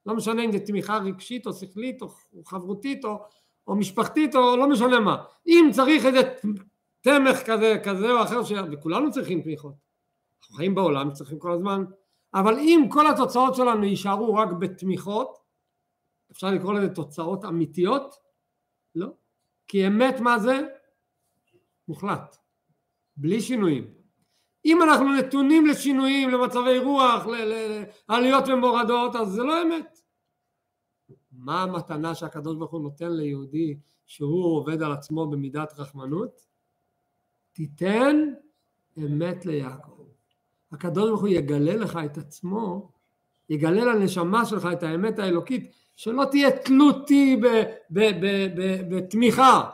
לא 0.05 0.15
משנה 0.15 0.45
אם 0.45 0.51
זה 0.51 0.59
תמיכה 0.59 0.97
רגשית 0.97 1.47
או 1.47 1.53
שכלית 1.53 2.01
או 2.01 2.07
חברותית 2.45 3.05
או, 3.05 3.25
או 3.67 3.75
משפחתית 3.75 4.35
או 4.35 4.57
לא 4.57 4.69
משנה 4.69 4.99
מה, 4.99 5.23
אם 5.47 5.69
צריך 5.73 6.05
איזה 6.05 6.21
תמך 7.01 7.43
כזה, 7.45 7.81
כזה 7.83 8.11
או 8.11 8.23
אחר, 8.23 8.43
ש... 8.43 8.51
וכולנו 8.71 9.11
צריכים 9.11 9.41
תמיכות, 9.41 9.73
אנחנו 10.41 10.55
חיים 10.55 10.75
בעולם, 10.75 11.13
צריכים 11.13 11.39
כל 11.39 11.51
הזמן, 11.51 11.83
אבל 12.33 12.59
אם 12.59 12.85
כל 12.89 13.07
התוצאות 13.07 13.55
שלנו 13.55 13.83
יישארו 13.83 14.35
רק 14.35 14.49
בתמיכות, 14.59 15.37
אפשר 16.31 16.47
לקרוא 16.47 16.73
לזה 16.73 16.89
תוצאות 16.89 17.45
אמיתיות? 17.45 18.15
לא, 18.95 19.07
כי 19.67 19.87
אמת 19.87 20.19
מה 20.19 20.39
זה? 20.39 20.61
מוחלט. 21.87 22.37
בלי 23.17 23.41
שינויים. 23.41 23.87
אם 24.65 24.83
אנחנו 24.83 25.13
נתונים 25.13 25.65
לשינויים, 25.65 26.29
למצבי 26.29 26.79
רוח, 26.79 27.25
לעליות 28.09 28.47
ומורדות, 28.47 29.15
אז 29.15 29.27
זה 29.27 29.43
לא 29.43 29.61
אמת. 29.61 29.92
מה 31.43 31.63
המתנה 31.63 32.15
שהקדוש 32.15 32.55
ברוך 32.55 32.71
הוא 32.71 32.81
נותן 32.81 33.11
ליהודי 33.11 33.77
שהוא 34.05 34.57
עובד 34.57 34.83
על 34.83 34.91
עצמו 34.91 35.27
במידת 35.27 35.73
רחמנות? 35.77 36.45
תיתן 37.53 38.33
אמת 38.97 39.45
ליעקב. 39.45 40.03
הקדוש 40.71 41.09
ברוך 41.09 41.21
הוא 41.21 41.29
יגלה 41.29 41.75
לך 41.75 41.99
את 42.05 42.17
עצמו, 42.17 42.89
יגלה 43.49 43.85
לנשמה 43.85 44.45
שלך 44.45 44.67
את 44.73 44.83
האמת 44.83 45.19
האלוקית, 45.19 45.71
שלא 45.95 46.25
תהיה 46.31 46.51
תלותי 46.51 47.41
בתמיכה, 48.89 49.69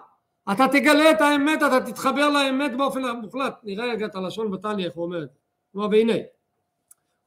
אתה 0.52 0.68
תגלה 0.72 1.12
את 1.12 1.22
האמת, 1.22 1.60
אתה 1.64 1.92
תתחבר 1.92 2.30
לאמת 2.30 2.78
באופן 2.78 3.02
מוחלט. 3.22 3.60
נראה 3.64 3.86
רגע 3.86 4.06
את 4.06 4.16
הלשון 4.16 4.52
בתניא, 4.52 4.86
איך 4.86 4.94
הוא 4.96 5.06
אומר. 5.06 5.26
כלומר, 5.72 5.88
והנה, 5.92 6.14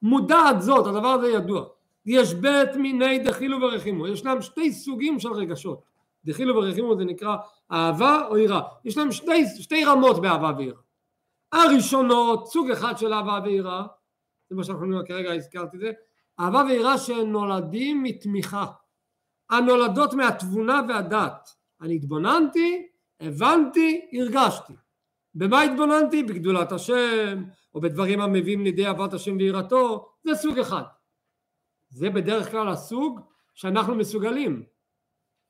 מודעת 0.02 0.62
זאת, 0.62 0.86
הדבר 0.86 1.08
הזה 1.08 1.28
ידוע. 1.28 1.64
יש 2.06 2.34
בית 2.34 2.76
מיני 2.76 3.18
דחילו 3.18 3.60
ורחימו. 3.60 4.08
ישנם 4.08 4.42
שתי 4.42 4.72
סוגים 4.72 5.20
של 5.20 5.32
רגשות. 5.32 5.82
דחילו 6.24 6.56
ורחימו 6.56 6.96
זה 6.96 7.04
נקרא 7.04 7.36
אהבה 7.72 8.26
או 8.26 8.38
יראה. 8.38 8.60
יש 8.84 8.96
להם 8.96 9.12
שתי, 9.12 9.46
שתי 9.58 9.84
רמות 9.84 10.22
באהבה 10.22 10.52
ויראה. 10.58 10.80
הראשונות, 11.52 12.46
סוג 12.46 12.70
אחד 12.70 12.98
של 12.98 13.12
אהבה 13.12 13.38
ויראה, 13.44 13.82
זה 14.50 14.56
מה 14.56 14.64
שאנחנו 14.64 14.84
אומרים 14.84 15.06
כרגע, 15.06 15.32
הזכרתי 15.32 15.76
את 15.76 15.80
זה, 15.80 15.92
אהבה 16.40 16.62
ויראה 16.68 16.98
שנולדים 16.98 18.02
מתמיכה. 18.02 18.66
הנולדות 19.50 20.14
מהתבונה 20.14 20.80
והדת. 20.88 21.48
אני 21.80 21.94
התבוננתי, 21.94 22.86
הבנתי, 23.20 24.08
הרגשתי. 24.12 24.72
במה 25.34 25.62
התבוננתי? 25.62 26.22
בגדולת 26.22 26.72
השם, 26.72 27.44
או 27.74 27.80
בדברים 27.80 28.20
המביאים 28.20 28.64
לידי 28.64 28.86
אהבת 28.86 29.12
השם 29.12 29.36
ויראתו, 29.36 30.08
זה 30.24 30.34
סוג 30.34 30.58
אחד. 30.58 30.82
זה 31.92 32.10
בדרך 32.10 32.50
כלל 32.50 32.68
הסוג 32.68 33.20
שאנחנו 33.54 33.94
מסוגלים. 33.94 34.62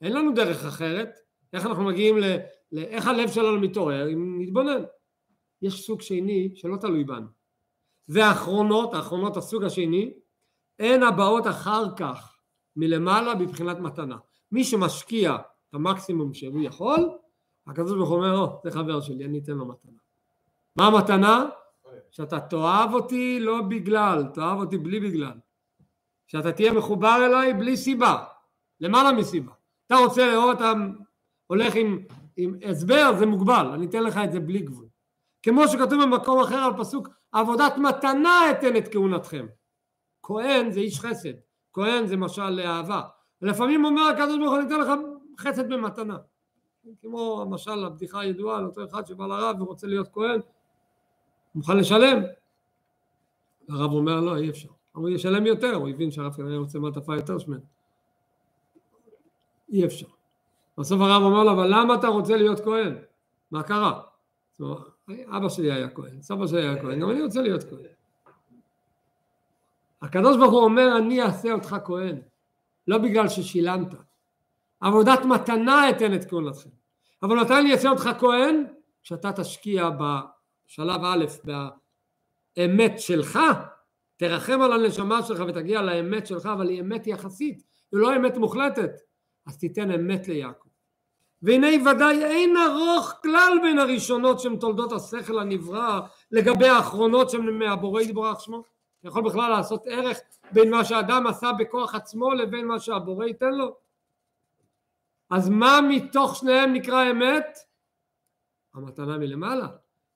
אין 0.01 0.13
לנו 0.13 0.35
דרך 0.35 0.65
אחרת. 0.65 1.11
איך 1.53 1.67
אנחנו 1.67 1.85
מגיעים 1.85 2.19
ל... 2.19 2.25
ל 2.73 2.79
איך 2.79 3.07
הלב 3.07 3.29
שלנו 3.29 3.61
מתעורר? 3.61 4.09
אם 4.09 4.43
נתבונן. 4.43 4.83
יש 5.63 5.87
סוג 5.87 6.01
שני 6.01 6.53
שלא 6.55 6.77
תלוי 6.77 7.05
בנו. 7.05 7.27
והאחרונות, 8.09 8.95
האחרונות 8.95 9.37
הסוג 9.37 9.65
השני, 9.65 10.15
הן 10.79 11.03
הבאות 11.03 11.47
אחר 11.47 11.85
כך 11.97 12.37
מלמעלה 12.77 13.35
בבחינת 13.35 13.79
מתנה. 13.79 14.17
מי 14.53 14.65
שמשקיע 14.65 15.35
את 15.35 15.75
המקסימום 15.75 16.35
שהוא 16.35 16.63
יכול, 16.63 17.11
הקדוש 17.67 17.93
ברוך 17.93 18.09
הוא 18.09 18.17
אומר, 18.17 18.39
או, 18.39 18.61
זה 18.65 18.71
חבר 18.71 19.01
שלי, 19.01 19.25
אני 19.25 19.39
אתן 19.39 19.53
לו 19.53 19.67
מתנה. 19.67 19.99
מה 20.77 20.87
המתנה? 20.87 21.49
שאתה 22.11 22.41
תאהב 22.41 22.95
אותי 22.95 23.41
לא 23.41 23.63
בגלל, 23.63 24.25
תאהב 24.35 24.59
אותי 24.59 24.79
בלי 24.79 25.01
בגלל. 25.01 25.39
שאתה 26.33 26.53
תהיה 26.53 26.73
מחובר 26.73 27.27
אליי 27.27 27.55
בלי 27.55 27.77
סיבה, 27.77 28.25
למעלה 28.81 29.13
מסיבה. 29.13 29.53
אתה 29.87 29.97
רוצה 29.97 30.27
לראות, 30.27 30.57
אתה 30.57 30.73
הולך 31.47 31.75
עם, 31.75 31.99
עם 32.37 32.55
הסבר, 32.65 33.13
זה 33.19 33.27
מוגבל, 33.27 33.67
אני 33.75 33.87
אתן 33.87 34.03
לך 34.03 34.21
את 34.25 34.33
זה 34.33 34.41
בלי 34.41 34.59
גבול. 34.59 34.87
כמו 35.43 35.69
שכתוב 35.69 36.03
במקום 36.03 36.41
אחר 36.41 36.57
על 36.57 36.73
פסוק 36.79 37.09
עבודת 37.33 37.73
מתנה 37.77 38.51
אתן 38.51 38.77
את 38.77 38.93
כהונתכם. 38.93 39.47
כהן 40.23 40.71
זה 40.71 40.81
איש 40.81 41.01
חסד, 41.01 41.33
כהן 41.73 42.07
זה 42.07 42.17
משל 42.17 42.51
לאהבה. 42.51 43.03
לפעמים 43.43 43.85
אומר 43.85 44.03
הקדוש 44.03 44.39
ברוך 44.39 44.53
הוא 44.53 44.63
ניתן 44.63 44.81
לך 44.81 44.89
חסד 45.41 45.73
במתנה. 45.73 46.17
כמו 47.01 47.43
המשל 47.43 47.85
הבדיחה 47.85 48.21
הידועה 48.21 48.59
על 48.59 48.65
אותו 48.65 48.85
אחד 48.85 49.07
שבא 49.07 49.27
לרב 49.27 49.63
ורוצה 49.63 49.87
להיות 49.87 50.09
כהן, 50.13 50.41
מוכן 51.55 51.77
לשלם. 51.77 52.23
הרב 53.69 53.93
אומר 53.93 54.21
לו 54.21 54.37
אי 54.37 54.51
אפשר. 54.51 54.82
הוא 54.93 55.09
ישלם 55.09 55.47
יותר, 55.47 55.75
הוא 55.75 55.89
הבין 55.89 56.11
שהרב 56.11 56.33
כנראה 56.33 56.59
רוצה 56.59 56.79
מעטפה 56.79 57.17
יותר 57.17 57.39
שמנה. 57.39 57.59
אי 59.69 59.85
אפשר. 59.85 60.07
בסוף 60.79 61.01
הרב 61.01 61.23
אומר 61.23 61.45
לו, 61.45 61.53
אבל 61.53 61.67
למה 61.71 61.95
אתה 61.95 62.09
רוצה 62.09 62.37
להיות 62.37 62.61
כהן? 62.61 62.95
מה 63.51 63.63
קרה? 63.63 64.01
אבא 65.11 65.49
שלי 65.49 65.73
היה 65.73 65.91
כהן, 65.91 66.23
סבא 66.23 66.47
שלי 66.47 66.63
היה 66.63 66.83
כהן, 66.83 67.01
גם 67.01 67.11
אני 67.11 67.23
רוצה 67.23 67.43
להיות 67.43 67.65
כהן. 67.65 67.93
הקדוש 70.03 70.37
ברוך 70.37 70.53
הוא 70.53 70.65
אומר, 70.65 70.99
אני 70.99 71.23
אעשה 71.23 71.53
אותך 71.53 71.77
כהן, 71.85 72.21
לא 72.89 72.99
בגלל 72.99 73.29
ששילמת. 73.29 73.89
עבודת 74.81 75.25
מתנה 75.25 75.91
אתן 75.91 76.15
את 76.15 76.31
כהונתכם. 76.31 76.71
אבל 77.23 77.41
מתי 77.41 77.55
אני 77.59 77.73
אעשה 77.73 77.89
אותך 77.89 78.11
כהן? 78.19 78.65
כשאתה 79.03 79.33
תשקיע 79.33 79.91
בשלב 79.91 81.05
א', 81.05 81.25
באמת 82.57 83.01
שלך, 83.01 83.39
תרחם 84.23 84.61
על 84.63 84.73
הנשמה 84.73 85.23
שלך 85.23 85.43
ותגיע 85.49 85.83
לאמת 85.83 86.27
שלך, 86.27 86.47
אבל 86.47 86.69
היא 86.69 86.81
אמת 86.81 87.07
יחסית, 87.07 87.63
היא 87.93 88.01
לא 88.01 88.17
אמת 88.17 88.37
מוחלטת, 88.37 88.91
אז 89.47 89.59
תיתן 89.59 89.91
אמת 89.91 90.29
ליעקב. 90.29 90.69
והנה 91.43 91.67
ודאי 91.91 92.25
אין 92.25 92.57
ארוך 92.57 93.13
כלל 93.23 93.59
בין 93.63 93.79
הראשונות 93.79 94.41
שהן 94.41 94.57
תולדות 94.57 94.93
השכל 94.93 95.39
הנברא 95.39 96.01
לגבי 96.31 96.69
האחרונות 96.69 97.31
שהן 97.31 97.59
מהבורא 97.59 98.01
יתברך 98.01 98.41
שמו. 98.41 98.63
יכול 99.05 99.23
בכלל 99.23 99.51
לעשות 99.51 99.83
ערך 99.87 100.19
בין 100.53 100.71
מה 100.71 100.85
שאדם 100.85 101.27
עשה 101.27 101.53
בכוח 101.59 101.95
עצמו 101.95 102.35
לבין 102.35 102.67
מה 102.67 102.81
שהבורא 102.81 103.27
ייתן 103.27 103.55
לו? 103.55 103.77
אז 105.31 105.49
מה 105.49 105.81
מתוך 105.89 106.37
שניהם 106.37 106.73
נקרא 106.73 107.11
אמת? 107.11 107.59
המתנה 108.75 109.19
מלמעלה. 109.19 109.67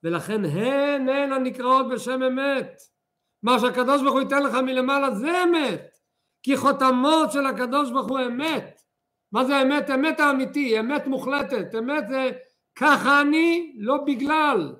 ולכן 0.02 0.44
הן 0.44 1.08
הן 1.08 1.32
הנקראות 1.32 1.86
בשם 1.88 2.22
אמת. 2.22 2.95
מה 3.42 3.58
שהקדוש 3.60 4.02
ברוך 4.02 4.14
הוא 4.14 4.20
ייתן 4.20 4.42
לך 4.42 4.54
מלמעלה 4.54 5.14
זה 5.14 5.44
אמת. 5.44 5.96
כי 6.42 6.56
חותמות 6.56 7.32
של 7.32 7.46
הקדוש 7.46 7.90
ברוך 7.90 8.08
הוא 8.08 8.18
אמת. 8.26 8.82
מה 9.32 9.44
זה 9.44 9.62
אמת? 9.62 9.90
אמת 9.90 10.20
האמיתי, 10.20 10.80
אמת 10.80 11.06
מוחלטת. 11.06 11.74
אמת 11.78 12.08
זה 12.08 12.30
ככה 12.74 13.20
אני, 13.20 13.74
לא 13.78 13.96
בגלל. 14.06 14.76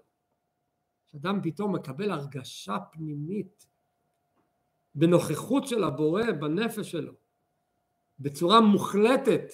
כשאדם 1.06 1.40
פתאום 1.42 1.74
מקבל 1.74 2.10
הרגשה 2.10 2.78
פנימית 2.92 3.66
בנוכחות 4.94 5.66
של 5.66 5.84
הבורא 5.84 6.22
בנפש 6.32 6.90
שלו 6.90 7.12
בצורה 8.18 8.60
מוחלטת 8.60 9.52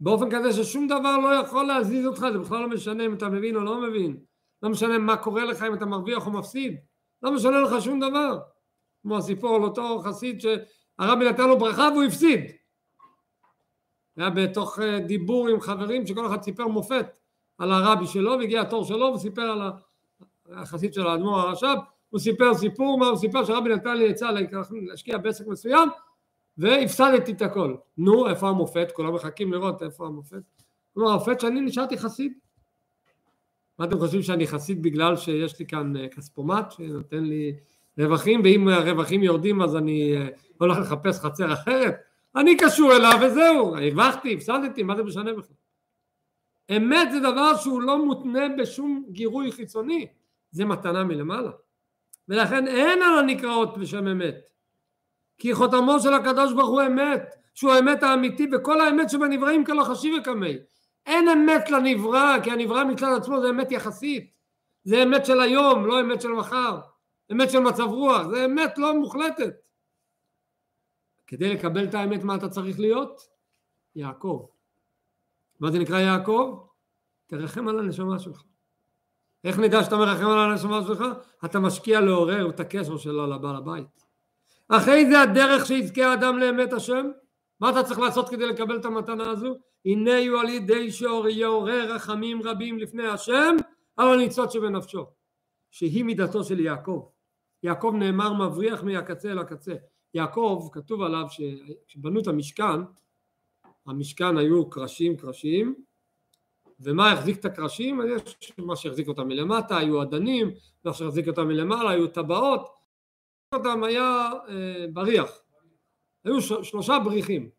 באופן 0.00 0.30
כזה 0.30 0.52
ששום 0.52 0.86
דבר 0.86 1.18
לא 1.18 1.34
יכול 1.34 1.66
להזיז 1.66 2.06
אותך, 2.06 2.26
זה 2.32 2.38
בכלל 2.38 2.60
לא 2.60 2.68
משנה 2.68 3.06
אם 3.06 3.14
אתה 3.14 3.28
מבין 3.28 3.56
או 3.56 3.60
לא 3.60 3.80
מבין, 3.80 4.24
לא 4.62 4.70
משנה 4.70 4.98
מה 4.98 5.16
קורה 5.16 5.44
לך 5.44 5.62
אם 5.62 5.74
אתה 5.74 5.86
מרוויח 5.86 6.26
או 6.26 6.30
מפסיד, 6.30 6.80
לא 7.22 7.32
משנה 7.32 7.60
לך 7.60 7.82
שום 7.82 8.00
דבר. 8.00 8.38
כמו 9.02 9.16
הסיפור 9.16 9.56
על 9.56 9.62
אותו 9.62 10.02
חסיד 10.04 10.40
שהרבי 10.40 11.28
נתן 11.30 11.48
לו 11.48 11.58
ברכה 11.58 11.88
והוא 11.92 12.02
הפסיד. 12.02 12.40
היה 14.16 14.30
בתוך 14.30 14.78
אה, 14.78 15.00
דיבור 15.00 15.48
עם 15.48 15.60
חברים 15.60 16.06
שכל 16.06 16.26
אחד 16.26 16.42
סיפר 16.42 16.66
מופת 16.66 17.18
על 17.58 17.72
הרבי 17.72 18.06
שלו 18.06 18.38
והגיע 18.38 18.60
התור 18.60 18.84
שלו 18.84 19.06
וסיפר 19.14 19.42
על 19.42 19.60
החסיד 20.50 20.94
של 20.94 21.06
האדמו"ר 21.06 21.40
הרש"ב 21.40 21.76
הוא 22.10 22.20
סיפר 22.20 22.54
סיפור 22.54 22.98
מה 22.98 23.06
הוא 23.06 23.16
סיפר 23.16 23.44
שהרבי 23.44 23.74
נתן 23.74 23.96
לי 23.96 24.10
עצה 24.10 24.30
להשקיע 24.72 25.18
בעסק 25.18 25.46
מסוים 25.46 25.88
והפסדתי 26.58 27.32
את 27.32 27.42
הכל. 27.42 27.74
נו, 27.98 28.28
איפה 28.28 28.48
המופת? 28.48 28.92
כולם 28.92 29.14
מחכים 29.14 29.52
לראות 29.52 29.82
איפה 29.82 30.06
המופת. 30.06 30.42
כלומר, 30.94 31.10
המופת 31.10 31.40
שאני 31.40 31.60
נשארתי 31.60 31.98
חסיד. 31.98 32.32
מה 33.80 33.86
אתם 33.86 33.98
חושבים 33.98 34.22
שאני 34.22 34.46
חסיד 34.46 34.82
בגלל 34.82 35.16
שיש 35.16 35.58
לי 35.58 35.66
כאן 35.66 35.96
אה, 35.96 36.08
כספומט 36.08 36.70
שנותן 36.70 37.24
לי 37.24 37.56
רווחים, 37.98 38.40
ואם 38.44 38.68
הרווחים 38.68 39.22
יורדים 39.22 39.62
אז 39.62 39.76
אני 39.76 40.16
אה, 40.16 40.28
הולך 40.58 40.78
לחפש 40.78 41.20
חצר 41.20 41.52
אחרת? 41.52 41.94
אני 42.36 42.56
קשור 42.56 42.92
אליו 42.92 43.12
וזהו, 43.22 43.76
הרווחתי, 43.76 44.34
הפסדתי, 44.34 44.82
מה 44.82 44.96
זה 44.96 45.02
משנה 45.02 45.32
בכלל? 45.32 45.56
אמת 46.76 47.12
זה 47.12 47.20
דבר 47.20 47.56
שהוא 47.56 47.82
לא 47.82 48.04
מותנה 48.04 48.48
בשום 48.58 49.04
גירוי 49.10 49.52
חיצוני, 49.52 50.06
זה 50.50 50.64
מתנה 50.64 51.04
מלמעלה. 51.04 51.50
ולכן 52.28 52.66
אין 52.66 53.02
על 53.02 53.18
הנקראות 53.18 53.78
בשם 53.78 54.06
אמת. 54.06 54.34
כי 55.38 55.54
חותמו 55.54 56.00
של 56.00 56.14
הקדוש 56.14 56.52
ברוך 56.52 56.70
הוא 56.70 56.82
אמת, 56.86 57.34
שהוא 57.54 57.72
האמת 57.72 58.02
האמיתי, 58.02 58.46
וכל 58.52 58.80
האמת 58.80 59.10
שבנבראים 59.10 59.64
כלא 59.64 59.84
חשיב 59.84 60.14
וקמי. 60.20 60.56
אין 61.06 61.28
אמת 61.28 61.70
לנברא, 61.70 62.36
כי 62.42 62.50
הנברא 62.50 62.84
מצד 62.84 63.12
עצמו 63.16 63.40
זה 63.40 63.50
אמת 63.50 63.72
יחסית. 63.72 64.32
זה 64.84 65.02
אמת 65.02 65.26
של 65.26 65.40
היום, 65.40 65.86
לא 65.86 66.00
אמת 66.00 66.20
של 66.20 66.28
מחר. 66.28 66.80
אמת 67.32 67.50
של 67.50 67.58
מצב 67.58 67.86
רוח, 67.86 68.26
זה 68.26 68.44
אמת 68.44 68.78
לא 68.78 68.98
מוחלטת. 68.98 69.54
כדי 71.26 71.54
לקבל 71.54 71.84
את 71.84 71.94
האמת 71.94 72.24
מה 72.24 72.34
אתה 72.34 72.48
צריך 72.48 72.80
להיות? 72.80 73.28
יעקב. 73.94 74.46
מה 75.60 75.70
זה 75.70 75.78
נקרא 75.78 75.98
יעקב? 76.00 76.66
תרחם 77.26 77.68
על 77.68 77.78
הנשמה 77.78 78.18
שלך. 78.18 78.42
איך 79.44 79.58
נדע 79.58 79.84
שאתה 79.84 79.96
מרחם 79.96 80.26
על 80.26 80.38
הנשמה 80.50 80.80
שלך? 80.86 81.04
אתה 81.44 81.60
משקיע 81.60 82.00
לעורר 82.00 82.50
את 82.50 82.60
הקשר 82.60 82.96
שלו 82.96 83.26
לבעל 83.26 83.56
הבית. 83.56 84.06
אחרי 84.68 85.10
זה 85.10 85.20
הדרך 85.20 85.66
שיזכה 85.66 86.06
האדם 86.06 86.38
לאמת 86.38 86.72
השם, 86.72 87.06
מה 87.60 87.70
אתה 87.70 87.82
צריך 87.82 87.98
לעשות 87.98 88.28
כדי 88.28 88.46
לקבל 88.46 88.76
את 88.76 88.84
המתנה 88.84 89.30
הזו? 89.30 89.54
הנה 89.84 90.10
יהיו 90.10 90.40
על 90.40 90.48
ידי 90.48 90.92
שיעורר 90.92 91.94
רחמים 91.94 92.42
רבים 92.42 92.78
לפני 92.78 93.06
השם 93.06 93.56
על 93.96 94.08
הניצות 94.08 94.52
שבנפשו, 94.52 95.06
שהיא 95.70 96.04
מידתו 96.04 96.44
של 96.44 96.60
יעקב. 96.60 97.08
יעקב 97.62 97.94
נאמר 97.98 98.32
מבריח 98.32 98.82
מהקצה 98.82 99.30
אל 99.30 99.38
הקצה. 99.38 99.74
יעקב, 100.14 100.68
כתוב 100.72 101.02
עליו 101.02 101.26
שכשבנו 101.28 102.20
את 102.20 102.26
המשכן, 102.26 102.80
המשכן 103.86 104.36
היו 104.36 104.70
קרשים 104.70 105.16
קרשים, 105.16 105.74
ומה 106.80 107.12
החזיק 107.12 107.38
את 107.38 107.44
הקרשים? 107.44 108.00
יש 108.16 108.52
מה 108.58 108.76
שהחזיק 108.76 109.08
אותם 109.08 109.28
מלמטה, 109.28 109.78
היו 109.78 110.02
אדנים, 110.02 110.50
מה 110.84 110.92
שהחזיק 110.92 111.28
אותם 111.28 111.48
מלמעלה, 111.48 111.90
היו 111.90 112.08
טבעות, 112.08 112.68
אותם 113.54 113.84
היה 113.84 114.30
אה, 114.48 114.86
בריח, 114.92 115.42
היו 116.24 116.40
שלושה 116.64 116.98
בריחים, 117.04 117.50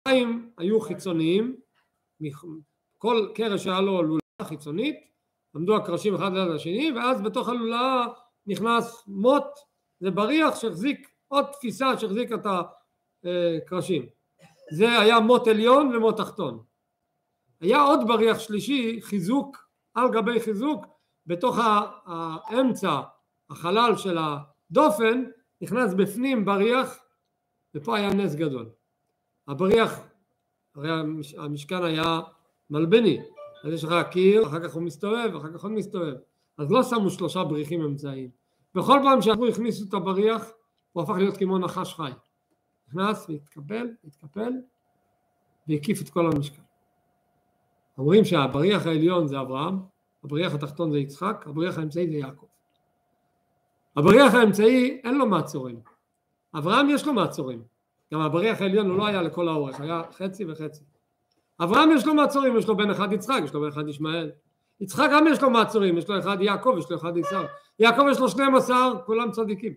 שתיים 0.00 0.50
היו 0.58 0.80
חיצוניים, 0.80 1.56
כל 2.98 3.28
קרש 3.34 3.66
היה 3.66 3.80
לו 3.80 4.02
לולאה 4.02 4.20
חיצונית, 4.42 4.96
עמדו 5.56 5.76
הקרשים 5.76 6.14
אחד 6.14 6.32
ליד 6.32 6.50
השני, 6.50 6.92
ואז 6.96 7.22
בתוך 7.22 7.48
הלולאה 7.48 8.06
נכנס 8.46 9.04
מוט, 9.06 9.44
זה 10.00 10.10
בריח 10.10 10.60
שהחזיק 10.60 11.08
עוד 11.28 11.44
תפיסה 11.52 11.98
שהחזיק 11.98 12.32
את 12.32 12.46
הקרשים, 12.46 14.06
זה 14.72 14.98
היה 15.00 15.20
מוט 15.20 15.48
עליון 15.48 15.96
ומוט 15.96 16.16
תחתון. 16.16 16.62
היה 17.60 17.82
עוד 17.82 18.00
בריח 18.08 18.38
שלישי, 18.38 19.02
חיזוק 19.02 19.68
על 19.94 20.10
גבי 20.12 20.40
חיזוק, 20.40 20.86
בתוך 21.26 21.58
האמצע, 22.06 23.00
החלל 23.50 23.96
של 23.96 24.18
ה... 24.18 24.38
דופן 24.70 25.24
נכנס 25.60 25.94
בפנים 25.94 26.44
בריח 26.44 27.03
ופה 27.74 27.96
היה 27.96 28.10
נס 28.10 28.34
גדול. 28.34 28.70
הבריח, 29.48 30.00
הרי 30.74 30.90
המשכן 31.38 31.82
היה 31.82 32.20
מלבני, 32.70 33.20
אז 33.64 33.72
יש 33.72 33.84
לך 33.84 33.94
קיר, 34.10 34.46
אחר 34.46 34.68
כך 34.68 34.74
הוא 34.74 34.82
מסתובב, 34.82 35.36
אחר 35.36 35.52
כך 35.52 35.62
עוד 35.62 35.72
מסתובב. 35.72 36.14
אז 36.58 36.70
לא 36.70 36.82
שמו 36.82 37.10
שלושה 37.10 37.44
בריחים 37.44 37.82
אמצעיים. 37.82 38.30
בכל 38.74 39.00
פעם 39.02 39.22
שאנחנו 39.22 39.48
הכניסו 39.48 39.84
את 39.88 39.94
הבריח, 39.94 40.50
הוא 40.92 41.02
הפך 41.02 41.14
להיות 41.14 41.36
כמו 41.36 41.58
נחש 41.58 41.94
חי. 41.94 42.10
נכנס 42.88 43.26
והתקפל, 43.28 43.88
התקפל, 44.04 44.52
והקיף 45.68 46.02
את 46.02 46.10
כל 46.10 46.26
המשכן. 46.26 46.62
אומרים 47.98 48.24
שהבריח 48.24 48.86
העליון 48.86 49.26
זה 49.26 49.40
אברהם, 49.40 49.78
הבריח 50.24 50.54
התחתון 50.54 50.90
זה 50.90 50.98
יצחק, 50.98 51.44
הבריח 51.46 51.78
האמצעי 51.78 52.08
זה 52.08 52.16
יעקב. 52.16 52.46
הבריח 53.96 54.34
האמצעי 54.34 55.00
אין 55.04 55.18
לו 55.18 55.26
מעצורים. 55.26 55.93
אברהם 56.54 56.90
יש 56.90 57.06
לו 57.06 57.12
מעצורים. 57.12 57.62
גם 58.14 58.20
הבריח 58.20 58.60
העליון 58.60 58.90
הוא 58.90 58.98
לא 58.98 59.06
היה 59.06 59.22
לכל 59.22 59.48
האורך, 59.48 59.80
היה 59.80 60.02
חצי 60.12 60.44
וחצי. 60.44 60.84
אברהם 61.60 61.90
יש 61.90 62.06
לו 62.06 62.14
מעצורים, 62.14 62.56
יש 62.56 62.68
לו 62.68 62.76
בן 62.76 62.90
אחד 62.90 63.12
יצחק, 63.12 63.40
יש 63.44 63.54
לו 63.54 63.60
בן 63.60 63.68
אחד 63.68 63.88
ישמעאל. 63.88 64.30
יצחק 64.80 65.08
גם 65.12 65.26
יש 65.26 65.42
לו 65.42 65.50
מעצורים, 65.50 65.98
יש 65.98 66.08
לו 66.08 66.18
אחד 66.18 66.36
יעקב, 66.40 66.74
יש 66.78 66.90
לו 66.90 66.96
אחד 66.96 67.16
יצחק. 67.16 67.46
יעקב 67.78 68.02
יש 68.10 68.18
לו 68.18 68.28
12, 68.28 68.98
כולם 69.06 69.30
צדיקים. 69.30 69.72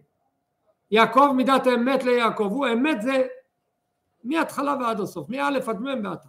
יעקב 0.91 1.31
מידת 1.35 1.67
האמת 1.67 2.03
ליעקב, 2.03 2.49
הוא 2.51 2.67
אמת 2.73 3.01
זה 3.01 3.27
מההתחלה 4.23 4.75
ועד 4.79 4.99
הסוף, 4.99 5.29
מא' 5.29 5.47
עד 5.47 5.81
מ' 5.81 6.05
ועד 6.05 6.17
ת'. 6.17 6.25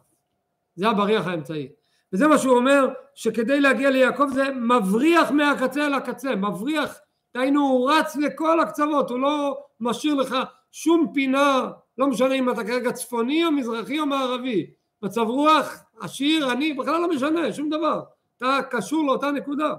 זה 0.74 0.88
הבריח 0.88 1.26
האמצעי. 1.26 1.68
וזה 2.12 2.28
מה 2.28 2.38
שהוא 2.38 2.56
אומר, 2.56 2.88
שכדי 3.14 3.60
להגיע 3.60 3.90
ליעקב 3.90 4.26
זה 4.34 4.50
מבריח 4.52 5.30
מהקצה 5.30 5.86
אל 5.86 5.94
הקצה, 5.94 6.36
מבריח, 6.36 6.98
דהיינו 7.34 7.60
הוא 7.60 7.90
רץ 7.90 8.16
לכל 8.16 8.60
הקצוות, 8.60 9.10
הוא 9.10 9.18
לא 9.18 9.64
משאיר 9.80 10.14
לך 10.14 10.36
שום 10.72 11.10
פינה, 11.14 11.70
לא 11.98 12.06
משנה 12.06 12.34
אם 12.34 12.50
אתה 12.50 12.64
כרגע 12.64 12.92
צפוני 12.92 13.44
או 13.44 13.52
מזרחי 13.52 14.00
או 14.00 14.06
מערבי, 14.06 14.70
מצב 15.02 15.20
רוח, 15.20 15.84
עשיר, 16.00 16.50
עני, 16.50 16.74
בכלל 16.74 17.00
לא 17.00 17.08
משנה, 17.08 17.52
שום 17.52 17.70
דבר, 17.70 18.02
אתה 18.36 18.58
קשור 18.70 19.06
לאותה 19.06 19.30
נקודה. 19.30 19.74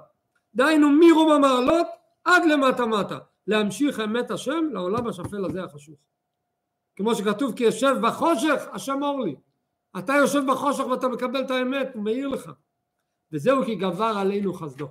דהיינו 0.55 0.89
מרום 0.89 1.31
המעלות 1.31 1.87
עד 2.23 2.45
למטה 2.45 2.85
מטה, 2.85 3.17
להמשיך 3.47 3.99
אמת 3.99 4.31
השם 4.31 4.65
לעולם 4.71 5.07
השפל 5.07 5.45
הזה 5.45 5.63
החשוך. 5.63 5.99
כמו 6.95 7.15
שכתוב 7.15 7.55
כי 7.55 7.63
יושב 7.63 7.95
בחושך 8.01 8.63
השם 8.71 9.03
אור 9.03 9.21
לי 9.21 9.35
אתה 9.97 10.13
יושב 10.13 10.41
בחושך 10.47 10.87
ואתה 10.87 11.07
מקבל 11.07 11.41
את 11.41 11.51
האמת 11.51 11.89
הוא 11.93 12.03
מאיר 12.03 12.27
לך. 12.27 12.51
וזהו 13.31 13.65
כי 13.65 13.75
גבר 13.75 14.13
עלינו 14.17 14.53
חסדו 14.53 14.87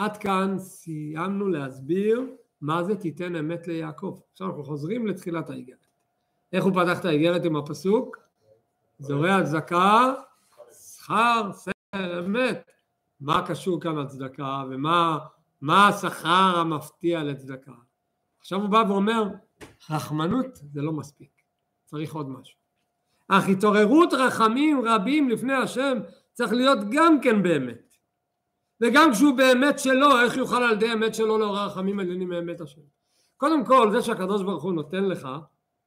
עד 0.00 0.16
כאן 0.16 0.58
סיימנו 0.58 1.48
להסביר 1.48 2.26
מה 2.60 2.84
זה 2.84 2.96
תיתן 2.96 3.36
אמת 3.36 3.66
ליעקב. 3.66 4.20
עכשיו 4.32 4.46
אנחנו 4.46 4.64
חוזרים 4.64 5.06
לתחילת 5.06 5.50
האיגרת. 5.50 5.86
איך 6.52 6.64
הוא 6.64 6.72
פתח 6.72 7.00
את 7.00 7.04
האיגרת 7.04 7.44
עם 7.44 7.56
הפסוק? 7.56 8.18
זורע 8.98 9.44
צדקה 9.44 10.14
שכר 10.72 11.50
סר 11.52 12.26
אמת. 12.26 12.70
מה 13.20 13.46
קשור 13.46 13.80
כאן 13.80 13.98
הצדקה 13.98 14.62
ומה 14.70 15.18
מה 15.60 15.88
השכר 15.88 16.58
המפתיע 16.58 17.22
לצדקה? 17.22 17.72
עכשיו 18.40 18.60
הוא 18.60 18.68
בא 18.68 18.84
ואומר 18.88 19.24
רחמנות 19.90 20.56
זה 20.72 20.82
לא 20.82 20.92
מספיק, 20.92 21.42
צריך 21.84 22.14
עוד 22.14 22.28
משהו. 22.28 22.58
אך 23.28 23.48
התעוררות 23.48 24.12
רחמים 24.12 24.82
רבים 24.84 25.28
לפני 25.28 25.54
השם 25.54 25.98
צריך 26.32 26.52
להיות 26.52 26.78
גם 26.90 27.20
כן 27.20 27.42
באמת. 27.42 27.89
וגם 28.80 29.12
כשהוא 29.12 29.36
באמת 29.36 29.78
שלו, 29.78 30.20
איך 30.20 30.36
יוכל 30.36 30.62
על 30.62 30.72
ידי 30.72 30.92
אמת 30.92 31.14
שלו 31.14 31.38
לעורר 31.38 31.66
רחמים 31.66 32.00
עליונים 32.00 32.28
מאמת 32.28 32.60
השם? 32.60 32.80
קודם 33.36 33.64
כל, 33.64 33.90
זה 33.90 34.02
שהקדוש 34.02 34.42
ברוך 34.42 34.62
הוא 34.62 34.72
נותן 34.72 35.04
לך, 35.04 35.28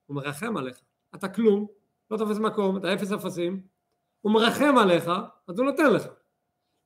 הוא 0.05 0.15
מרחם 0.15 0.57
עליך. 0.57 0.77
אתה 1.15 1.27
כלום, 1.27 1.67
לא 2.11 2.17
תופס 2.17 2.37
מקום, 2.37 2.77
אתה 2.77 2.93
אפס 2.93 3.11
אפסים, 3.11 3.61
הוא 4.21 4.33
מרחם 4.33 4.77
עליך, 4.77 5.11
אז 5.47 5.59
הוא 5.59 5.65
נותן 5.65 5.93
לך. 5.93 6.03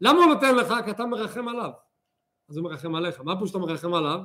למה 0.01 0.19
הוא 0.19 0.33
נותן 0.33 0.55
לך? 0.55 0.73
כי 0.85 0.91
אתה 0.91 1.05
מרחם 1.05 1.47
עליו. 1.47 1.71
אז 2.49 2.57
הוא 2.57 2.63
מרחם 2.63 2.95
עליך. 2.95 3.21
מה 3.21 3.39
פה 3.39 3.47
שאתה 3.47 3.57
מרחם 3.57 3.93
עליו? 3.93 4.19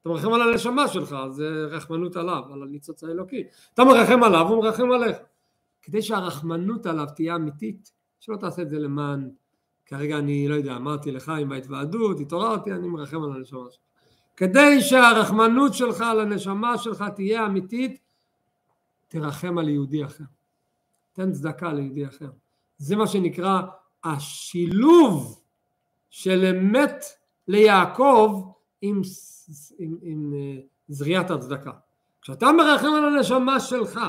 אתה 0.00 0.08
מרחם 0.08 0.32
על 0.32 0.42
הנשמה 0.42 0.88
שלך, 0.88 1.16
זה 1.30 1.66
רחמנות 1.70 2.16
עליו, 2.16 2.42
על 2.52 2.62
הניצוץ 2.62 3.04
האלוקי. 3.04 3.44
אתה 3.74 3.84
מרחם 3.84 4.22
עליו, 4.22 4.46
הוא 4.48 4.64
מרחם 4.64 4.90
עליך. 4.90 5.16
כדי 5.82 6.02
שהרחמנות 6.02 6.86
עליו 6.86 7.06
תהיה 7.16 7.34
אמיתית, 7.34 7.92
שלא 8.20 8.36
תעשה 8.36 8.62
את 8.62 8.70
זה 8.70 8.78
למען, 8.78 9.30
כרגע 9.86 10.18
אני 10.18 10.48
לא 10.48 10.54
יודע, 10.54 10.76
אמרתי 10.76 11.12
לך 11.12 11.28
עם 11.28 11.52
ההתוועדות, 11.52 12.20
התעוררתי, 12.20 12.72
אני 12.72 12.88
מרחם 12.88 13.22
על 13.22 13.32
הנשמה 13.32 13.60
שלך. 13.70 13.82
כדי 14.36 14.80
שהרחמנות 14.80 15.74
שלך 15.74 16.00
על 16.00 16.20
הנשמה 16.20 16.78
שלך 16.78 17.04
תהיה 17.14 17.46
אמיתית, 17.46 18.00
תרחם 19.08 19.58
על 19.58 19.68
יהודי 19.68 20.04
אחר. 20.04 20.24
תן 21.12 21.32
צדקה 21.32 21.72
ליהודי 21.72 22.06
אחר. 22.06 22.30
זה 22.78 22.96
מה 22.96 23.06
שנקרא 23.06 23.60
השילוב 24.04 25.42
של 26.10 26.44
אמת 26.44 27.04
ליעקב 27.48 28.50
עם 28.82 29.00
עם, 29.78 29.96
עם 30.02 30.32
אה, 30.36 30.60
זריעת 30.88 31.30
הצדקה. 31.30 31.70
כשאתה 32.22 32.52
מרחם 32.52 32.86
על 32.86 33.04
הנשמה 33.04 33.60
שלך 33.60 34.00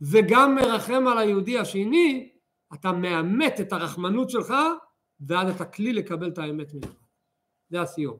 וגם 0.00 0.54
מרחם 0.54 1.04
על 1.08 1.18
היהודי 1.18 1.58
השני, 1.58 2.30
אתה 2.74 2.92
מאמת 2.92 3.60
את 3.60 3.72
הרחמנות 3.72 4.30
שלך 4.30 4.54
ואז 5.20 5.54
אתה 5.54 5.64
כלי 5.64 5.92
לקבל 5.92 6.28
את 6.28 6.38
האמת 6.38 6.74
ממך. 6.74 6.94
זה 7.70 7.80
הסיום. 7.80 8.16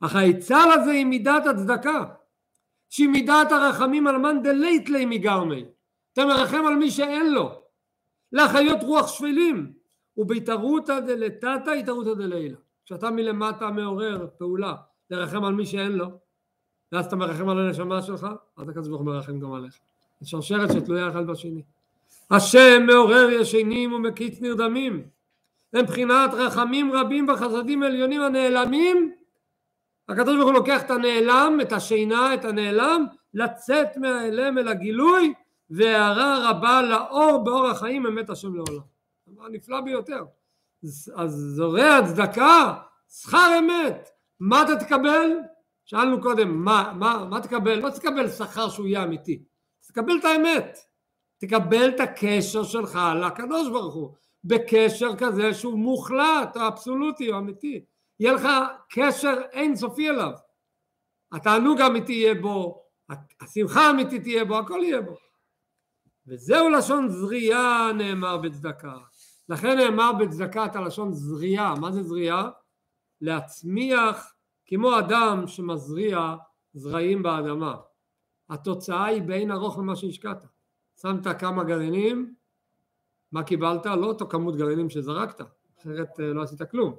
אך 0.00 0.16
היצל 0.16 0.68
הזה 0.74 0.90
היא 0.90 1.06
מידת 1.06 1.46
הצדקה, 1.46 2.04
שהיא 2.88 3.08
מידת 3.08 3.52
הרחמים 3.52 4.06
על 4.06 4.16
מאן 4.16 4.42
דלית 4.42 4.88
לי 4.88 5.06
מגרמי. 5.06 5.64
אתה 6.12 6.24
מרחם 6.24 6.66
על 6.66 6.74
מי 6.74 6.90
שאין 6.90 7.32
לו. 7.32 7.62
להחיות 8.32 8.82
רוח 8.82 9.08
שפלים, 9.08 9.72
ובהתערותא 10.16 11.00
דלתתא 11.00 11.70
התערותא 11.70 12.14
דלילה. 12.14 12.56
כשאתה 12.84 13.10
מלמטה 13.10 13.70
מעורר 13.70 14.26
פעולה 14.38 14.74
לרחם 15.10 15.44
על 15.44 15.54
מי 15.54 15.66
שאין 15.66 15.92
לו, 15.92 16.06
ואז 16.92 17.06
אתה 17.06 17.16
מרחם 17.16 17.48
על 17.48 17.58
הנשמה 17.58 18.02
שלך, 18.02 18.26
אז 18.56 18.68
הקדוש 18.68 18.88
ברוך 18.88 19.00
הוא 19.00 19.06
מרחם 19.06 19.40
גם 19.40 19.52
עליך. 19.52 19.74
זו 20.20 20.28
שרשרת 20.28 20.72
שתלויה 20.72 21.08
אחד 21.10 21.26
בשני. 21.26 21.62
השם 22.30 22.86
מעורר 22.86 23.28
ישנים 23.30 23.92
ומקיץ 23.92 24.40
נרדמים. 24.40 25.13
מבחינת 25.74 26.30
רחמים 26.34 26.92
רבים 26.92 27.28
וחסדים 27.28 27.82
עליונים 27.82 28.20
הנעלמים, 28.20 29.12
הקדוש 30.08 30.36
ברוך 30.36 30.46
הוא 30.46 30.54
לוקח 30.54 30.82
את 30.82 30.90
הנעלם, 30.90 31.58
את 31.62 31.72
השינה, 31.72 32.34
את 32.34 32.44
הנעלם, 32.44 33.06
לצאת 33.34 33.96
מהאלם 33.96 34.58
אל 34.58 34.68
הגילוי, 34.68 35.34
והערה 35.70 36.50
רבה 36.50 36.82
לאור 36.82 37.44
באור 37.44 37.66
החיים 37.66 38.06
אמת 38.06 38.30
השם 38.30 38.54
לעולם. 38.54 38.82
דבר 39.28 39.48
נפלא 39.48 39.80
ביותר. 39.80 40.24
אז 41.16 41.32
זורע 41.56 42.00
צדקה, 42.06 42.74
שכר 43.08 43.58
אמת, 43.58 44.08
מה 44.40 44.62
אתה 44.62 44.76
תקבל? 44.76 45.30
שאלנו 45.84 46.20
קודם, 46.20 46.64
מה, 46.64 46.92
מה, 46.96 47.24
מה 47.30 47.40
תקבל? 47.40 47.78
לא 47.78 47.90
תקבל 47.90 48.28
שכר 48.28 48.68
שהוא 48.68 48.86
יהיה 48.86 49.02
אמיתי, 49.02 49.42
תקבל 49.86 50.18
את 50.20 50.24
האמת, 50.24 50.78
תקבל 51.38 51.88
את 51.88 52.00
הקשר 52.00 52.64
שלך 52.64 52.98
לקדוש 53.22 53.68
ברוך 53.68 53.94
הוא, 53.94 54.14
בקשר 54.44 55.16
כזה 55.18 55.54
שהוא 55.54 55.78
מוחלט, 55.78 56.56
אבסולוטי, 56.56 57.32
אמיתי, 57.32 57.84
יהיה 58.20 58.32
לך 58.32 58.48
קשר 58.90 59.34
אינסופי 59.52 60.10
אליו, 60.10 60.32
התענוג 61.32 61.80
האמיתי 61.80 62.12
יהיה 62.12 62.34
בו, 62.34 62.84
השמחה 63.40 63.80
האמיתית 63.80 64.22
תהיה 64.22 64.44
בו, 64.44 64.58
הכל 64.58 64.80
יהיה 64.82 65.00
בו. 65.00 65.14
וזהו 66.26 66.68
לשון 66.68 67.08
זריעה 67.08 67.92
נאמר 67.92 68.36
בצדקה. 68.36 68.98
לכן 69.48 69.76
נאמר 69.76 70.12
בצדקה 70.12 70.66
את 70.66 70.76
הלשון 70.76 71.12
זריעה. 71.12 71.74
מה 71.74 71.92
זה 71.92 72.02
זריעה? 72.02 72.50
להצמיח 73.20 74.34
כמו 74.66 74.98
אדם 74.98 75.46
שמזריע 75.46 76.34
זרעים 76.74 77.22
באדמה. 77.22 77.76
התוצאה 78.50 79.04
היא 79.04 79.22
באין 79.22 79.50
ארוך 79.50 79.78
ממה 79.78 79.96
שהשקעת. 79.96 80.44
שמת 81.00 81.26
כמה 81.38 81.64
גרעינים, 81.64 82.34
מה 83.34 83.42
קיבלת? 83.42 83.86
לא 83.86 84.06
אותו 84.06 84.28
כמות 84.28 84.56
גרעינים 84.56 84.90
שזרקת, 84.90 85.40
אחרת 85.80 86.20
אה, 86.20 86.24
לא 86.24 86.42
עשית 86.42 86.62
כלום. 86.62 86.96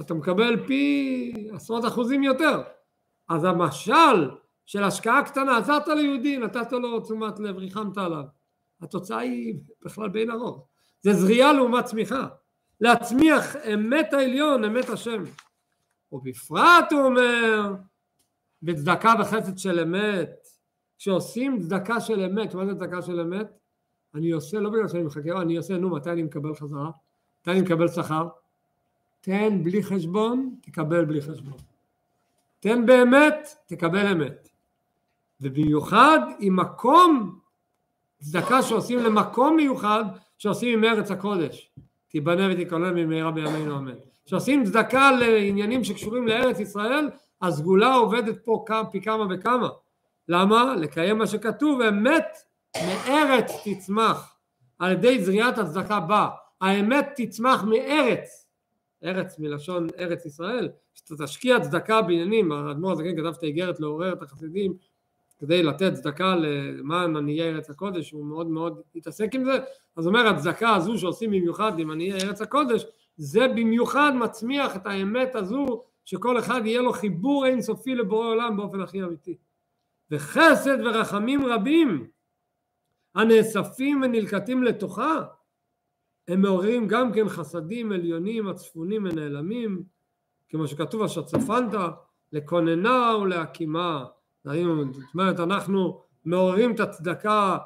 אתה 0.00 0.14
מקבל 0.14 0.66
פי 0.66 1.48
עשרות 1.52 1.84
אחוזים 1.84 2.22
יותר. 2.22 2.62
אז 3.28 3.44
המשל 3.44 4.30
של 4.66 4.84
השקעה 4.84 5.24
קטנה, 5.24 5.58
עזרת 5.58 5.88
ליהודי, 5.88 6.38
נתת 6.38 6.72
לו 6.72 7.00
תשומת 7.00 7.38
לב, 7.38 7.56
ריחמת 7.56 7.98
עליו. 7.98 8.22
התוצאה 8.80 9.18
היא 9.18 9.54
בכלל 9.84 10.08
באין 10.08 10.30
ארוך. 10.30 10.66
זה 11.00 11.12
זריעה 11.12 11.52
לעומת 11.52 11.84
צמיחה. 11.84 12.26
להצמיח 12.80 13.56
אמת 13.56 14.12
העליון, 14.12 14.64
אמת 14.64 14.88
השם. 14.88 15.22
ובפרט 16.12 16.92
הוא 16.92 17.02
אומר 17.02 17.74
בצדקה 18.62 19.14
וחסד 19.20 19.58
של 19.58 19.80
אמת 19.80 20.30
כשעושים 20.98 21.60
צדקה 21.60 22.00
של 22.00 22.20
אמת 22.20 22.54
מה 22.54 22.66
זה 22.66 22.74
צדקה 22.74 23.02
של 23.02 23.20
אמת? 23.20 23.46
אני 24.16 24.30
עושה 24.30 24.60
לא 24.60 24.70
בגלל 24.70 24.88
שאני 24.88 25.02
מחכה 25.02 25.42
אני 25.42 25.56
עושה 25.56 25.78
נו 25.78 25.90
מתי 25.90 26.10
אני 26.10 26.22
מקבל 26.22 26.54
חזרה? 26.54 26.90
מתי 27.40 27.50
אני 27.50 27.60
מקבל 27.60 27.88
שכר? 27.88 28.28
תן 29.20 29.62
בלי 29.62 29.82
חשבון 29.82 30.54
תקבל 30.62 31.04
בלי 31.04 31.20
חשבון 31.20 31.58
תן 32.60 32.86
באמת 32.86 33.48
תקבל 33.66 34.06
אמת 34.06 34.48
ובמיוחד 35.40 36.18
עם 36.38 36.56
מקום 36.56 37.38
צדקה 38.18 38.62
שעושים 38.62 38.98
למקום 38.98 39.56
מיוחד 39.56 40.04
שעושים 40.38 40.78
עם 40.78 40.84
ארץ 40.84 41.10
הקודש 41.10 41.70
תיבנה 42.08 42.48
ותיכונן 42.52 42.94
במהרה 42.94 43.30
בימינו 43.30 43.78
אמן 43.78 43.94
כשעושים 44.26 44.64
צדקה 44.64 45.10
לעניינים 45.12 45.84
שקשורים 45.84 46.28
לארץ 46.28 46.60
ישראל, 46.60 47.10
הסגולה 47.42 47.94
עובדת 47.94 48.44
פה 48.44 48.64
פי 48.90 49.00
כמה 49.00 49.26
וכמה. 49.30 49.68
למה? 50.28 50.74
לקיים 50.76 51.18
מה 51.18 51.26
שכתוב, 51.26 51.80
אמת 51.82 52.26
מארץ 52.86 53.52
תצמח. 53.64 54.36
על 54.78 54.92
ידי 54.92 55.24
זריעת 55.24 55.58
הצדקה 55.58 56.00
בא. 56.00 56.28
האמת 56.60 57.08
תצמח 57.16 57.64
מארץ. 57.64 58.46
ארץ 59.04 59.38
מלשון 59.38 59.86
ארץ 59.98 60.26
ישראל. 60.26 60.68
שאתה 60.94 61.24
תשקיע 61.24 61.60
צדקה 61.60 62.02
בעניינים, 62.02 62.52
האדמו"ר 62.52 62.92
הזקן 62.92 63.16
כתב 63.16 63.26
את 63.26 63.42
האיגרת 63.42 63.80
לעורר 63.80 64.12
את 64.12 64.22
החסידים 64.22 64.74
כדי 65.38 65.62
לתת 65.62 65.92
צדקה 65.94 66.34
למען 66.36 67.16
עניי 67.16 67.42
ארץ 67.42 67.70
הקודש, 67.70 68.10
הוא 68.10 68.24
מאוד 68.24 68.46
מאוד 68.46 68.80
התעסק 68.96 69.34
עם 69.34 69.44
זה, 69.44 69.58
אז 69.96 70.06
אומר 70.06 70.26
הצדקה 70.26 70.74
הזו 70.74 70.98
שעושים 70.98 71.30
במיוחד 71.30 71.78
עם 71.78 71.90
עניי 71.90 72.12
ארץ 72.12 72.40
הקודש, 72.40 72.84
זה 73.16 73.48
במיוחד 73.48 74.12
מצמיח 74.14 74.76
את 74.76 74.86
האמת 74.86 75.34
הזו 75.34 75.82
שכל 76.04 76.38
אחד 76.38 76.60
יהיה 76.64 76.80
לו 76.80 76.92
חיבור 76.92 77.46
אינסופי 77.46 77.94
לבורא 77.94 78.26
עולם 78.26 78.56
באופן 78.56 78.80
הכי 78.80 79.02
אמיתי. 79.02 79.36
וחסד 80.10 80.78
ורחמים 80.84 81.46
רבים 81.46 82.06
הנאספים 83.16 84.02
ונלקטים 84.02 84.62
לתוכה 84.62 85.22
הם 86.28 86.42
מעוררים 86.42 86.88
גם 86.88 87.12
כן 87.12 87.28
חסדים 87.28 87.92
עליונים 87.92 88.48
הצפונים 88.48 89.04
ונעלמים, 89.04 89.82
כמו 90.48 90.66
שכתוב 90.66 91.02
אשר 91.02 91.22
צפנת, 91.22 91.74
לכוננה 92.32 93.16
ולהקימה. 93.22 94.04
זאת 94.44 94.54
אומרת, 95.14 95.40
אנחנו 95.40 96.02
מעוררים 96.24 96.74
את 96.74 96.80
הצדקה 96.80 97.58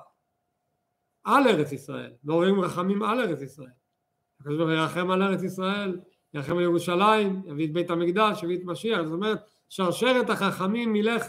על 1.25 1.49
ארץ 1.49 1.73
ישראל, 1.73 2.13
מעוררים 2.25 2.61
רחמים 2.61 3.03
על 3.03 3.21
ארץ 3.21 3.43
ישראל. 3.43 3.71
ירחם 4.47 5.11
על 5.11 5.23
ארץ 5.23 5.43
ישראל, 5.43 5.99
ירחם 6.35 6.57
על 6.57 6.63
ירושלים, 6.63 7.43
יביא 7.47 7.67
את 7.67 7.73
בית 7.73 7.91
המקדש, 7.91 8.43
יביא 8.43 8.57
את 8.57 8.65
משיח, 8.65 9.03
זאת 9.03 9.13
אומרת, 9.13 9.39
שרשרת 9.69 10.31
החכמים 10.31 10.97
ילך 10.97 11.27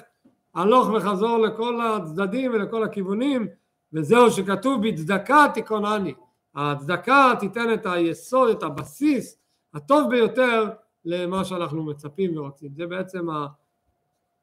הלוך 0.56 0.90
וחזור 0.90 1.38
לכל 1.38 1.82
הצדדים 1.82 2.54
ולכל 2.54 2.84
הכיוונים, 2.84 3.48
וזהו 3.94 4.32
שכתוב 4.32 4.88
בצדקה 4.88 5.46
תיכונני. 5.54 6.14
הצדקה 6.56 7.34
תיתן 7.40 7.74
את 7.74 7.86
היסוד, 7.86 8.50
את 8.50 8.64
הבסיס 8.64 9.38
הטוב 9.74 10.10
ביותר 10.10 10.70
למה 11.06 11.46
שאנחנו 11.46 11.84
מצפים 11.84 12.38
ורוצים. 12.38 12.74
זה 12.76 12.88
בעצם 12.88 13.28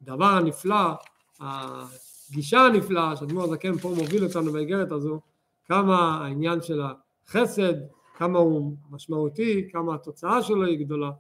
הדבר 0.03 0.24
הנפלא, 0.24 0.92
הגישה 1.40 2.61
הנפלאה 2.61 3.16
שאדמו"ר 3.16 3.44
הזקן 3.44 3.78
פה 3.78 3.88
מוביל 3.88 4.24
אותנו 4.24 4.53
באיגרת 4.53 4.92
הזו, 4.92 5.20
כמה 5.64 6.24
העניין 6.24 6.62
של 6.62 6.82
החסד, 6.82 7.74
כמה 8.14 8.38
הוא 8.38 8.76
משמעותי, 8.90 9.68
כמה 9.72 9.94
התוצאה 9.94 10.42
שלו 10.42 10.64
היא 10.64 10.78
גדולה. 10.78 11.11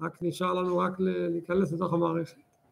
רק 0.00 0.18
נשאר 0.22 0.52
לנו 0.52 0.78
רק 0.78 0.92
להיכנס 0.98 1.72
לתוך 1.72 1.92
המערכת. 1.92 2.43